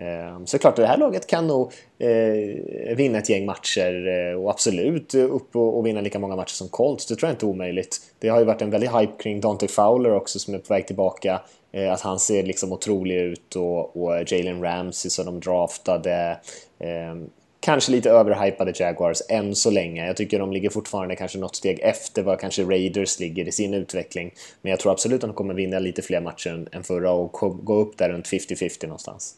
Ehm, 0.02 0.48
så 0.48 0.60
klart, 0.60 0.76
det 0.76 0.86
här 0.86 0.98
laget 0.98 1.28
kan 1.28 1.48
nog 1.48 1.74
eh, 2.00 2.96
vinna 2.96 3.18
ett 3.18 3.30
gäng 3.30 3.46
matcher 3.46 4.08
eh, 4.08 4.42
och 4.42 4.50
absolut 4.50 5.16
upp 5.16 5.56
och, 5.56 5.78
och, 5.78 5.86
vinna 5.86 6.02
lika 6.02 6.20
många 6.20 6.36
matcher 6.36 6.54
som 6.54 6.70
Colts. 6.70 7.06
Det 7.06 7.16
tror 7.16 7.28
jag 7.28 7.34
inte 7.34 7.46
är 7.46 7.48
omöjligt. 7.48 7.98
Det 8.20 8.30
har 8.30 8.40
ju 8.40 8.46
varit 8.46 8.62
en 8.62 8.70
väldig 8.70 8.90
hype 8.90 9.14
kring 9.24 9.42
Dante 9.42 9.68
Fowler 9.68 10.14
också 10.14 10.40
som 10.40 10.54
är 10.54 10.58
på 10.58 10.74
väg 10.74 10.88
tillbaka. 10.88 11.42
Eh, 11.72 11.94
att 11.94 12.02
han 12.02 12.20
ser 12.20 12.44
liksom 12.44 12.74
otrolig 12.74 13.16
ut 13.16 13.56
och, 13.56 14.04
och 14.04 14.32
Jalen 14.32 14.62
Ramsey 14.64 15.10
som 15.10 15.26
de 15.26 15.40
draftade. 15.40 16.40
Eh, 16.80 17.16
kanske 17.60 17.92
lite 17.92 18.10
överhypade 18.10 18.74
Jaguars 18.76 19.22
än 19.30 19.56
så 19.56 19.72
länge. 19.72 20.08
Jag 20.08 20.18
tycker 20.18 20.40
de 20.40 20.52
ligger 20.52 20.70
fortfarande 20.70 21.16
kanske 21.16 21.38
något 21.38 21.56
steg 21.56 21.80
efter 21.80 22.24
vad 22.24 22.40
kanske 22.40 22.64
Raiders 22.64 23.20
ligger 23.20 23.48
i 23.48 23.52
sin 23.52 23.74
utveckling. 23.74 24.34
Men 24.62 24.70
jag 24.70 24.80
tror 24.80 24.92
absolut 24.92 25.24
att 25.24 25.30
de 25.30 25.34
kommer 25.34 25.54
vinna 25.54 25.80
lite 25.80 26.02
fler 26.02 26.22
matcher 26.22 26.68
än 26.72 26.84
förra 26.84 27.12
och 27.12 27.32
gå 27.64 27.76
upp 27.76 27.98
där 27.98 28.10
runt 28.10 28.28
50-50 28.28 28.84
någonstans. 28.84 29.36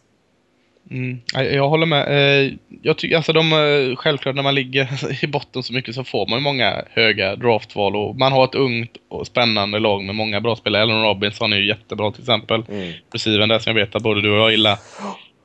Mm, 0.90 1.20
jag 1.34 1.70
håller 1.70 1.86
med. 1.86 2.08
Eh, 2.08 2.54
jag 2.82 2.98
tycker 2.98 3.16
alltså 3.16 3.34
de, 3.34 3.54
eh, 3.54 3.96
självklart 3.96 4.36
när 4.36 4.44
man 4.44 4.56
ligger 4.56 5.24
i 5.24 5.28
botten 5.28 5.64
så 5.64 5.74
mycket 5.74 5.96
så 5.96 6.04
får 6.04 6.28
man 6.28 6.42
många 6.42 6.82
höga 6.90 7.36
draftval 7.36 7.96
och 7.96 8.16
man 8.16 8.32
har 8.32 8.44
ett 8.44 8.56
ungt 8.56 8.98
och 9.10 9.28
spännande 9.28 9.80
lag 9.80 10.04
med 10.04 10.16
många 10.16 10.42
bra 10.42 10.56
spelare. 10.56 10.84
Ellen 10.84 11.04
Robinson 11.04 11.54
är 11.54 11.58
ju 11.58 11.68
jättebra 11.68 12.12
till 12.12 12.22
exempel. 12.22 12.64
Mm. 12.70 12.94
Receiven 13.14 13.50
där 13.50 13.60
som 13.60 13.78
jag 13.78 13.86
vet 13.86 13.96
att 13.96 14.04
både 14.04 14.22
du 14.22 14.32
och 14.32 14.40
jag 14.40 14.52
gillar. 14.52 14.78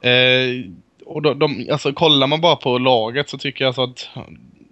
Eh, 0.00 0.64
och 1.06 1.22
de, 1.22 1.38
de, 1.38 1.68
alltså 1.72 1.92
kollar 1.92 2.26
man 2.26 2.40
bara 2.40 2.56
på 2.56 2.78
laget 2.78 3.28
så 3.28 3.38
tycker 3.38 3.64
jag 3.64 3.68
alltså 3.68 3.82
att 3.82 4.08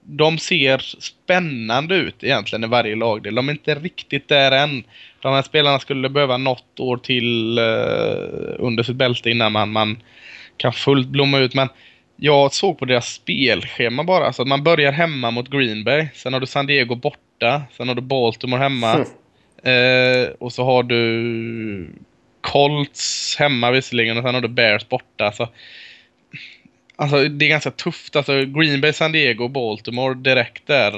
de 0.07 0.39
ser 0.39 0.79
spännande 1.01 1.95
ut 1.95 2.25
egentligen 2.25 2.65
i 2.65 2.67
varje 2.67 2.97
lagdel. 2.97 3.35
De 3.35 3.49
är 3.49 3.53
inte 3.53 3.75
riktigt 3.75 4.29
där 4.29 4.53
än. 4.53 4.85
De 5.21 5.33
här 5.33 5.43
spelarna 5.43 5.79
skulle 5.79 6.09
behöva 6.09 6.37
något 6.37 6.81
år 6.81 6.97
till 6.97 7.59
eh, 7.59 7.65
under 8.59 8.83
sitt 8.83 8.97
bälte 8.97 9.31
innan 9.31 9.53
man, 9.53 9.73
man 9.73 10.03
kan 10.57 10.73
fullt 10.73 11.09
blomma 11.09 11.39
ut. 11.39 11.55
Men 11.55 11.69
jag 12.17 12.53
såg 12.53 12.79
på 12.79 12.85
deras 12.85 13.15
spelschema 13.15 14.05
bara. 14.05 14.27
Alltså 14.27 14.43
att 14.43 14.49
man 14.49 14.63
börjar 14.63 14.93
hemma 14.93 15.31
mot 15.31 15.51
Green 15.51 15.85
Bay. 15.85 16.07
Sen 16.15 16.33
har 16.33 16.41
du 16.41 16.47
San 16.47 16.67
Diego 16.67 16.95
borta. 16.95 17.63
Sen 17.77 17.89
har 17.89 17.95
du 17.95 18.03
Baltimore 18.03 18.63
hemma. 18.63 18.93
Mm. 18.95 19.07
Eh, 19.65 20.29
och 20.39 20.53
så 20.53 20.65
har 20.65 20.83
du 20.83 21.91
Colts 22.41 23.37
hemma 23.39 23.71
visserligen 23.71 24.17
och 24.17 24.23
sen 24.23 24.35
har 24.35 24.43
du 24.43 24.49
Bears 24.49 24.89
borta. 24.89 25.33
Så, 25.33 25.49
alltså 26.97 27.29
det 27.29 27.45
är 27.45 27.49
ganska 27.49 27.71
tufft. 27.71 28.17
Alltså 28.17 28.45
Green 28.45 28.81
Bay, 28.81 28.93
San 28.93 29.13
Diego, 29.13 29.49
Baltimore 29.49 30.15
direkt 30.15 30.67
där. 30.67 30.93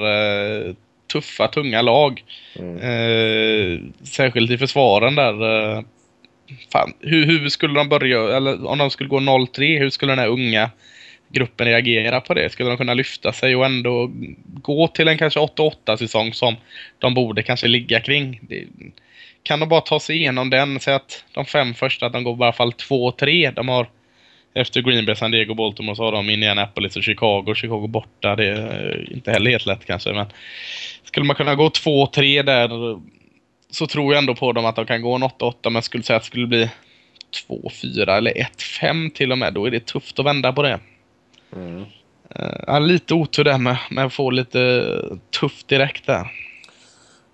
Eh, 0.67 0.73
tuffa, 1.11 1.47
tunga 1.47 1.81
lag. 1.81 2.23
Mm. 2.59 2.77
Eh, 2.77 3.79
särskilt 4.03 4.51
i 4.51 4.57
försvaren 4.57 5.15
där. 5.15 5.77
Fan, 6.71 6.93
hur, 6.99 7.25
hur 7.25 7.49
skulle 7.49 7.73
de 7.73 7.89
börja, 7.89 8.37
eller 8.37 8.67
om 8.67 8.77
de 8.77 8.89
skulle 8.89 9.09
gå 9.09 9.19
0-3, 9.19 9.79
hur 9.79 9.89
skulle 9.89 10.11
den 10.11 10.19
här 10.19 10.27
unga 10.27 10.69
gruppen 11.29 11.67
reagera 11.67 12.21
på 12.21 12.33
det? 12.33 12.49
Skulle 12.49 12.69
de 12.69 12.77
kunna 12.77 12.93
lyfta 12.93 13.33
sig 13.33 13.55
och 13.55 13.65
ändå 13.65 14.11
gå 14.45 14.87
till 14.87 15.07
en 15.07 15.17
kanske 15.17 15.39
8-8 15.39 15.95
säsong 15.97 16.33
som 16.33 16.55
de 16.99 17.13
borde 17.13 17.43
kanske 17.43 17.67
ligga 17.67 17.99
kring? 17.99 18.39
Det, 18.41 18.63
kan 19.43 19.59
de 19.59 19.69
bara 19.69 19.81
ta 19.81 19.99
sig 19.99 20.15
igenom 20.15 20.49
den, 20.49 20.79
säg 20.79 20.93
att 20.93 21.23
de 21.33 21.45
fem 21.45 21.73
första, 21.73 22.05
att 22.05 22.13
de 22.13 22.23
går 22.23 22.39
i 22.39 22.43
alla 22.43 22.53
fall 22.53 22.71
2-3. 22.71 23.53
De 23.53 23.69
har 23.69 23.87
efter 24.53 24.81
Green 24.81 25.05
Bay, 25.05 25.15
San 25.15 25.31
Diego, 25.31 25.53
Baltimore 25.53 25.95
så 25.95 26.03
har 26.03 26.11
de 26.11 26.29
Indianapolis 26.29 26.95
och 26.95 27.03
Chicago. 27.03 27.55
Chicago 27.55 27.87
borta, 27.87 28.35
det 28.35 28.47
är 28.47 29.07
inte 29.11 29.31
heller 29.31 29.51
helt 29.51 29.65
lätt 29.65 29.85
kanske. 29.85 30.13
Men 30.13 30.25
skulle 31.03 31.25
man 31.25 31.35
kunna 31.35 31.55
gå 31.55 31.67
2-3 31.67 32.43
där 32.43 32.99
så 33.69 33.87
tror 33.87 34.13
jag 34.13 34.19
ändå 34.19 34.35
på 34.35 34.51
dem 34.51 34.65
att 34.65 34.75
de 34.75 34.85
kan 34.85 35.01
gå 35.01 35.15
en 35.15 35.23
8-8. 35.23 35.69
Men 35.69 35.81
skulle 35.81 36.03
säga 36.03 36.17
att 36.17 36.23
det 36.23 36.27
skulle 36.27 36.47
bli 36.47 36.69
2-4 37.49 38.17
eller 38.17 38.31
1-5 38.31 39.09
till 39.09 39.31
och 39.31 39.37
med. 39.37 39.53
Då 39.53 39.65
är 39.65 39.71
det 39.71 39.85
tufft 39.85 40.19
att 40.19 40.25
vända 40.25 40.53
på 40.53 40.61
det. 40.61 40.79
Mm. 41.55 41.85
Uh, 42.69 42.81
lite 42.81 43.13
otur 43.13 43.43
där 43.43 43.57
med, 43.57 43.77
med 43.91 44.05
att 44.05 44.13
få 44.13 44.29
lite 44.29 44.85
tufft 45.39 45.67
direkt 45.67 46.05
där. 46.05 46.31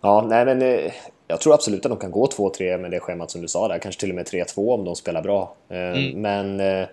Ja, 0.02 0.26
nej 0.30 0.46
men 0.46 0.62
eh, 0.62 0.92
jag 1.28 1.42
tror 1.42 1.54
absolut 1.54 1.86
att 1.86 1.92
de 1.92 2.00
kan 2.00 2.12
gå 2.12 2.26
2-3 2.26 2.78
med 2.78 2.92
det 2.92 3.00
schemat 3.00 3.32
som 3.32 3.42
du 3.42 3.48
sa 3.48 3.68
där. 3.68 3.80
Kanske 3.80 4.00
till 4.00 4.10
och 4.10 4.16
med 4.16 4.28
3-2 4.28 4.74
om 4.74 4.86
de 4.86 4.96
spelar 4.96 5.22
bra. 5.22 5.56
Eh, 5.70 5.78
mm. 5.78 6.22
Men 6.22 6.60
eh, 6.60 6.88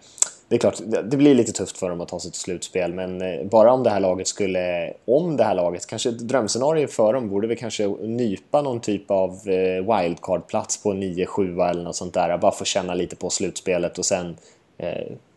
det 0.48 0.56
är 0.56 0.58
klart, 0.58 0.78
det 0.84 1.16
blir 1.16 1.34
lite 1.34 1.52
tufft 1.52 1.78
för 1.78 1.90
dem 1.90 2.00
att 2.00 2.08
ta 2.08 2.20
sig 2.20 2.30
till 2.30 2.40
slutspel. 2.40 2.94
Men 2.94 3.22
eh, 3.22 3.44
bara 3.44 3.72
om 3.72 3.82
det 3.82 3.90
här 3.90 4.00
laget 4.00 4.28
skulle... 4.28 4.92
Om 5.04 5.36
det 5.36 5.44
här 5.44 5.54
laget, 5.54 5.86
kanske 5.86 6.08
ett 6.08 6.18
drömscenario 6.18 6.86
för 6.86 7.12
dem 7.12 7.28
borde 7.28 7.46
vi 7.46 7.56
kanske 7.56 7.88
nypa 7.88 8.62
någon 8.62 8.80
typ 8.80 9.10
av 9.10 9.40
wildcard-plats 9.44 10.82
på 10.82 10.92
9-7 10.92 11.70
eller 11.70 11.82
något 11.82 11.96
sånt 11.96 12.14
där. 12.14 12.38
Bara 12.38 12.52
få 12.52 12.64
känna 12.64 12.94
lite 12.94 13.16
på 13.16 13.30
slutspelet 13.30 13.98
och 13.98 14.04
sen 14.04 14.36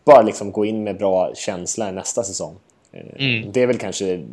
bara 0.04 0.22
liksom 0.22 0.52
gå 0.52 0.64
in 0.64 0.84
med 0.84 0.98
bra 0.98 1.32
känsla 1.34 1.90
nästa 1.90 2.22
säsong. 2.22 2.56
Mm. 3.16 3.52
Det 3.52 3.62
är 3.62 3.66
väl 3.66 3.78
kanske 3.78 4.24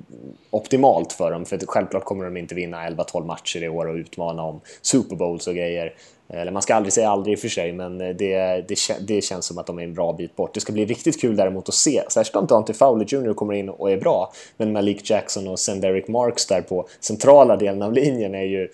optimalt 0.49 1.13
för 1.13 1.31
dem, 1.31 1.45
för 1.45 1.59
självklart 1.67 2.03
kommer 2.03 2.25
de 2.25 2.37
inte 2.37 2.55
vinna 2.55 2.89
11-12 2.89 3.25
matcher 3.25 3.63
i 3.63 3.69
år 3.69 3.87
och 3.87 3.95
utmana 3.95 4.43
om 4.43 4.61
Super 4.81 5.15
Bowls 5.15 5.47
och 5.47 5.55
grejer. 5.55 5.93
Eller 6.33 6.51
man 6.51 6.61
ska 6.61 6.75
aldrig 6.75 6.93
säga 6.93 7.09
aldrig 7.09 7.33
i 7.33 7.35
och 7.35 7.39
för 7.39 7.47
sig, 7.47 7.73
men 7.73 7.97
det, 7.97 8.13
det, 8.13 8.77
det 9.07 9.23
känns 9.23 9.45
som 9.45 9.57
att 9.57 9.67
de 9.67 9.79
är 9.79 9.83
en 9.83 9.93
bra 9.93 10.13
bit 10.13 10.35
bort. 10.35 10.53
Det 10.53 10.59
ska 10.59 10.73
bli 10.73 10.85
riktigt 10.85 11.21
kul 11.21 11.35
däremot 11.35 11.69
att 11.69 11.75
se, 11.75 12.01
särskilt 12.09 12.35
om 12.35 12.45
Dante 12.45 12.73
Fowler 12.73 13.05
Jr 13.09 13.33
kommer 13.33 13.53
in 13.53 13.69
och 13.69 13.91
är 13.91 13.97
bra. 13.97 14.33
Men 14.57 14.71
Malik 14.73 15.09
Jackson 15.09 15.47
och 15.47 15.59
sen 15.59 15.81
Derek 15.81 16.07
Marks 16.07 16.45
där 16.45 16.61
på 16.61 16.87
centrala 16.99 17.57
delen 17.57 17.81
av 17.81 17.93
linjen 17.93 18.35
är 18.35 18.43
ju 18.43 18.69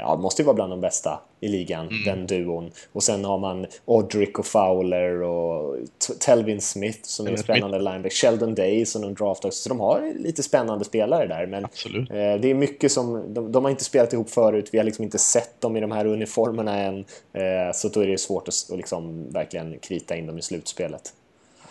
ja, 0.00 0.16
det 0.16 0.22
måste 0.22 0.42
ju 0.42 0.46
vara 0.46 0.54
bland 0.54 0.72
de 0.72 0.80
bästa 0.80 1.20
i 1.40 1.48
ligan, 1.48 1.88
mm. 1.88 2.04
den 2.04 2.26
duon. 2.26 2.70
Och 2.92 3.02
sen 3.02 3.24
har 3.24 3.38
man 3.38 3.66
Odrick 3.84 4.38
och 4.38 4.46
Fowler 4.46 5.22
och 5.22 5.76
Telvin 6.20 6.60
Smith 6.60 6.98
som 7.02 7.26
är 7.26 7.30
en 7.30 7.38
spännande 7.38 7.78
linebacker. 7.78 8.10
Sheldon 8.10 8.54
Day 8.54 8.86
som 8.86 9.02
de 9.02 9.14
draft 9.14 9.44
också. 9.44 9.62
Så 9.62 9.68
de 9.68 9.80
har 9.80 10.12
lite 10.18 10.42
spännande 10.42 10.84
spelare 10.84 11.26
där. 11.26 11.46
Men 11.46 11.64
eh, 11.64 12.40
det 12.40 12.50
är 12.50 12.54
mycket 12.54 12.92
som, 12.92 13.34
de, 13.34 13.52
de, 13.52 13.64
har 13.64 13.70
inte 13.70 13.84
spelat 13.84 14.12
ihop 14.12 14.30
förut. 14.30 14.68
Vi 14.72 14.78
har 14.78 14.84
liksom 14.84 15.04
inte 15.04 15.18
sett 15.18 15.60
dem 15.60 15.76
i 15.76 15.80
de 15.80 15.92
här 15.92 16.06
uniformerna 16.06 16.78
än. 16.78 17.04
Eh, 17.32 17.72
så 17.74 17.88
då 17.88 18.00
är 18.00 18.06
det 18.06 18.18
svårt 18.18 18.48
att, 18.48 18.54
att 18.70 18.76
liksom 18.76 19.32
verkligen 19.32 19.78
krita 19.78 20.16
in 20.16 20.26
dem 20.26 20.38
i 20.38 20.42
slutspelet. 20.42 21.12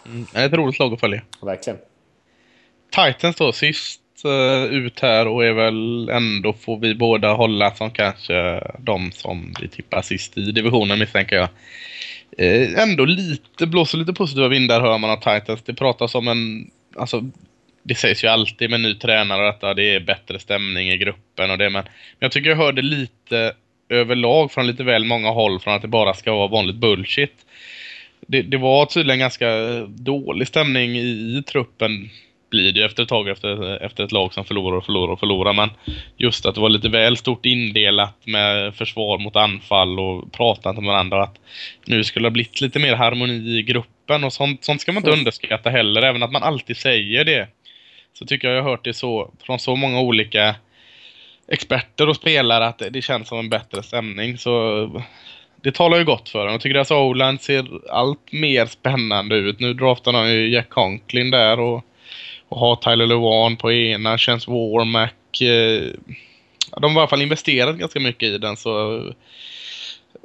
Mm, 0.05 0.25
det 0.33 0.39
är 0.39 0.45
ett 0.45 0.53
roligt 0.53 0.79
lag 0.79 0.93
att 0.93 0.99
följa. 0.99 1.21
Verkligen. 1.41 1.79
Titans 2.91 3.35
då, 3.35 3.51
sist 3.51 4.01
Eh, 4.25 4.63
ut 4.63 4.99
här 4.99 5.27
och 5.27 5.45
är 5.45 5.53
väl 5.53 6.09
ändå 6.09 6.53
får 6.53 6.79
vi 6.79 6.95
båda 6.95 7.33
hålla 7.33 7.75
som 7.75 7.91
kanske 7.91 8.63
de 8.79 9.11
som 9.11 9.53
vi 9.61 9.67
tippar 9.67 10.01
sist 10.01 10.37
i 10.37 10.51
divisionen 10.51 10.99
misstänker 10.99 11.35
jag. 11.35 11.49
Uh, 12.41 12.79
ändå 12.79 13.05
lite, 13.05 13.67
blåser 13.67 13.97
lite 13.97 14.13
positiva 14.13 14.47
vindar 14.47 14.81
hör 14.81 14.97
man 14.97 15.09
av 15.09 15.17
Titans. 15.17 15.63
Det 15.63 15.73
pratas 15.73 16.15
om 16.15 16.27
en, 16.27 16.71
alltså 16.95 17.23
det 17.83 17.95
sägs 17.95 18.23
ju 18.23 18.27
alltid 18.27 18.69
med 18.69 18.81
ny 18.81 18.95
tränare 18.95 19.49
att 19.49 19.75
det 19.75 19.95
är 19.95 19.99
bättre 19.99 20.39
stämning 20.39 20.89
i 20.89 20.97
gruppen 20.97 21.51
och 21.51 21.57
det 21.57 21.69
men, 21.69 21.83
men 21.83 21.91
jag 22.19 22.31
tycker 22.31 22.49
jag 22.49 22.57
hörde 22.57 22.81
lite 22.81 23.53
överlag 23.89 24.51
från 24.51 24.67
lite 24.67 24.83
väl 24.83 25.05
många 25.05 25.29
håll 25.29 25.59
från 25.59 25.73
att 25.73 25.81
det 25.81 25.87
bara 25.87 26.13
ska 26.13 26.33
vara 26.33 26.47
vanligt 26.47 26.75
bullshit. 26.75 27.45
Det, 28.27 28.41
det 28.41 28.57
var 28.57 28.85
tydligen 28.85 29.19
ganska 29.19 29.49
dålig 29.87 30.47
stämning 30.47 30.95
i, 30.95 31.37
i 31.37 31.43
truppen 31.47 32.09
blir 32.49 32.71
det 32.71 32.83
efter 32.83 33.03
ett 33.03 33.09
tag 33.09 33.29
efter, 33.29 33.83
efter 33.83 34.03
ett 34.03 34.11
lag 34.11 34.33
som 34.33 34.45
förlorar 34.45 34.77
och 34.77 34.85
förlorar 34.85 35.13
och 35.13 35.19
förlorar. 35.19 35.53
Men 35.53 35.69
just 36.17 36.45
att 36.45 36.55
det 36.55 36.61
var 36.61 36.69
lite 36.69 36.89
väl 36.89 37.17
stort 37.17 37.45
indelat 37.45 38.15
med 38.23 38.75
försvar 38.75 39.17
mot 39.17 39.35
anfall 39.35 39.99
och 39.99 40.31
prata 40.31 40.73
med 40.73 40.83
varandra. 40.83 41.23
Att 41.23 41.35
nu 41.85 42.03
skulle 42.03 42.23
det 42.23 42.29
ha 42.29 42.33
blivit 42.33 42.61
lite 42.61 42.79
mer 42.79 42.95
harmoni 42.95 43.57
i 43.57 43.63
gruppen 43.63 44.23
och 44.23 44.33
sånt, 44.33 44.63
sånt 44.63 44.81
ska 44.81 44.91
man 44.91 45.03
inte 45.03 45.19
underskatta 45.19 45.69
heller. 45.69 46.01
Även 46.01 46.23
att 46.23 46.31
man 46.31 46.43
alltid 46.43 46.77
säger 46.77 47.25
det. 47.25 47.47
Så 48.13 48.25
tycker 48.25 48.47
jag 48.47 48.57
jag 48.57 48.63
har 48.63 48.69
hört 48.69 48.85
det 48.85 48.93
så 48.93 49.31
från 49.45 49.59
så 49.59 49.75
många 49.75 49.99
olika 49.99 50.55
experter 51.47 52.09
och 52.09 52.15
spelare 52.15 52.67
att 52.67 52.81
det 52.91 53.01
känns 53.01 53.27
som 53.27 53.39
en 53.39 53.49
bättre 53.49 53.83
stämning. 53.83 54.37
Så 54.37 55.03
det 55.61 55.71
talar 55.71 55.97
ju 55.97 56.05
gott 56.05 56.29
för 56.29 56.39
dem. 56.39 56.51
Jag 56.51 56.61
tycker 56.61 56.73
deras 56.73 56.91
O-line 56.91 57.37
ser 57.39 57.89
allt 57.89 58.31
mer 58.31 58.65
spännande 58.65 59.35
ut. 59.35 59.59
Nu 59.59 59.73
draftar 59.73 60.13
de 60.13 60.29
ju 60.29 60.49
Jack 60.49 60.69
Conklin 60.69 61.31
där 61.31 61.59
och 61.59 61.85
och 62.49 62.59
ha 62.59 62.75
Tyler 62.75 63.07
Lewan 63.07 63.57
på 63.57 63.71
ena, 63.71 64.17
känns 64.17 64.47
Warmack. 64.47 65.41
Eh, 65.41 65.91
de 66.81 66.83
har 66.83 66.91
i 66.91 66.97
alla 66.99 67.07
fall 67.07 67.21
investerat 67.21 67.75
ganska 67.75 67.99
mycket 67.99 68.29
i 68.29 68.37
den 68.37 68.57
så 68.57 68.97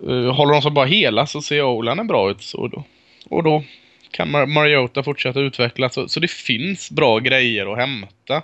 eh, 0.08 0.34
håller 0.34 0.52
de 0.52 0.62
sig 0.62 0.70
bara 0.70 0.86
hela 0.86 1.26
så 1.26 1.42
ser 1.42 1.62
Olanen 1.62 2.06
bra 2.06 2.30
ut. 2.30 2.42
Så 2.42 2.68
då, 2.68 2.84
och 3.28 3.42
då 3.42 3.62
kan 4.10 4.30
Mar 4.30 4.46
Mariota 4.46 5.02
fortsätta 5.02 5.40
utvecklas. 5.40 5.94
Så, 5.94 6.08
så, 6.08 6.20
det 6.20 6.30
finns 6.30 6.90
bra 6.90 7.18
grejer 7.18 7.72
att 7.72 7.78
hämta. 7.78 8.42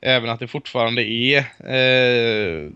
Även 0.00 0.30
att 0.30 0.40
det 0.40 0.48
fortfarande 0.48 1.02
är 1.02 1.38
eh, 1.58 2.70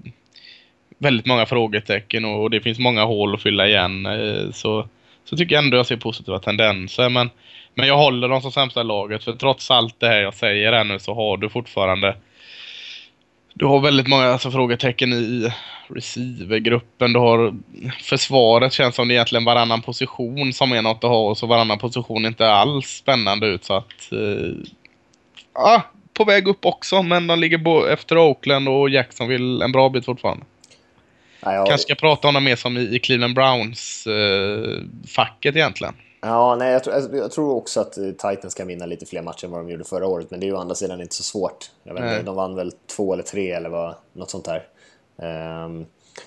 väldigt 0.98 1.26
många 1.26 1.46
frågetecken 1.46 2.24
och, 2.24 2.42
och, 2.42 2.50
det 2.50 2.60
finns 2.60 2.78
många 2.78 3.04
hål 3.04 3.34
att 3.34 3.42
fylla 3.42 3.68
igen. 3.68 4.06
Eh, 4.06 4.50
så, 4.52 4.88
så 5.24 5.36
tycker 5.36 5.54
jag 5.54 5.64
ändå 5.64 5.76
jag 5.76 5.86
ser 5.86 5.96
positiva 5.96 6.38
tendenser. 6.38 7.08
Men 7.08 7.30
men 7.76 7.88
jag 7.88 7.96
håller 7.96 8.28
dem 8.28 8.42
som 8.42 8.52
sämsta 8.52 8.82
laget 8.82 9.24
för 9.24 9.32
trots 9.32 9.70
allt 9.70 10.00
det 10.00 10.06
här 10.06 10.16
jag 10.16 10.34
säger 10.34 10.72
här 10.72 10.84
nu 10.84 10.98
så 10.98 11.14
har 11.14 11.36
du 11.36 11.48
fortfarande 11.48 12.16
du 13.58 13.66
har 13.66 13.80
väldigt 13.80 14.08
många 14.08 14.24
alltså, 14.24 14.50
frågetecken 14.50 15.12
i 15.12 15.52
receivergruppen. 15.88 17.12
Du 17.12 17.18
har 17.18 17.54
försvaret 18.02 18.72
känns 18.72 18.94
som 18.94 19.08
det 19.08 19.14
egentligen 19.14 19.44
varannan 19.44 19.82
position 19.82 20.52
som 20.52 20.72
är 20.72 20.82
något 20.82 21.04
att 21.04 21.10
ha 21.10 21.30
och 21.30 21.38
så 21.38 21.46
varannan 21.46 21.78
position 21.78 22.26
inte 22.26 22.50
alls 22.50 22.86
spännande 22.86 23.46
ut 23.46 23.64
så 23.64 23.74
att 23.74 24.12
eh, 24.12 24.68
ja, 25.54 25.82
på 26.12 26.24
väg 26.24 26.48
upp 26.48 26.64
också 26.64 27.02
men 27.02 27.26
de 27.26 27.38
ligger 27.40 27.88
efter 27.88 28.18
Oakland 28.18 28.68
och 28.68 28.90
Jacksonville 28.90 29.64
en 29.64 29.72
bra 29.72 29.88
bit 29.88 30.04
fortfarande. 30.04 30.44
Ja, 31.40 31.52
jag... 31.52 31.66
Kanske 31.66 31.82
ska 31.82 31.94
prata 31.94 32.28
om 32.28 32.34
dem 32.34 32.44
mer 32.44 32.56
som 32.56 32.76
i, 32.76 32.96
i 32.96 32.98
Cleveland 32.98 33.34
Browns 33.34 34.06
eh, 34.06 34.82
facket 35.16 35.56
egentligen. 35.56 35.94
Ja, 36.20 36.56
nej, 36.56 36.72
jag, 36.72 36.84
tror, 36.84 37.16
jag 37.16 37.30
tror 37.30 37.54
också 37.54 37.80
att 37.80 37.98
eh, 37.98 38.10
Titans 38.10 38.54
kan 38.54 38.66
vinna 38.66 38.86
lite 38.86 39.06
fler 39.06 39.22
matcher 39.22 39.44
än 39.44 39.50
vad 39.50 39.60
de 39.60 39.70
gjorde 39.70 39.84
förra 39.84 40.06
året, 40.06 40.30
men 40.30 40.40
det 40.40 40.46
är 40.46 40.48
ju 40.48 40.54
å 40.54 40.58
andra 40.58 40.74
sidan 40.74 41.00
inte 41.00 41.14
så 41.14 41.22
svårt. 41.22 41.70
Jag 41.82 41.94
vet 41.94 42.02
inte, 42.02 42.22
de 42.22 42.36
vann 42.36 42.54
väl 42.54 42.72
två 42.86 43.12
eller 43.12 43.22
tre 43.22 43.50
eller 43.50 43.68
vad, 43.68 43.94
något 44.12 44.30
sånt 44.30 44.44
där. 44.44 44.68
Um, 45.64 45.86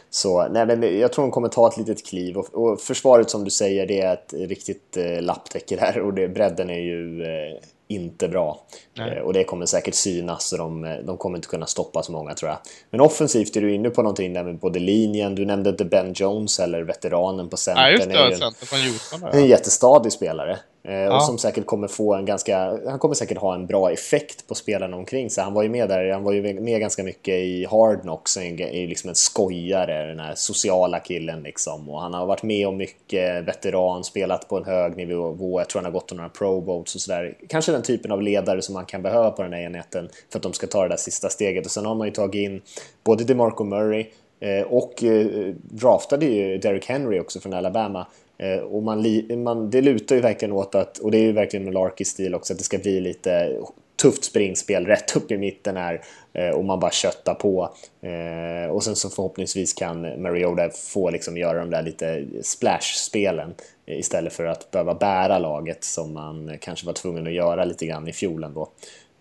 så 0.09 0.47
nej, 0.47 0.65
men 0.65 0.99
jag 0.99 1.13
tror 1.13 1.25
de 1.25 1.31
kommer 1.31 1.47
ta 1.47 1.67
ett 1.67 1.77
litet 1.77 2.05
kliv 2.05 2.37
och, 2.37 2.53
och 2.53 2.81
försvaret 2.81 3.29
som 3.29 3.43
du 3.43 3.51
säger, 3.51 3.87
det 3.87 4.01
är 4.01 4.13
ett 4.13 4.33
riktigt 4.33 4.97
eh, 4.97 5.21
lapptäcke 5.21 5.75
där 5.75 5.99
och 5.99 6.13
det, 6.13 6.27
bredden 6.27 6.69
är 6.69 6.79
ju 6.79 7.23
eh, 7.23 7.57
inte 7.89 8.27
bra. 8.27 8.65
Eh, 8.99 9.17
och 9.17 9.33
det 9.33 9.43
kommer 9.43 9.65
säkert 9.65 9.95
synas, 9.95 10.49
så 10.49 10.57
de, 10.57 10.85
eh, 10.85 10.97
de, 10.97 11.17
kommer 11.17 11.37
inte 11.37 11.47
kunna 11.47 11.65
stoppa 11.65 12.03
så 12.03 12.11
många 12.11 12.33
tror 12.33 12.49
jag. 12.49 12.59
Men 12.89 13.01
offensivt 13.01 13.55
är 13.55 13.61
du 13.61 13.73
inne 13.73 13.89
på 13.89 14.01
någonting 14.01 14.33
där 14.33 14.43
med 14.43 14.59
både 14.59 14.79
linjen, 14.79 15.35
du 15.35 15.45
nämnde 15.45 15.69
inte 15.69 15.85
Ben 15.85 16.13
Jones 16.13 16.59
eller 16.59 16.81
veteranen 16.81 17.49
på 17.49 17.57
center. 17.57 17.83
Ja, 17.83 17.89
just 17.91 18.09
det, 18.09 18.17
en, 18.17 18.37
center 18.37 18.65
från 18.65 18.79
Houston. 18.79 19.23
En 19.33 19.47
jättestadig 19.47 20.11
spelare. 20.11 20.59
Eh, 20.89 20.95
ja. 20.95 21.15
Och 21.15 21.23
som 21.23 21.37
säkert 21.37 21.65
kommer 21.65 21.87
få 21.87 22.13
en 22.13 22.25
ganska, 22.25 22.77
han 22.87 22.99
kommer 22.99 23.15
säkert 23.15 23.37
ha 23.37 23.55
en 23.55 23.67
bra 23.67 23.91
effekt 23.91 24.47
på 24.47 24.55
spelarna 24.55 24.97
omkring 24.97 25.29
sig. 25.29 25.43
Han 25.43 25.53
var 25.53 25.63
ju 25.63 25.69
med 25.69 25.89
där, 25.89 26.11
han 26.11 26.23
var 26.23 26.31
ju 26.31 26.53
med 26.61 26.79
ganska 26.79 27.03
mycket 27.03 27.33
i 27.33 27.65
Hard 27.65 28.01
Knocks, 28.01 28.37
är 28.37 28.87
liksom 28.87 29.09
en 29.09 29.15
skojare, 29.15 30.05
den 30.05 30.19
här 30.19 30.35
sociala 30.35 30.99
killen 30.99 31.43
liksom. 31.43 31.89
Och 31.89 32.01
han 32.01 32.13
har 32.13 32.25
varit 32.25 32.43
med 32.43 32.67
om 32.67 32.77
mycket, 32.77 33.43
veteran, 33.47 34.03
spelat 34.03 34.49
på 34.49 34.57
en 34.57 34.65
hög 34.65 34.97
nivå, 34.97 35.59
jag 35.59 35.69
tror 35.69 35.81
han 35.81 35.85
har 35.85 35.99
gått 35.99 36.11
några 36.11 36.29
pro 36.29 36.61
boats 36.61 36.95
och 36.95 37.01
sådär. 37.01 37.37
Kanske 37.49 37.71
den 37.71 37.83
typen 37.83 38.11
av 38.11 38.21
ledare 38.21 38.61
som 38.61 38.73
man 38.73 38.85
kan 38.85 39.01
behöva 39.01 39.31
på 39.31 39.41
den 39.41 39.53
här 39.53 39.61
enheten 39.61 40.09
för 40.31 40.39
att 40.39 40.43
de 40.43 40.53
ska 40.53 40.67
ta 40.67 40.83
det 40.83 40.89
där 40.89 40.97
sista 40.97 41.29
steget. 41.29 41.65
Och 41.65 41.71
sen 41.71 41.85
har 41.85 41.95
man 41.95 42.07
ju 42.07 42.13
tagit 42.13 42.39
in 42.39 42.61
både 43.03 43.23
DeMarco 43.23 43.63
Murray 43.63 44.05
eh, 44.39 44.61
och 44.61 45.03
eh, 45.03 45.53
draftade 45.61 46.25
ju 46.25 46.57
Derrick 46.57 46.85
Henry 46.85 47.19
också 47.19 47.39
från 47.39 47.53
Alabama 47.53 48.07
Eh, 48.39 48.59
och 48.59 48.83
man, 48.83 49.23
man, 49.43 49.69
det 49.69 49.81
lutar 49.81 50.15
ju 50.15 50.21
verkligen 50.21 50.51
åt 50.51 50.75
att, 50.75 50.97
och 50.97 51.11
det 51.11 51.17
är 51.17 51.23
ju 51.23 51.31
verkligen 51.31 51.63
med 51.63 51.73
Larkys 51.73 52.07
stil 52.07 52.35
också, 52.35 52.53
att 52.53 52.59
det 52.59 52.65
ska 52.65 52.77
bli 52.77 53.01
lite 53.01 53.57
tufft 54.01 54.23
springspel 54.23 54.85
rätt 54.85 55.15
upp 55.15 55.31
i 55.31 55.37
mitten 55.37 55.77
här 55.77 56.01
eh, 56.33 56.49
och 56.49 56.65
man 56.65 56.79
bara 56.79 56.91
köttar 56.91 57.33
på. 57.33 57.73
Eh, 58.01 58.71
och 58.71 58.83
sen 58.83 58.95
så 58.95 59.09
förhoppningsvis 59.09 59.73
kan 59.73 60.21
Mariota 60.21 60.69
få 60.69 61.09
liksom 61.09 61.37
göra 61.37 61.59
de 61.59 61.69
där 61.69 61.81
lite 61.81 62.25
splash-spelen 62.41 63.53
istället 63.85 64.33
för 64.33 64.45
att 64.45 64.71
behöva 64.71 64.95
bära 64.95 65.39
laget 65.39 65.83
som 65.83 66.13
man 66.13 66.57
kanske 66.61 66.85
var 66.85 66.93
tvungen 66.93 67.27
att 67.27 67.33
göra 67.33 67.65
lite 67.65 67.85
grann 67.85 68.07
i 68.07 68.13
fjol 68.13 68.43
ändå 68.43 68.69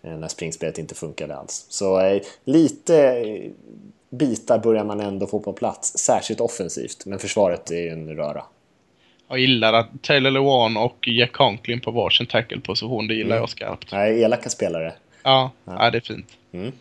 när 0.01 0.27
springspelet 0.27 0.77
inte 0.77 0.95
funkade 0.95 1.35
alls. 1.35 1.65
Så 1.69 2.19
lite 2.43 3.25
bitar 4.09 4.59
börjar 4.59 4.83
man 4.83 4.99
ändå 4.99 5.27
få 5.27 5.39
på 5.39 5.53
plats, 5.53 5.97
särskilt 5.97 6.41
offensivt, 6.41 7.05
men 7.05 7.19
försvaret 7.19 7.71
är 7.71 7.75
ju 7.75 7.89
en 7.89 8.15
röra. 8.15 8.43
Jag 9.29 9.39
gillar 9.39 9.73
att 9.73 9.89
Taylor 10.01 10.31
Lewan 10.31 10.77
och 10.77 11.07
Jack 11.07 11.31
Conklin 11.31 11.79
på 11.79 11.91
varsin 11.91 12.27
tackle-position. 12.27 13.07
Det 13.07 13.13
gillar 13.13 13.35
mm. 13.35 13.39
jag 13.39 13.49
skarpt. 13.49 13.91
Nej, 13.91 14.21
elaka 14.21 14.49
spelare. 14.49 14.93
Ja, 15.23 15.51
ja. 15.65 15.75
ja 15.79 15.91
det 15.91 15.97
är 15.97 16.01
fint. 16.01 16.27
Mm. 16.51 16.71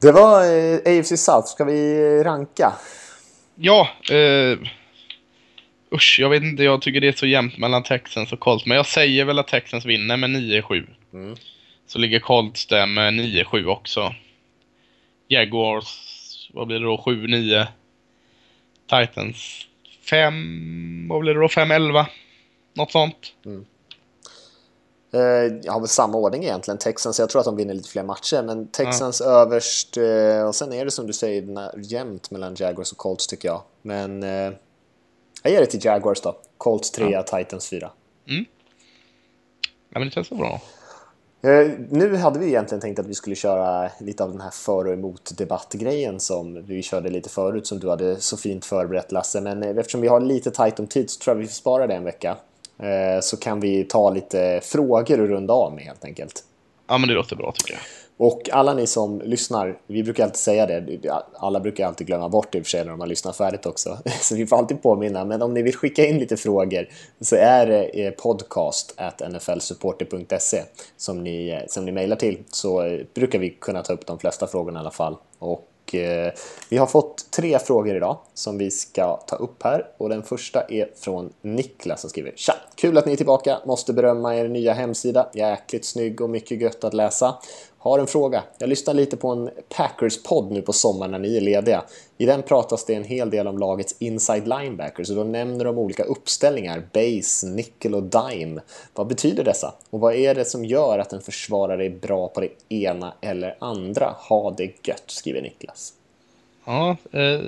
Det 0.00 0.12
var 0.12 0.42
eh, 0.42 0.98
AFC 0.98 1.08
South. 1.08 1.46
Ska 1.46 1.64
vi 1.64 2.22
ranka? 2.24 2.72
Ja. 3.54 3.88
Eh, 4.10 4.58
usch, 5.94 6.16
jag 6.20 6.30
vet 6.30 6.42
inte. 6.42 6.64
Jag 6.64 6.82
tycker 6.82 7.00
det 7.00 7.08
är 7.08 7.12
så 7.12 7.26
jämnt 7.26 7.58
mellan 7.58 7.82
Texans 7.82 8.32
och 8.32 8.40
Colts. 8.40 8.66
Men 8.66 8.76
jag 8.76 8.86
säger 8.86 9.24
väl 9.24 9.38
att 9.38 9.48
Texans 9.48 9.84
vinner 9.84 10.16
med 10.16 10.30
9-7. 10.30 10.86
Mm. 11.12 11.36
Så 11.86 11.98
ligger 11.98 12.18
Colts 12.18 12.66
där 12.66 12.86
med 12.86 13.12
9-7 13.12 13.66
också. 13.66 14.14
Jaguars, 15.28 16.50
vad 16.54 16.66
blir 16.66 16.78
det 16.78 16.84
då? 16.84 17.02
7-9. 17.06 17.66
Titans 18.90 19.66
5, 20.10 21.08
vad 21.08 21.20
blir 21.20 21.34
det 21.34 21.40
då? 21.40 21.46
5-11? 21.46 22.04
Något 22.74 22.92
sånt. 22.92 23.32
Mm. 23.44 23.66
Eh, 25.12 25.20
jag 25.62 25.72
har 25.72 25.80
väl 25.80 25.88
samma 25.88 26.18
ordning 26.18 26.44
egentligen, 26.44 26.78
Texans. 26.78 27.18
Jag 27.18 27.30
tror 27.30 27.40
att 27.40 27.44
de 27.44 27.56
vinner 27.56 27.74
lite 27.74 27.88
fler 27.88 28.02
matcher, 28.02 28.42
men 28.42 28.68
Texans 28.68 29.22
ja. 29.24 29.26
överst 29.26 29.96
eh, 29.96 30.46
och 30.46 30.54
sen 30.54 30.72
är 30.72 30.84
det 30.84 30.90
som 30.90 31.06
du 31.06 31.12
säger 31.12 31.70
jämnt 31.76 32.30
mellan 32.30 32.54
Jaguars 32.58 32.92
och 32.92 32.98
Colts 32.98 33.26
tycker 33.26 33.48
jag. 33.48 33.62
Men 33.82 34.22
eh, 34.22 34.52
jag 35.42 35.52
ger 35.52 35.60
det 35.60 35.66
till 35.66 35.84
Jaguars 35.84 36.20
då. 36.20 36.36
Colts 36.58 36.90
3, 36.90 37.10
ja. 37.10 37.22
Titans 37.22 37.68
4. 37.68 37.90
Mm. 38.28 38.44
Ja, 39.90 39.98
men 39.98 40.08
det 40.08 40.14
känns 40.14 40.28
så 40.28 40.34
bra. 40.34 40.60
Eh, 41.46 41.70
nu 41.90 42.16
hade 42.16 42.38
vi 42.38 42.46
egentligen 42.46 42.80
tänkt 42.80 42.98
att 42.98 43.06
vi 43.06 43.14
skulle 43.14 43.36
köra 43.36 43.90
lite 43.98 44.24
av 44.24 44.30
den 44.30 44.40
här 44.40 44.50
för 44.50 44.86
och 44.86 44.92
emot 44.92 45.38
debattgrejen 45.38 46.20
som 46.20 46.64
vi 46.66 46.82
körde 46.82 47.10
lite 47.10 47.28
förut 47.28 47.66
som 47.66 47.78
du 47.78 47.90
hade 47.90 48.20
så 48.20 48.36
fint 48.36 48.64
förberett 48.64 49.12
Lasse. 49.12 49.40
Men 49.40 49.62
eh, 49.62 49.76
eftersom 49.78 50.00
vi 50.00 50.08
har 50.08 50.20
lite 50.20 50.50
tajt 50.50 50.80
om 50.80 50.86
tid 50.86 51.10
så 51.10 51.20
tror 51.20 51.36
jag 51.36 51.40
vi 51.40 51.46
får 51.46 51.54
spara 51.54 51.86
det 51.86 51.94
en 51.94 52.04
vecka. 52.04 52.36
Eh, 52.78 53.20
så 53.20 53.36
kan 53.36 53.60
vi 53.60 53.84
ta 53.84 54.10
lite 54.10 54.60
frågor 54.62 55.20
och 55.20 55.28
runda 55.28 55.54
av 55.54 55.74
med 55.74 55.84
helt 55.84 56.04
enkelt. 56.04 56.44
Ja 56.86 56.98
men 56.98 57.08
det 57.08 57.14
låter 57.14 57.36
bra 57.36 57.52
tycker 57.52 57.72
jag. 57.72 57.82
Och 58.18 58.50
alla 58.52 58.74
ni 58.74 58.86
som 58.86 59.20
lyssnar, 59.20 59.78
vi 59.86 60.02
brukar 60.02 60.24
alltid 60.24 60.36
säga 60.36 60.66
det, 60.66 61.00
alla 61.34 61.60
brukar 61.60 61.86
alltid 61.86 62.06
glömma 62.06 62.28
bort 62.28 62.52
det 62.52 62.58
i 62.58 62.60
och 62.60 62.64
för 62.64 62.70
sig 62.70 62.84
när 62.84 62.90
de 62.90 63.00
har 63.00 63.06
lyssnat 63.06 63.36
färdigt 63.36 63.66
också. 63.66 63.98
Så 64.20 64.36
vi 64.36 64.46
får 64.46 64.56
alltid 64.56 64.82
påminna, 64.82 65.24
men 65.24 65.42
om 65.42 65.54
ni 65.54 65.62
vill 65.62 65.76
skicka 65.76 66.06
in 66.06 66.18
lite 66.18 66.36
frågor 66.36 66.88
så 67.20 67.36
är 67.36 67.66
det 67.66 67.84
eh, 67.84 68.10
podcast 68.10 68.94
at 68.96 69.22
nflsupporter.se 69.32 70.62
som 70.96 71.24
ni, 71.24 71.48
eh, 71.48 71.58
som 71.68 71.84
ni 71.84 71.92
mejlar 71.92 72.16
till 72.16 72.38
så 72.50 72.82
eh, 72.82 73.00
brukar 73.14 73.38
vi 73.38 73.50
kunna 73.50 73.82
ta 73.82 73.92
upp 73.92 74.06
de 74.06 74.18
flesta 74.18 74.46
frågorna 74.46 74.78
i 74.78 74.80
alla 74.80 74.90
fall. 74.90 75.16
Och 75.38 75.68
Eh, 75.94 76.32
vi 76.68 76.76
har 76.76 76.86
fått 76.86 77.30
tre 77.30 77.58
frågor 77.58 77.96
idag 77.96 78.18
som 78.34 78.58
vi 78.58 78.70
ska 78.70 79.16
ta 79.16 79.36
upp 79.36 79.62
här 79.62 79.86
och 79.96 80.08
den 80.08 80.22
första 80.22 80.62
är 80.68 80.90
från 80.96 81.32
Niklas 81.42 82.00
som 82.00 82.10
skriver 82.10 82.32
Tja! 82.36 82.54
Kul 82.74 82.98
att 82.98 83.06
ni 83.06 83.12
är 83.12 83.16
tillbaka, 83.16 83.58
måste 83.66 83.92
berömma 83.92 84.36
er 84.36 84.48
nya 84.48 84.72
hemsida, 84.72 85.28
jäkligt 85.34 85.84
snygg 85.84 86.20
och 86.20 86.30
mycket 86.30 86.60
gött 86.60 86.84
att 86.84 86.94
läsa. 86.94 87.34
Har 87.86 87.98
en 87.98 88.06
fråga. 88.06 88.42
Jag 88.58 88.68
lyssnar 88.68 88.94
lite 88.94 89.16
på 89.16 89.28
en 89.28 89.50
Packers-podd 89.68 90.52
nu 90.52 90.62
på 90.62 90.72
sommaren 90.72 91.10
när 91.10 91.18
ni 91.18 91.36
är 91.36 91.40
lediga. 91.40 91.82
I 92.18 92.26
den 92.26 92.42
pratas 92.42 92.84
det 92.84 92.94
en 92.94 93.04
hel 93.04 93.30
del 93.30 93.46
om 93.46 93.58
lagets 93.58 93.96
inside 93.98 94.48
linebackers 94.48 95.10
och 95.10 95.16
då 95.16 95.24
nämner 95.24 95.64
de 95.64 95.78
olika 95.78 96.02
uppställningar, 96.02 96.82
base, 96.92 97.46
nickel 97.46 97.94
och 97.94 98.02
dime. 98.02 98.60
Vad 98.94 99.06
betyder 99.06 99.44
dessa? 99.44 99.74
Och 99.90 100.00
vad 100.00 100.14
är 100.14 100.34
det 100.34 100.44
som 100.44 100.64
gör 100.64 100.98
att 100.98 101.12
en 101.12 101.20
försvarare 101.20 101.86
är 101.86 101.90
bra 101.90 102.28
på 102.28 102.40
det 102.40 102.74
ena 102.74 103.14
eller 103.20 103.56
andra? 103.58 104.14
Ha 104.28 104.50
det 104.50 104.88
gött, 104.88 105.04
skriver 105.06 105.42
Niklas. 105.42 105.92
Ja, 106.64 106.96
eh, 107.12 107.40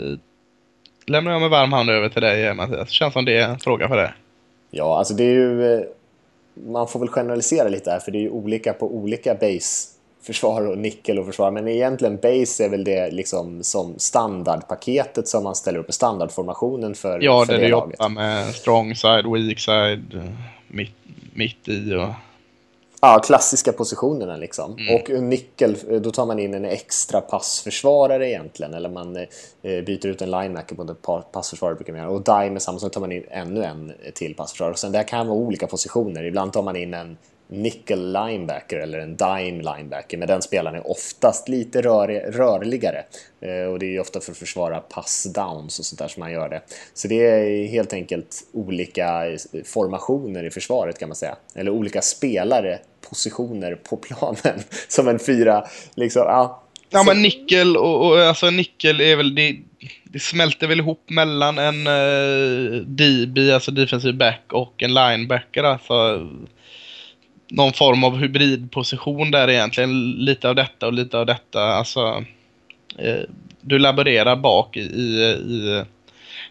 lämnar 1.06 1.32
jag 1.32 1.40
med 1.40 1.50
varm 1.50 1.72
hand 1.72 1.90
över 1.90 2.08
till 2.08 2.22
dig 2.22 2.54
Mattias. 2.54 2.90
Känns 2.90 3.12
som 3.12 3.24
det 3.24 3.36
är 3.36 3.48
en 3.48 3.58
fråga 3.58 3.88
för 3.88 3.96
dig. 3.96 4.12
Ja, 4.70 4.98
alltså 4.98 5.14
det 5.14 5.24
är 5.24 5.34
ju... 5.34 5.74
Eh, 5.74 5.82
man 6.54 6.88
får 6.88 7.00
väl 7.00 7.08
generalisera 7.08 7.68
lite 7.68 7.90
här 7.90 7.98
för 7.98 8.12
det 8.12 8.18
är 8.18 8.22
ju 8.22 8.30
olika 8.30 8.72
på 8.72 8.94
olika 8.94 9.34
base 9.34 9.97
försvar 10.22 10.66
och 10.66 10.78
nickel 10.78 11.18
och 11.18 11.26
försvar. 11.26 11.50
Men 11.50 11.68
egentligen 11.68 12.16
base 12.16 12.64
är 12.64 12.68
väl 12.68 12.84
det 12.84 13.10
liksom 13.10 13.64
som 13.64 13.94
standardpaketet 13.98 15.28
som 15.28 15.44
man 15.44 15.54
ställer 15.54 15.78
upp 15.78 15.88
i 15.88 15.92
standardformationen 15.92 16.94
för 16.94 17.20
Ja, 17.22 17.46
för 17.46 17.52
det, 17.52 17.60
det 17.60 17.68
jobbar 17.68 18.08
med 18.08 18.54
strong 18.54 18.94
side, 18.94 19.26
weak 19.26 19.58
side, 19.58 20.34
mitt, 20.68 20.94
mitt 21.34 21.68
i 21.68 21.94
och... 21.94 22.08
Ja, 23.00 23.20
klassiska 23.24 23.72
positionerna 23.72 24.36
liksom. 24.36 24.76
Mm. 24.78 24.94
Och 24.94 25.22
nickel, 25.22 25.76
då 26.02 26.10
tar 26.10 26.26
man 26.26 26.38
in 26.38 26.54
en 26.54 26.64
extra 26.64 27.20
passförsvarare 27.20 28.28
egentligen. 28.28 28.74
Eller 28.74 28.88
man 28.88 29.16
eh, 29.16 29.24
byter 29.62 30.06
ut 30.06 30.22
en 30.22 30.30
linebacker 30.30 30.74
på 30.74 31.18
ett 31.18 31.32
passförsvarare 31.32 31.74
brukar 31.74 31.92
man 31.92 32.02
göra. 32.02 32.10
Och 32.10 32.22
dime 32.22 32.56
är 32.56 32.58
samma 32.58 32.78
sak, 32.78 32.92
tar 32.92 33.00
man 33.00 33.12
in 33.12 33.24
ännu 33.30 33.64
en 33.64 33.92
till 34.14 34.34
passförsvarare. 34.34 34.72
Och 34.72 34.78
sen 34.78 34.92
det 34.92 34.98
här 34.98 35.08
kan 35.08 35.26
vara 35.26 35.38
olika 35.38 35.66
positioner. 35.66 36.24
Ibland 36.24 36.52
tar 36.52 36.62
man 36.62 36.76
in 36.76 36.94
en 36.94 37.16
nickel 37.48 38.12
linebacker 38.12 38.78
eller 38.78 38.98
en 38.98 39.16
dime 39.16 39.62
linebacker, 39.62 40.18
men 40.18 40.28
den 40.28 40.42
spelaren 40.42 40.76
är 40.76 40.90
oftast 40.90 41.48
lite 41.48 41.82
rör, 41.82 42.08
rörligare. 42.32 43.04
Eh, 43.40 43.72
och 43.72 43.78
det 43.78 43.86
är 43.86 43.90
ju 43.90 44.00
ofta 44.00 44.20
för 44.20 44.32
att 44.32 44.38
försvara 44.38 44.80
pass 44.80 45.26
downs 45.34 45.78
och 45.78 45.84
sånt 45.84 45.98
där 45.98 46.08
som 46.08 46.20
man 46.20 46.32
gör 46.32 46.48
det. 46.48 46.62
Så 46.94 47.08
det 47.08 47.26
är 47.26 47.66
helt 47.66 47.92
enkelt 47.92 48.46
olika 48.52 49.24
formationer 49.64 50.44
i 50.44 50.50
försvaret 50.50 50.98
kan 50.98 51.08
man 51.08 51.16
säga. 51.16 51.36
Eller 51.54 51.70
olika 51.70 52.02
spelare, 52.02 52.78
positioner 53.08 53.74
på 53.74 53.96
planen. 53.96 54.60
Som 54.88 55.08
en 55.08 55.18
fyra, 55.18 55.66
liksom, 55.94 56.22
ja. 56.22 56.62
Ja 56.90 57.02
men 57.02 57.22
nickel 57.22 57.76
och, 57.76 58.06
och 58.06 58.18
alltså 58.18 58.50
nickel 58.50 59.00
är 59.00 59.16
väl 59.16 59.34
det, 59.34 59.56
det 60.04 60.20
smälter 60.20 60.66
väl 60.66 60.80
ihop 60.80 61.10
mellan 61.10 61.58
en 61.58 61.86
uh, 61.86 62.80
DB, 62.80 63.50
alltså 63.54 63.70
defensive 63.70 64.12
back 64.12 64.52
och 64.52 64.82
en 64.82 64.94
linebacker 64.94 65.64
alltså 65.64 66.28
någon 67.48 67.72
form 67.72 68.04
av 68.04 68.16
hybridposition 68.16 69.30
där 69.30 69.50
egentligen. 69.50 70.10
Lite 70.10 70.48
av 70.48 70.54
detta 70.54 70.86
och 70.86 70.92
lite 70.92 71.18
av 71.18 71.26
detta. 71.26 71.62
Alltså, 71.62 72.24
eh, 72.98 73.20
du 73.60 73.78
laborerar 73.78 74.36
bak 74.36 74.76
i, 74.76 74.80
i, 74.80 75.84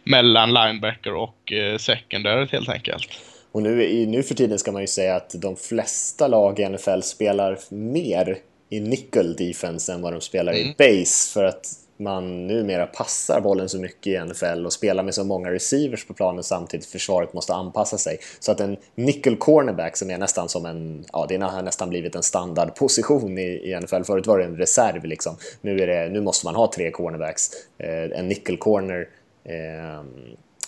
mellan 0.04 0.54
linebacker 0.54 1.14
och 1.14 1.54
eh, 1.54 1.78
secondary 1.78 2.48
helt 2.52 2.70
enkelt. 2.70 3.08
Och 3.52 3.64
nu, 3.64 4.06
nu 4.06 4.24
för 4.24 4.36
tiden 4.36 4.60
ska 4.60 4.72
man 4.72 4.82
ju 4.82 4.88
säga 4.88 5.16
att 5.16 5.36
de 5.42 5.56
flesta 5.56 6.28
lag 6.28 6.60
i 6.60 6.70
NFL 6.70 7.02
spelar 7.02 7.58
mer 7.70 8.38
i 8.70 8.80
nickel 8.80 9.36
defense 9.36 9.94
än 9.94 10.02
vad 10.02 10.14
de 10.14 10.22
spelar 10.22 10.54
mm. 10.54 10.68
i 10.68 10.76
base. 10.78 11.34
För 11.34 11.44
att 11.44 11.68
man 11.98 12.48
numera 12.48 12.86
passar 12.88 13.42
bollen 13.42 13.70
så 13.70 13.78
mycket 13.78 14.08
i 14.08 14.26
NFL 14.26 14.66
och 14.66 14.74
spelar 14.74 15.04
med 15.04 15.14
så 15.14 15.24
många 15.24 15.52
receivers 15.52 16.06
på 16.06 16.14
planen 16.14 16.44
samtidigt 16.44 16.86
försvaret 16.86 17.34
måste 17.34 17.54
anpassa 17.54 17.98
sig. 17.98 18.20
Så 18.40 18.52
att 18.52 18.60
en 18.60 18.78
nickel 18.96 19.36
cornerback 19.38 19.98
som 19.98 20.10
är 20.10 20.18
nästan 20.18 20.50
som 20.50 20.66
en, 20.66 21.06
ja 21.14 21.26
det 21.30 21.38
har 21.38 21.62
nästan 21.62 21.90
blivit 21.90 22.16
en 22.16 22.24
standardposition 22.24 23.38
i, 23.38 23.42
i 23.42 23.80
NFL. 23.80 24.04
Förut 24.04 24.28
var 24.28 24.38
det 24.38 24.46
en 24.46 24.58
reserv 24.58 25.06
liksom. 25.06 25.36
Nu, 25.62 25.80
är 25.80 25.88
det, 25.88 26.10
nu 26.10 26.22
måste 26.22 26.46
man 26.46 26.56
ha 26.56 26.72
tre 26.72 26.92
cornerbacks. 26.92 27.50
Eh, 27.78 28.20
en 28.20 28.28
nickel 28.28 28.58
corner 28.58 29.10
eh, 29.44 30.02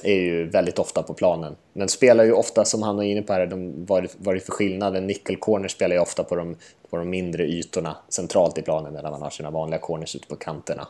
är 0.04 0.16
ju 0.16 0.50
väldigt 0.50 0.80
ofta 0.80 1.04
på 1.04 1.14
planen. 1.14 1.56
Men 1.74 1.90
spelar 1.90 2.24
ju 2.24 2.34
ofta, 2.34 2.66
som 2.66 2.84
han 2.84 2.96
var 2.96 3.04
inne 3.04 3.22
på 3.22 3.34
här, 3.34 3.46
de, 3.46 3.86
vad, 3.86 4.08
vad 4.18 4.36
är 4.36 4.40
det 4.40 4.46
för 4.46 4.52
skillnad? 4.52 4.96
En 4.96 5.08
nickel 5.08 5.38
corner 5.38 5.68
spelar 5.68 5.96
ju 5.96 6.02
ofta 6.02 6.24
på 6.24 6.36
de, 6.36 6.56
på 6.90 6.98
de 6.98 7.10
mindre 7.10 7.44
ytorna 7.44 7.98
centralt 8.10 8.58
i 8.58 8.62
planen 8.62 8.94
medan 8.94 9.12
man 9.12 9.22
har 9.22 9.30
sina 9.30 9.50
vanliga 9.50 9.80
corners 9.80 10.16
ute 10.16 10.28
på 10.28 10.36
kanterna. 10.36 10.88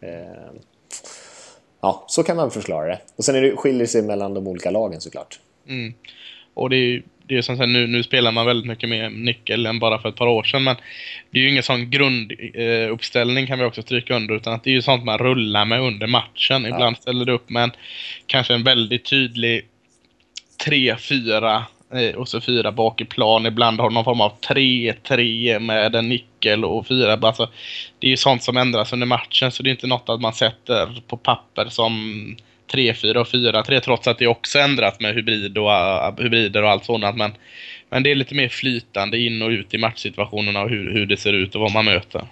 Eh, 0.00 0.52
ja, 1.80 2.04
så 2.08 2.22
kan 2.22 2.36
man 2.36 2.50
förklara 2.50 2.86
det. 2.86 3.00
Och 3.16 3.24
sen 3.24 3.34
är 3.34 3.42
det, 3.42 3.56
skiljer 3.56 3.86
sig 3.86 4.02
mellan 4.02 4.34
de 4.34 4.46
olika 4.46 4.70
lagen 4.70 5.00
såklart. 5.00 5.38
Mm. 5.68 5.94
Och 6.54 6.70
det 6.70 6.76
är, 6.76 7.02
det 7.26 7.34
är 7.34 7.36
ju 7.36 7.42
som 7.42 7.56
sagt, 7.56 7.68
nu, 7.68 7.86
nu 7.86 8.02
spelar 8.02 8.32
man 8.32 8.46
väldigt 8.46 8.66
mycket 8.66 8.88
mer 8.88 9.10
nickel 9.10 9.66
än 9.66 9.78
bara 9.78 9.98
för 9.98 10.08
ett 10.08 10.16
par 10.16 10.26
år 10.26 10.42
sedan. 10.42 10.64
Men 10.64 10.76
det 11.30 11.38
är 11.38 11.42
ju 11.42 11.50
ingen 11.50 11.62
sån 11.62 11.90
grunduppställning 11.90 13.44
eh, 13.44 13.48
kan 13.48 13.58
vi 13.58 13.64
också 13.64 13.82
stryka 13.82 14.16
under. 14.16 14.34
Utan 14.34 14.52
att 14.52 14.64
det 14.64 14.70
är 14.70 14.74
ju 14.74 14.82
sånt 14.82 15.04
man 15.04 15.18
rullar 15.18 15.64
med 15.64 15.80
under 15.80 16.06
matchen. 16.06 16.66
Ibland 16.66 16.96
ja. 16.96 17.00
ställer 17.00 17.24
det 17.24 17.32
upp 17.32 17.50
med 17.50 17.62
en, 17.62 17.72
kanske 18.26 18.54
en 18.54 18.64
väldigt 18.64 19.04
tydlig 19.04 19.66
3-4 20.66 21.56
eh, 21.56 21.62
Eh, 21.94 22.14
och 22.14 22.28
så 22.28 22.40
fyra 22.40 22.72
bak 22.72 23.00
i 23.00 23.04
plan. 23.04 23.46
Ibland 23.46 23.80
har 23.80 23.90
någon 23.90 24.04
form 24.04 24.20
av 24.20 24.32
3-3 24.40 25.58
med 25.58 25.94
en 25.94 26.08
nickel 26.08 26.64
och 26.64 26.86
fyra. 26.86 27.12
Alltså, 27.12 27.48
det 27.98 28.06
är 28.06 28.10
ju 28.10 28.16
sånt 28.16 28.42
som 28.42 28.56
ändras 28.56 28.92
under 28.92 29.06
matchen 29.06 29.50
så 29.50 29.62
det 29.62 29.70
är 29.70 29.72
inte 29.72 29.86
något 29.86 30.08
att 30.08 30.20
man 30.20 30.32
sätter 30.32 31.02
på 31.06 31.16
papper 31.16 31.66
som 31.68 32.36
3-4 32.72 33.16
och 33.16 33.26
4-3 33.26 33.80
trots 33.80 34.08
att 34.08 34.18
det 34.18 34.26
också 34.26 34.58
ändras 34.58 35.00
med 35.00 35.14
hybrid 35.14 35.58
och, 35.58 35.70
uh, 35.70 36.22
hybrider 36.22 36.62
och 36.62 36.70
allt 36.70 36.84
sådant. 36.84 37.16
Men, 37.16 37.32
men 37.90 38.02
det 38.02 38.10
är 38.10 38.14
lite 38.14 38.34
mer 38.34 38.48
flytande 38.48 39.18
in 39.18 39.42
och 39.42 39.48
ut 39.48 39.74
i 39.74 39.78
matchsituationerna 39.78 40.62
och 40.62 40.70
hur, 40.70 40.92
hur 40.92 41.06
det 41.06 41.16
ser 41.16 41.32
ut 41.32 41.54
och 41.54 41.60
vad 41.60 41.72
man 41.72 41.84
möter. 41.84 42.22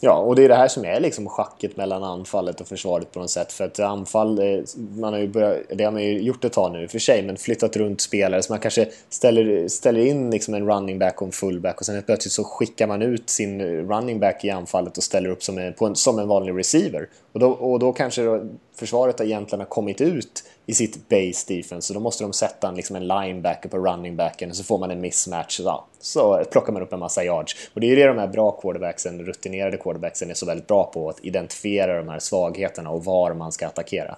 Ja, 0.00 0.16
och 0.16 0.36
det 0.36 0.44
är 0.44 0.48
det 0.48 0.54
här 0.54 0.68
som 0.68 0.84
är 0.84 1.00
liksom 1.00 1.28
schacket 1.28 1.76
mellan 1.76 2.04
anfallet 2.04 2.60
och 2.60 2.68
försvaret 2.68 3.12
på 3.12 3.20
något 3.20 3.30
sätt. 3.30 3.52
För 3.52 3.64
att 3.64 3.80
anfall, 3.80 4.38
eh, 4.38 4.60
man 4.96 5.12
har 5.12 5.20
ju 5.20 5.28
börjat, 5.28 5.60
det 5.74 5.84
har 5.84 5.92
man 5.92 6.02
ju 6.02 6.18
gjort 6.18 6.44
ett 6.44 6.52
tag 6.52 6.72
nu 6.72 6.88
för 6.88 6.98
sig, 6.98 7.22
men 7.22 7.36
flyttat 7.36 7.76
runt 7.76 8.00
spelare 8.00 8.42
så 8.42 8.52
man 8.52 8.60
kanske 8.60 8.88
ställer, 9.08 9.68
ställer 9.68 10.00
in 10.00 10.30
liksom 10.30 10.54
en 10.54 10.66
running 10.66 10.98
back 10.98 11.20
och 11.20 11.26
en 11.26 11.32
fullback 11.32 11.80
och 11.80 11.86
sen 11.86 12.02
plötsligt 12.02 12.32
så 12.32 12.44
skickar 12.44 12.86
man 12.86 13.02
ut 13.02 13.30
sin 13.30 13.62
running 13.62 14.20
back 14.20 14.44
i 14.44 14.50
anfallet 14.50 14.96
och 14.96 15.02
ställer 15.02 15.30
upp 15.30 15.42
som 15.42 15.58
en, 15.58 15.74
en 15.80 15.96
som 15.96 16.18
en 16.18 16.28
vanlig 16.28 16.58
receiver. 16.58 17.08
Och 17.32 17.40
då, 17.40 17.50
och 17.50 17.78
då 17.78 17.92
kanske 17.92 18.22
då 18.22 18.44
försvaret 18.78 19.20
egentligen 19.20 19.60
har 19.60 19.66
kommit 19.66 20.00
ut 20.00 20.44
i 20.66 20.74
sitt 20.74 21.08
base 21.08 21.54
defense. 21.54 21.86
Så 21.86 21.94
då 21.94 22.00
måste 22.00 22.24
de 22.24 22.32
sätta 22.32 22.68
en, 22.68 22.74
liksom 22.74 22.96
en 22.96 23.06
linebacker 23.06 23.68
på 23.68 23.78
running 23.78 24.16
backen 24.16 24.50
och 24.50 24.56
så 24.56 24.64
får 24.64 24.78
man 24.78 24.90
en 24.90 25.00
mismatch. 25.00 25.60
Ja, 25.60 25.86
så 26.00 26.44
plockar 26.50 26.72
man 26.72 26.82
upp 26.82 26.92
en 26.92 26.98
massa 26.98 27.24
yards. 27.24 27.70
Och 27.74 27.80
det 27.80 27.86
är 27.86 27.88
ju 27.88 27.96
det 27.96 28.06
de 28.06 28.18
här 28.18 28.26
bra 28.26 28.50
quarterbacksen, 28.50 29.24
rutinerade 29.24 29.76
quarterbacksen 29.76 30.30
är 30.30 30.34
så 30.34 30.46
väldigt 30.46 30.66
bra 30.66 30.84
på. 30.84 31.08
Att 31.08 31.24
identifiera 31.24 31.96
de 31.96 32.08
här 32.08 32.18
svagheterna 32.18 32.90
och 32.90 33.04
var 33.04 33.34
man 33.34 33.52
ska 33.52 33.66
attackera. 33.66 34.16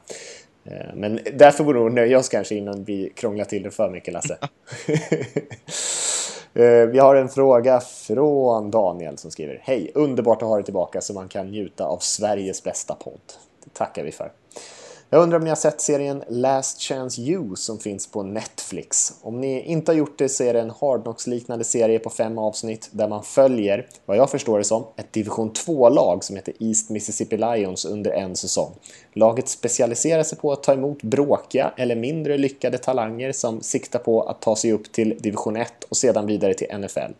Eh, 0.65 0.95
men 0.95 1.21
därför 1.35 1.65
borde 1.65 1.85
vi 1.85 1.91
nöja 1.91 2.19
oss 2.19 2.29
kanske 2.29 2.55
innan 2.55 2.85
vi 2.85 3.13
krånglar 3.17 3.45
till 3.45 3.63
det 3.63 3.71
för 3.71 3.91
mycket, 3.91 4.15
Lasse. 4.15 4.39
Eh, 6.55 6.87
vi 6.87 6.99
har 6.99 7.17
en 7.17 7.29
fråga 7.29 7.81
från 7.81 8.71
Daniel 8.71 9.19
som 9.19 9.31
skriver 9.31 9.61
Hej, 9.63 9.93
underbart 9.95 10.43
att 10.43 10.49
ha 10.49 10.57
dig 10.57 10.65
tillbaka 10.65 11.01
så 11.01 11.15
man 11.15 11.29
kan 11.29 11.47
njuta 11.47 11.85
av 11.85 11.99
Sveriges 11.99 12.63
bästa 12.63 12.95
podd. 12.95 13.21
Det 13.65 13.71
tackar 13.75 14.05
vi 14.05 14.13
för. 14.13 14.33
Jag 15.13 15.23
undrar 15.23 15.39
om 15.39 15.45
ni 15.45 15.51
har 15.51 15.57
sett 15.57 15.81
serien 15.81 16.25
Last 16.29 16.83
Chance 16.83 17.21
You 17.21 17.57
som 17.57 17.79
finns 17.79 18.07
på 18.07 18.23
Netflix. 18.23 19.13
Om 19.23 19.41
ni 19.41 19.61
inte 19.61 19.93
har 19.93 19.97
gjort 19.97 20.19
det 20.19 20.29
så 20.29 20.45
är 20.45 20.55
det 20.55 20.61
en 20.61 20.71
Hard 20.71 21.27
liknande 21.27 21.65
serie 21.65 21.99
på 21.99 22.11
fem 22.11 22.39
avsnitt 22.39 22.89
där 22.93 23.09
man 23.09 23.23
följer, 23.23 23.87
vad 24.07 24.17
jag 24.17 24.31
förstår 24.31 24.59
det 24.59 24.65
som, 24.65 24.85
ett 24.97 25.13
division 25.13 25.53
2-lag 25.53 26.25
som 26.25 26.37
heter 26.37 26.55
East 26.59 26.91
Mississippi 26.91 27.37
Lions 27.37 27.85
under 27.85 28.11
en 28.11 28.37
säsong. 28.37 28.75
Laget 29.13 29.49
specialiserar 29.49 30.23
sig 30.23 30.39
på 30.39 30.53
att 30.53 30.63
ta 30.63 30.73
emot 30.73 31.03
bråkiga 31.03 31.73
eller 31.77 31.97
mindre 31.97 32.39
lyckade 32.39 32.79
talanger 32.79 33.33
som 33.33 33.61
siktar 33.61 33.99
på 33.99 34.23
att 34.23 34.43
ta 34.43 34.57
sig 34.57 34.73
upp 34.73 34.93
till 34.93 35.17
division 35.19 35.57
1 35.57 35.85
och 35.89 35.97
sedan 35.97 36.27
vidare 36.27 36.55
till 36.55 36.79
NFL. 36.79 37.13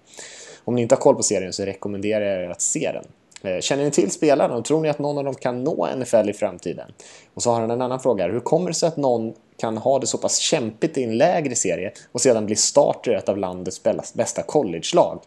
Om 0.65 0.75
ni 0.75 0.83
inte 0.83 0.95
har 0.95 1.01
koll 1.01 1.17
på 1.17 1.23
serien 1.23 1.53
så 1.53 1.65
rekommenderar 1.65 2.25
jag 2.25 2.45
er 2.45 2.51
att 2.51 2.61
se 2.61 2.91
den. 2.93 3.05
Eh, 3.43 3.61
känner 3.61 3.85
ni 3.85 3.91
till 3.91 4.11
spelarna 4.11 4.55
och 4.55 4.65
tror 4.65 4.81
ni 4.81 4.89
att 4.89 4.99
någon 4.99 5.19
av 5.19 5.25
dem 5.25 5.35
kan 5.35 5.65
nå 5.65 5.89
NFL 5.97 6.29
i 6.29 6.33
framtiden? 6.33 6.93
Och 7.35 7.43
så 7.43 7.51
har 7.51 7.61
han 7.61 7.71
en 7.71 7.83
annan 7.83 8.01
fråga. 8.01 8.29
Hur 8.29 8.41
kommer 8.41 8.71
det 8.71 8.75
sig 8.75 8.87
att 8.87 8.97
någon 8.97 9.33
kan 9.61 9.77
ha 9.77 9.99
det 9.99 10.07
så 10.07 10.19
pass 10.19 10.39
kämpigt 10.39 10.99
i 10.99 11.05
en 11.05 11.19
lägre 11.19 11.55
serie 11.55 11.93
och 12.13 12.21
sedan 12.21 12.47
bli 12.47 12.57
starter 12.57 13.13
i 13.13 13.15
ett 13.15 13.29
av 13.29 13.39
landets 13.39 13.83
bästa 14.15 14.43
college-lag? 14.43 15.21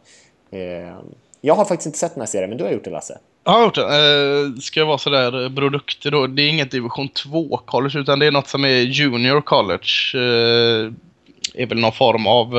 Eh, 0.51 0.59
jag 1.41 1.55
har 1.55 1.65
faktiskt 1.65 1.85
inte 1.85 1.99
sett 1.99 2.13
den 2.13 2.21
här 2.21 2.27
serien, 2.27 2.49
men 2.49 2.57
du 2.57 2.63
har 2.63 2.71
gjort 2.71 2.83
det 2.83 2.89
Lasse. 2.89 3.17
Jag 3.43 3.51
har 3.51 3.63
gjort 3.63 3.75
det. 3.75 3.81
Eh, 3.81 4.59
ska 4.61 4.79
jag 4.79 4.87
vara 4.87 4.97
sådär 4.97 5.55
produkter 5.55 6.11
då? 6.11 6.27
Det 6.27 6.41
är 6.41 6.49
inget 6.49 6.71
division 6.71 7.09
2 7.09 7.59
college 7.65 7.99
utan 7.99 8.19
det 8.19 8.25
är 8.25 8.31
något 8.31 8.47
som 8.47 8.65
är 8.65 8.79
junior 8.79 9.41
college. 9.41 9.87
Det 11.53 11.61
är 11.61 11.65
väl 11.65 11.79
någon 11.79 11.91
form 11.91 12.27
av 12.27 12.57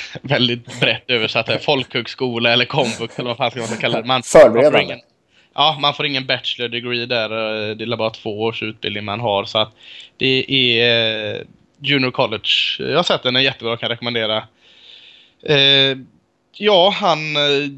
väldigt 0.22 0.80
brett 0.80 1.10
översatt 1.10 1.48
här, 1.48 1.58
folkhögskola 1.58 2.52
eller 2.52 2.64
komvux 2.64 3.18
eller 3.18 3.28
vad 3.28 3.36
fan 3.36 3.50
ska 3.50 3.60
man 3.60 3.68
kalla 3.68 4.00
det. 4.00 4.06
Man, 4.06 4.22
Förberedande. 4.22 4.98
Ja, 5.54 5.78
man 5.80 5.94
får 5.94 6.06
ingen 6.06 6.26
bachelor 6.26 6.68
degree 6.68 7.06
där. 7.06 7.30
Eh, 7.30 7.76
det 7.76 7.84
är 7.84 7.96
bara 7.96 8.10
två 8.10 8.42
års 8.42 8.62
utbildning 8.62 9.04
man 9.04 9.20
har. 9.20 9.44
Så 9.44 9.58
att 9.58 9.72
det 10.16 10.44
är 10.48 11.34
eh, 11.34 11.40
Junior 11.80 12.10
College. 12.10 12.48
Jag 12.78 12.96
har 12.96 13.02
sett 13.02 13.22
den, 13.22 13.36
är 13.36 13.40
jättebra, 13.40 13.76
kan 13.76 13.88
rekommendera. 13.88 14.44
Eh, 15.42 15.96
ja, 16.56 16.94
han 16.96 17.18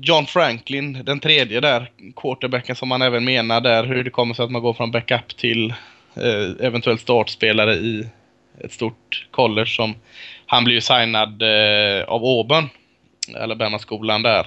John 0.02 0.26
Franklin, 0.26 1.04
den 1.04 1.20
tredje 1.20 1.60
där, 1.60 1.90
quarterbacken 2.16 2.76
som 2.76 2.88
man 2.88 3.02
även 3.02 3.24
menar 3.24 3.60
där, 3.60 3.84
hur 3.84 4.04
det 4.04 4.10
kommer 4.10 4.34
sig 4.34 4.44
att 4.44 4.50
man 4.50 4.62
går 4.62 4.72
från 4.72 4.90
backup 4.90 5.36
till 5.36 5.74
eventuellt 6.60 7.00
startspelare 7.00 7.74
i 7.74 8.06
ett 8.60 8.72
stort 8.72 9.26
college 9.30 9.66
som 9.66 9.94
han 10.54 10.64
blev 10.64 10.74
ju 10.74 10.80
signad 10.80 11.42
eh, 11.42 12.04
av 12.04 12.24
Auburn, 12.24 12.68
Alabama-skolan 13.40 14.22
där. 14.22 14.46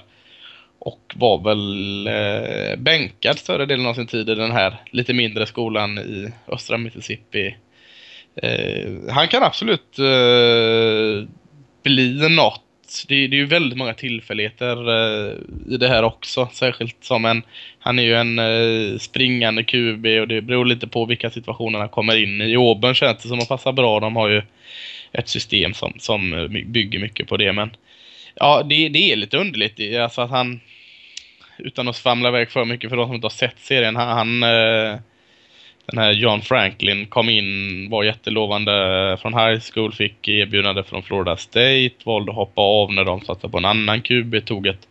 Och 0.79 1.13
var 1.15 1.43
väl 1.43 2.07
eh, 2.07 2.77
bänkad 2.77 3.39
större 3.39 3.65
delen 3.65 3.85
av 3.85 3.93
sin 3.93 4.07
tid 4.07 4.29
i 4.29 4.35
den 4.35 4.51
här 4.51 4.75
lite 4.91 5.13
mindre 5.13 5.45
skolan 5.45 5.97
i 5.97 6.31
östra 6.47 6.77
Mississippi. 6.77 7.55
Eh, 8.35 9.13
han 9.13 9.27
kan 9.27 9.43
absolut 9.43 9.99
eh, 9.99 11.27
bli 11.83 12.29
något. 12.29 12.63
Det, 13.07 13.27
det, 13.27 13.35
är 13.35 13.39
ju 13.39 13.45
väldigt 13.45 13.77
många 13.77 13.93
tillfälligheter 13.93 14.89
eh, 14.89 15.33
i 15.69 15.77
det 15.77 15.87
här 15.87 16.03
också. 16.03 16.49
Särskilt 16.53 16.97
som 17.01 17.25
en, 17.25 17.43
han 17.79 17.99
är 17.99 18.03
ju 18.03 18.15
en 18.15 18.39
eh, 18.39 18.97
springande 18.97 19.63
QB 19.63 20.05
och 20.05 20.27
det 20.27 20.41
beror 20.41 20.65
lite 20.65 20.87
på 20.87 21.05
vilka 21.05 21.29
situationer 21.29 21.79
han 21.79 21.89
kommer 21.89 22.23
in 22.23 22.41
i. 22.41 22.51
I 22.51 22.55
Auburn 22.55 22.95
känns 22.95 23.23
det 23.23 23.29
som 23.29 23.39
att 23.39 23.49
passa 23.49 23.71
bra. 23.71 23.99
De 23.99 24.15
har 24.15 24.29
ju 24.29 24.41
ett 25.11 25.27
system 25.27 25.73
som, 25.73 25.93
som 25.99 26.49
bygger 26.65 26.99
mycket 26.99 27.27
på 27.27 27.37
det. 27.37 27.53
Men 27.53 27.69
ja, 28.35 28.63
det, 28.63 28.89
det 28.89 29.11
är 29.11 29.15
lite 29.15 29.37
underligt. 29.37 29.99
Alltså 29.99 30.21
att 30.21 30.29
han, 30.29 30.59
utan 31.57 31.87
att 31.87 31.95
svamla 31.95 32.29
iväg 32.29 32.51
för 32.51 32.65
mycket 32.65 32.89
för 32.89 32.97
de 32.97 33.07
som 33.07 33.15
inte 33.15 33.25
har 33.25 33.29
sett 33.29 33.59
serien, 33.59 33.95
han, 33.95 34.07
han 34.07 34.43
eh, 34.43 34.99
den 35.91 35.97
här 35.97 36.11
John 36.11 36.41
Franklin 36.41 37.05
kom 37.05 37.29
in, 37.29 37.89
var 37.89 38.03
jättelovande 38.03 39.17
från 39.21 39.33
high 39.33 39.61
school, 39.73 39.93
fick 39.93 40.27
erbjudande 40.27 40.83
från 40.83 41.03
Florida 41.03 41.37
State, 41.37 41.95
valde 42.03 42.31
att 42.31 42.35
hoppa 42.35 42.61
av 42.61 42.93
när 42.93 43.03
de 43.03 43.21
satte 43.21 43.49
på 43.49 43.57
en 43.57 43.65
annan 43.65 44.01
QB, 44.01 44.45
tog 44.45 44.67
ett 44.67 44.87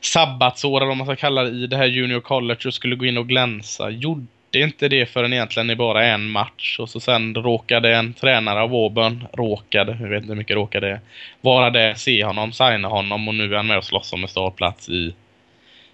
sabbatsår 0.00 0.76
eller 0.76 0.86
vad 0.86 0.96
man 0.96 1.06
ska 1.06 1.16
kalla 1.16 1.42
det 1.42 1.50
i 1.50 1.66
det 1.66 1.76
här 1.76 1.86
junior 1.86 2.20
college 2.20 2.60
och 2.66 2.74
skulle 2.74 2.96
gå 2.96 3.06
in 3.06 3.18
och 3.18 3.28
glänsa. 3.28 3.90
Gjorde 3.90 4.26
gjorde 4.58 4.64
inte 4.64 4.88
det 4.88 5.06
förrän 5.06 5.32
egentligen 5.32 5.70
i 5.70 5.76
bara 5.76 6.04
en 6.04 6.30
match. 6.30 6.78
Och 6.78 6.88
så 6.88 7.00
sen 7.00 7.34
råkade 7.34 7.94
en 7.96 8.14
tränare 8.14 8.60
av 8.60 8.74
Auburn, 8.74 9.26
råkade, 9.32 9.98
jag 10.00 10.08
vet 10.08 10.22
inte 10.22 10.32
hur 10.32 10.38
mycket 10.38 10.56
råkade, 10.56 11.00
vara 11.40 11.70
där, 11.70 11.94
se 11.94 12.24
honom, 12.24 12.52
signa 12.52 12.88
honom 12.88 13.28
och 13.28 13.34
nu 13.34 13.52
är 13.52 13.56
han 13.56 13.66
med 13.66 13.78
och 13.78 13.84
slåss 13.84 14.12
om 14.12 14.22
en 14.22 14.28
startplats 14.28 14.88
i 14.88 15.14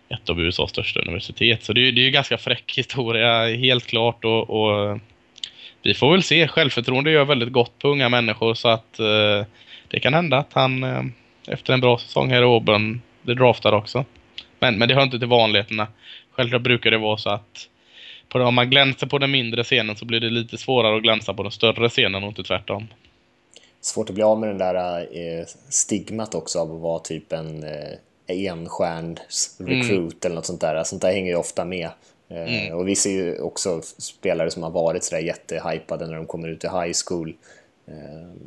ett 0.08 0.30
av 0.30 0.40
USAs 0.40 0.70
största 0.70 1.00
universitet. 1.00 1.64
Så 1.64 1.72
det 1.72 1.88
är, 1.88 1.92
det 1.92 2.00
är 2.00 2.04
ju 2.04 2.10
ganska 2.10 2.38
fräck 2.38 2.74
historia, 2.76 3.56
helt 3.56 3.86
klart. 3.86 4.24
Och, 4.24 4.50
och, 4.50 5.00
vi 5.82 5.94
får 5.94 6.12
väl 6.12 6.22
se. 6.22 6.48
Självförtroende 6.48 7.10
gör 7.10 7.24
väldigt 7.24 7.52
gott 7.52 7.78
på 7.78 7.88
unga 7.88 8.08
människor 8.08 8.54
så 8.54 8.68
att 8.68 8.98
eh, 8.98 9.46
det 9.88 10.00
kan 10.00 10.14
hända 10.14 10.38
att 10.38 10.52
han 10.52 10.84
eh, 10.84 11.02
efter 11.48 11.74
en 11.74 11.80
bra 11.80 11.98
säsong 11.98 12.30
här 12.30 12.42
i 12.42 12.44
Auburn 12.44 13.00
blir 13.22 13.34
draftad 13.34 13.76
också. 13.76 14.04
Men, 14.60 14.78
men 14.78 14.88
det 14.88 14.94
hör 14.94 15.02
inte 15.02 15.18
till 15.18 15.28
vanligheterna. 15.28 15.86
Självklart 16.32 16.62
brukar 16.62 16.90
det 16.90 16.98
vara 16.98 17.16
så 17.16 17.30
att 17.30 17.68
på, 18.28 18.38
om 18.38 18.54
man 18.54 18.70
glänser 18.70 19.06
på 19.06 19.18
den 19.18 19.30
mindre 19.30 19.64
scenen 19.64 19.96
så 19.96 20.04
blir 20.04 20.20
det 20.20 20.30
lite 20.30 20.58
svårare 20.58 20.96
att 20.96 21.02
glänsa 21.02 21.34
på 21.34 21.42
den 21.42 21.52
större 21.52 21.88
scenen 21.88 22.22
och 22.22 22.28
inte 22.28 22.42
tvärtom. 22.42 22.88
Svårt 23.80 24.08
att 24.08 24.14
bli 24.14 24.24
av 24.24 24.40
med 24.40 24.48
den 24.48 24.58
där 24.58 24.98
eh, 25.00 25.46
stigmat 25.68 26.34
också 26.34 26.58
av 26.58 26.74
att 26.74 26.80
vara 26.80 26.98
typ 26.98 27.32
en 27.32 27.64
eh, 27.64 27.98
enstjärns 28.26 29.56
recruit 29.58 29.92
mm. 29.94 30.18
eller 30.24 30.34
något 30.34 30.46
sånt 30.46 30.60
där. 30.60 30.84
Sånt 30.84 31.02
där 31.02 31.12
hänger 31.12 31.30
ju 31.30 31.36
ofta 31.36 31.64
med. 31.64 31.88
Eh, 32.28 32.62
mm. 32.64 32.78
Och 32.78 32.88
vi 32.88 32.96
ser 32.96 33.10
ju 33.10 33.40
också 33.40 33.80
spelare 33.98 34.50
som 34.50 34.62
har 34.62 34.70
varit 34.70 35.04
sådär 35.04 35.22
jättehypade 35.22 36.06
när 36.06 36.16
de 36.16 36.26
kommer 36.26 36.48
ut 36.48 36.64
i 36.64 36.66
high 36.66 36.92
school 37.06 37.34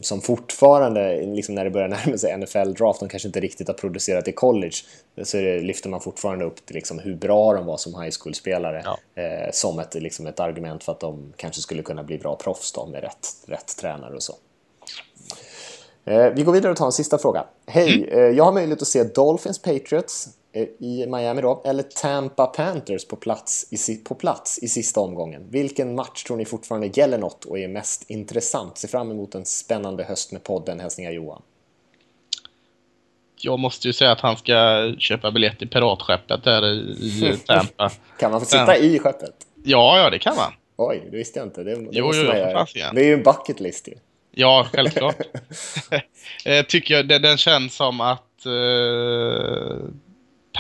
som 0.02 0.22
fortfarande, 0.22 1.22
liksom 1.26 1.56
när 1.56 1.64
det 1.64 1.70
börjar 1.70 1.88
närma 1.88 2.18
sig 2.18 2.38
NFL-draft, 2.38 3.00
de 3.00 3.10
kanske 3.10 3.28
inte 3.28 3.40
riktigt 3.40 3.68
har 3.68 3.74
producerat 3.74 4.28
i 4.28 4.32
college, 4.32 4.76
så 5.24 5.38
det, 5.38 5.60
lyfter 5.60 5.90
man 5.90 6.02
fortfarande 6.02 6.46
upp 6.46 6.66
till 6.66 6.76
liksom 6.76 7.00
hur 7.00 7.16
bra 7.16 7.54
de 7.54 7.66
var 7.66 7.78
som 7.78 8.02
high 8.02 8.14
school-spelare 8.20 8.84
ja. 8.86 9.22
eh, 9.24 9.52
som 9.52 9.80
ett, 9.80 9.94
liksom 9.94 10.28
ett 10.28 10.40
argument 10.40 10.84
för 10.84 10.92
att 10.92 11.00
de 11.00 11.34
kanske 11.36 11.62
skulle 11.62 11.84
kunna 11.84 12.04
bli 12.04 12.18
bra 12.18 12.36
proffs 12.36 12.72
då, 12.72 12.86
med 12.86 13.02
rätt, 13.02 13.28
rätt 13.46 13.78
tränare 13.78 14.16
och 14.16 14.24
så. 14.24 14.34
Eh, 16.06 16.30
vi 16.30 16.44
går 16.44 16.54
vidare 16.54 16.72
och 16.72 16.78
tar 16.78 16.86
en 16.86 16.92
sista 16.92 17.18
fråga. 17.18 17.46
Hej, 17.66 18.04
mm. 18.04 18.20
eh, 18.20 18.38
jag 18.38 18.44
har 18.44 18.52
möjlighet 18.52 18.82
att 18.82 18.88
se 18.88 19.04
Dolphins 19.04 19.60
Patriots 19.60 20.30
Eh, 20.30 20.41
i 20.80 21.06
Miami 21.08 21.42
då, 21.42 21.62
eller 21.66 21.84
Tampa 21.84 22.46
Panthers 22.46 23.06
på 23.06 23.16
plats, 23.16 23.68
i, 23.90 23.96
på 23.96 24.16
plats 24.16 24.60
i 24.62 24.68
sista 24.68 25.00
omgången. 25.00 25.48
Vilken 25.50 25.96
match 25.96 26.24
tror 26.24 26.38
ni 26.38 26.46
fortfarande 26.46 26.88
gäller 26.94 27.18
något 27.18 27.46
och 27.46 27.60
är 27.60 27.68
mest 27.68 28.10
intressant? 28.10 28.78
Se 28.78 28.88
fram 28.88 29.12
emot 29.12 29.36
en 29.36 29.46
spännande 29.46 30.04
höst 30.04 30.32
med 30.32 30.44
podden. 30.44 30.80
Hälsningar 30.80 31.12
Johan. 31.12 31.42
jag 33.42 33.60
måste 33.60 33.88
ju 33.88 33.94
säga 33.94 34.12
att 34.12 34.22
han 34.22 34.38
ska 34.38 34.92
köpa 34.98 35.32
biljett 35.32 35.62
i 35.62 35.68
piratskeppet 35.68 36.44
där 36.44 36.74
i, 36.74 37.38
Tampa. 37.46 37.92
kan 38.20 38.32
man 38.32 38.40
få 38.40 38.46
sitta 38.46 38.78
i 38.78 39.00
skeppet? 39.00 39.36
Ja, 39.64 40.00
ja, 40.00 40.10
det 40.10 40.20
kan 40.20 40.36
man. 40.36 40.54
Oj, 40.78 41.08
det 41.12 41.18
visste 41.18 41.40
jag 41.40 41.48
inte. 41.48 41.64
Det, 41.64 41.76
det 41.76 41.88
jo, 41.92 42.12
jo, 42.14 42.32
fasiken. 42.54 42.96
Det 42.96 43.02
är 43.02 43.06
ju 43.06 43.14
en 43.14 43.24
bucket 43.24 43.60
list 43.60 43.88
ju. 43.88 43.94
Ja, 44.32 44.68
självklart. 44.74 45.16
Eh, 46.46 46.66
tycker 46.66 46.94
jag, 46.94 47.08
den, 47.08 47.22
den 47.22 47.38
känns 47.38 47.76
som 47.76 48.02
att 48.02 48.46
eh, 48.46 48.52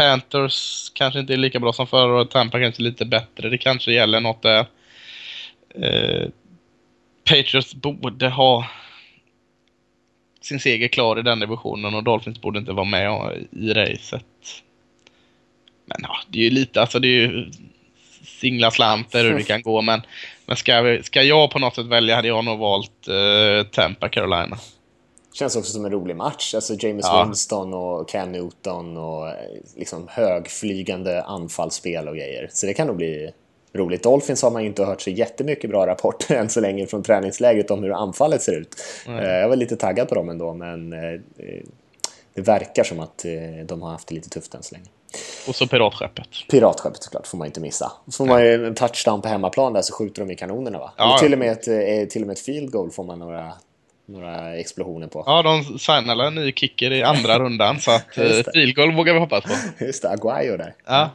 Panthers 0.01 0.89
kanske 0.93 1.19
inte 1.19 1.33
är 1.33 1.37
lika 1.37 1.59
bra 1.59 1.73
som 1.73 1.87
förra 1.87 2.13
året. 2.13 2.29
Tampa 2.29 2.59
kanske 2.59 2.81
är 2.81 2.83
lite 2.83 3.05
bättre. 3.05 3.49
Det 3.49 3.57
kanske 3.57 3.91
gäller 3.91 4.19
något 4.19 4.41
där. 4.41 4.65
Eh, 5.75 6.29
Patriots 7.23 7.75
borde 7.75 8.29
ha 8.29 8.67
sin 10.41 10.59
seger 10.59 10.87
klar 10.87 11.19
i 11.19 11.21
den 11.21 11.39
divisionen 11.39 11.95
och 11.95 12.03
Dolphins 12.03 12.41
borde 12.41 12.59
inte 12.59 12.71
vara 12.71 12.85
med 12.85 13.33
i 13.51 13.73
racet. 13.73 14.63
Men 15.85 15.97
ja, 16.01 16.17
det 16.27 16.39
är 16.39 16.43
ju 16.43 16.49
lite, 16.49 16.81
alltså 16.81 16.99
det 16.99 17.07
är 17.07 17.27
ju 17.27 17.51
singla 18.23 18.71
slanter 18.71 19.23
hur 19.23 19.37
det 19.37 19.43
kan 19.43 19.61
gå 19.61 19.81
men, 19.81 20.01
men 20.45 20.57
ska, 20.57 20.81
vi, 20.81 21.03
ska 21.03 21.23
jag 21.23 21.51
på 21.51 21.59
något 21.59 21.75
sätt 21.75 21.85
välja 21.85 22.15
hade 22.15 22.27
jag 22.27 22.45
nog 22.45 22.59
valt 22.59 23.07
eh, 23.07 23.67
Tampa 23.67 24.09
Carolina. 24.09 24.57
Känns 25.33 25.55
också 25.55 25.71
som 25.71 25.85
en 25.85 25.91
rolig 25.91 26.15
match. 26.15 26.55
Alltså 26.55 26.73
James 26.79 27.05
Ja. 27.09 27.23
Winston 27.25 27.73
och 27.73 28.09
Cam 28.09 28.31
Newton 28.31 28.97
och 28.97 29.27
eh, 29.29 29.33
liksom 29.75 30.07
högflygande 30.09 31.21
anfallsspel 31.23 32.07
och 32.07 32.15
grejer. 32.15 32.49
Så 32.53 32.65
det 32.65 32.73
kan 32.73 32.87
nog 32.87 32.95
bli 32.95 33.31
roligt. 33.73 34.03
Dolphins 34.03 34.41
har 34.41 34.51
man 34.51 34.61
ju 34.61 34.67
inte 34.67 34.83
hört 34.85 35.01
så 35.01 35.09
jättemycket 35.09 35.69
bra 35.69 35.87
rapporter 35.87 36.35
än 36.39 36.49
så 36.49 36.59
länge 36.59 36.87
från 36.87 37.03
träningslägret 37.03 37.71
om 37.71 37.83
hur 37.83 37.91
anfallet 37.91 38.41
ser 38.41 38.53
ut. 38.59 38.75
Eh, 39.07 39.13
Jag 39.23 39.49
var 39.49 39.55
lite 39.55 39.75
taggad 39.75 40.09
på 40.09 40.15
dem 40.15 40.29
ändå, 40.29 40.53
men 40.53 40.93
eh, 40.93 41.19
det 42.33 42.41
verkar 42.41 42.83
som 42.83 42.99
att 42.99 43.25
de 43.65 43.81
har 43.81 43.89
haft 43.91 44.07
det 44.07 44.15
lite 44.15 44.29
tufft 44.29 44.53
än 44.55 44.63
så 44.63 44.75
länge. 44.75 44.85
Och 45.47 45.55
så 45.55 45.67
Piratskeppet. 45.67 46.27
Piratskeppet 46.49 47.03
såklart, 47.03 47.27
får 47.27 47.37
man 47.37 47.47
inte 47.47 47.59
missa. 47.59 47.91
Får 48.11 48.25
man 48.25 48.43
ju 48.45 48.67
en 48.67 48.75
touchdown 48.75 49.21
på 49.21 49.27
hemmaplan 49.27 49.73
där 49.73 49.81
så 49.81 49.93
skjuter 49.93 50.21
de 50.25 50.31
i 50.31 50.35
kanonerna 50.35 50.79
va? 50.79 50.93
Ja, 50.97 51.03
Eller 51.09 51.17
till, 51.19 51.33
och 51.33 51.39
med 51.39 51.51
ett, 51.51 52.09
till 52.11 52.21
och 52.21 52.27
med 52.27 52.33
ett 52.33 52.39
field 52.39 52.71
goal 52.71 52.91
får 52.91 53.03
man 53.03 53.19
några, 53.19 53.53
några 54.11 54.55
explosioner 54.55 55.07
på. 55.07 55.23
Ja, 55.25 55.41
de 55.41 55.79
signade 55.79 56.27
en 56.27 56.35
ny 56.35 56.53
kicker 56.53 56.91
i 56.91 57.03
andra 57.03 57.39
rundan 57.43 57.79
så 57.79 57.91
att 57.91 58.17
eh, 58.17 58.51
field 58.53 58.75
goal 58.75 58.95
vågar 58.95 59.13
vi 59.13 59.19
hoppas 59.19 59.43
på. 59.43 59.85
Just 59.85 60.01
det, 60.01 60.09
Aguayo 60.09 60.57
där. 60.57 60.73
Ja. 60.85 61.09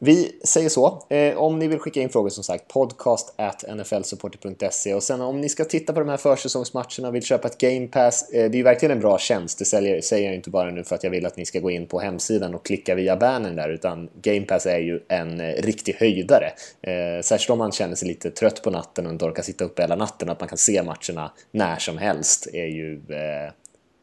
Vi 0.00 0.40
säger 0.44 0.68
så. 0.68 1.06
Eh, 1.10 1.36
om 1.38 1.58
ni 1.58 1.68
vill 1.68 1.78
skicka 1.78 2.00
in 2.00 2.08
frågor 2.08 2.28
som 2.28 2.44
sagt, 2.44 2.68
podcast 2.68 3.34
at 3.36 3.64
nflsupporter.se 3.76 4.94
och 4.94 5.02
sen 5.02 5.20
om 5.20 5.40
ni 5.40 5.48
ska 5.48 5.64
titta 5.64 5.92
på 5.92 6.00
de 6.00 6.08
här 6.08 6.16
försäsongsmatcherna 6.16 7.08
och 7.08 7.14
vill 7.14 7.22
köpa 7.22 7.48
ett 7.48 7.58
game 7.58 7.86
pass, 7.86 8.30
eh, 8.32 8.50
det 8.50 8.56
är 8.56 8.58
ju 8.58 8.62
verkligen 8.62 8.92
en 8.92 9.00
bra 9.00 9.18
tjänst. 9.18 9.58
Det 9.58 9.64
säljer, 9.64 10.00
säger 10.00 10.26
jag 10.26 10.34
inte 10.34 10.50
bara 10.50 10.70
nu 10.70 10.84
för 10.84 10.94
att 10.94 11.04
jag 11.04 11.10
vill 11.10 11.26
att 11.26 11.36
ni 11.36 11.46
ska 11.46 11.60
gå 11.60 11.70
in 11.70 11.86
på 11.86 12.00
hemsidan 12.00 12.54
och 12.54 12.64
klicka 12.64 12.94
via 12.94 13.16
bannern 13.16 13.56
där, 13.56 13.68
utan 13.68 14.08
game 14.22 14.40
pass 14.40 14.66
är 14.66 14.78
ju 14.78 15.00
en 15.08 15.40
eh, 15.40 15.62
riktig 15.62 15.94
höjdare. 15.94 16.52
Eh, 16.82 17.22
särskilt 17.22 17.50
om 17.50 17.58
man 17.58 17.72
känner 17.72 17.94
sig 17.94 18.08
lite 18.08 18.30
trött 18.30 18.62
på 18.62 18.70
natten 18.70 19.06
och 19.06 19.12
inte 19.12 19.24
orkar 19.24 19.42
sitta 19.42 19.64
uppe 19.64 19.82
hela 19.82 19.96
natten, 19.96 20.28
att 20.28 20.40
man 20.40 20.48
kan 20.48 20.58
se 20.58 20.82
matcherna 20.82 21.32
när 21.50 21.76
som 21.76 21.98
helst 21.98 22.48
är 22.52 22.66
ju, 22.66 23.02
eh, 23.08 23.52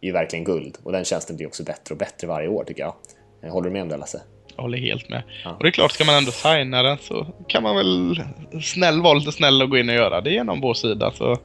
är 0.01 0.07
ju 0.07 0.11
verkligen 0.11 0.45
guld. 0.45 0.77
Och 0.83 0.91
den 0.91 1.03
tjänsten 1.03 1.35
blir 1.35 1.47
också 1.47 1.63
bättre 1.63 1.93
och 1.93 1.97
bättre 1.97 2.27
varje 2.27 2.47
år 2.47 2.63
tycker 2.63 2.81
jag. 2.81 2.95
Eh, 3.43 3.51
håller 3.51 3.69
du 3.69 3.73
med 3.73 3.81
om 3.81 3.89
det 3.89 3.97
Lasse? 3.97 4.21
Jag 4.55 4.61
håller 4.61 4.77
helt 4.77 5.09
med. 5.09 5.23
Och 5.45 5.63
det 5.63 5.67
är 5.67 5.71
klart, 5.71 5.91
ska 5.91 6.05
man 6.05 6.15
ändå 6.15 6.31
signa 6.31 6.83
den 6.83 6.97
så 6.97 7.27
kan 7.47 7.63
man 7.63 7.75
väl 7.75 8.23
snäll 8.63 9.01
vara 9.01 9.13
lite 9.13 9.31
snäll 9.31 9.61
och 9.61 9.69
gå 9.69 9.77
in 9.77 9.89
och 9.89 9.95
göra 9.95 10.21
det 10.21 10.31
genom 10.31 10.61
vår 10.61 10.73
sida 10.73 11.11
så 11.11 11.37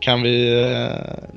kan 0.00 0.22
vi 0.22 0.62
eh, 0.62 1.28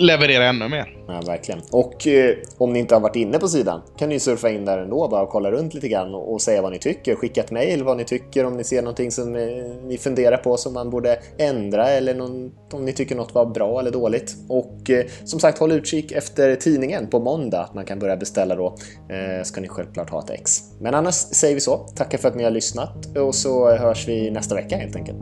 leverera 0.00 0.44
ännu 0.44 0.68
mer. 0.68 0.96
Ja, 1.08 1.20
verkligen. 1.26 1.60
Och 1.72 2.06
eh, 2.06 2.36
om 2.58 2.72
ni 2.72 2.78
inte 2.78 2.94
har 2.94 3.00
varit 3.00 3.16
inne 3.16 3.38
på 3.38 3.48
sidan 3.48 3.82
kan 3.98 4.08
ni 4.08 4.20
surfa 4.20 4.50
in 4.50 4.64
där 4.64 4.78
ändå 4.78 5.08
bara 5.08 5.22
och 5.22 5.28
kolla 5.28 5.50
runt 5.50 5.74
lite 5.74 5.88
grann 5.88 6.14
och, 6.14 6.32
och 6.32 6.42
säga 6.42 6.62
vad 6.62 6.72
ni 6.72 6.78
tycker. 6.78 7.14
Skicka 7.14 7.40
ett 7.40 7.50
mejl 7.50 7.82
vad 7.82 7.96
ni 7.96 8.04
tycker 8.04 8.46
om 8.46 8.56
ni 8.56 8.64
ser 8.64 8.82
någonting 8.82 9.10
som 9.10 9.36
eh, 9.36 9.42
ni 9.84 9.98
funderar 9.98 10.36
på 10.36 10.56
som 10.56 10.74
man 10.74 10.90
borde 10.90 11.18
ändra 11.38 11.88
eller 11.88 12.14
någon, 12.14 12.52
om 12.72 12.84
ni 12.84 12.92
tycker 12.92 13.16
något 13.16 13.34
var 13.34 13.46
bra 13.46 13.80
eller 13.80 13.90
dåligt. 13.90 14.36
Och 14.48 14.90
eh, 14.90 15.04
som 15.24 15.40
sagt, 15.40 15.58
håll 15.58 15.72
utkik 15.72 16.12
efter 16.12 16.56
tidningen 16.56 17.06
på 17.06 17.18
måndag 17.18 17.60
att 17.60 17.74
man 17.74 17.84
kan 17.84 17.98
börja 17.98 18.16
beställa 18.16 18.54
då. 18.54 18.66
Eh, 19.08 19.42
ska 19.44 19.60
ni 19.60 19.68
självklart 19.68 20.10
ha 20.10 20.18
ett 20.18 20.30
ex. 20.30 20.60
Men 20.80 20.94
annars 20.94 21.14
säger 21.14 21.54
vi 21.54 21.60
så. 21.60 21.76
Tackar 21.76 22.18
för 22.18 22.28
att 22.28 22.34
ni 22.34 22.44
har 22.44 22.50
lyssnat 22.50 23.16
och 23.16 23.34
så 23.34 23.76
hörs 23.76 24.08
vi 24.08 24.30
nästa 24.30 24.54
vecka 24.54 24.76
helt 24.76 24.96
enkelt. 24.96 25.18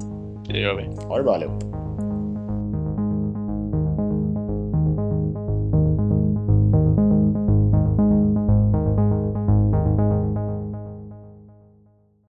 Det 0.48 0.58
gör 0.58 0.74
vi. 0.74 1.06
Ha 1.06 1.16
det 1.16 1.22
bra 1.22 1.34
allihop. 1.34 1.87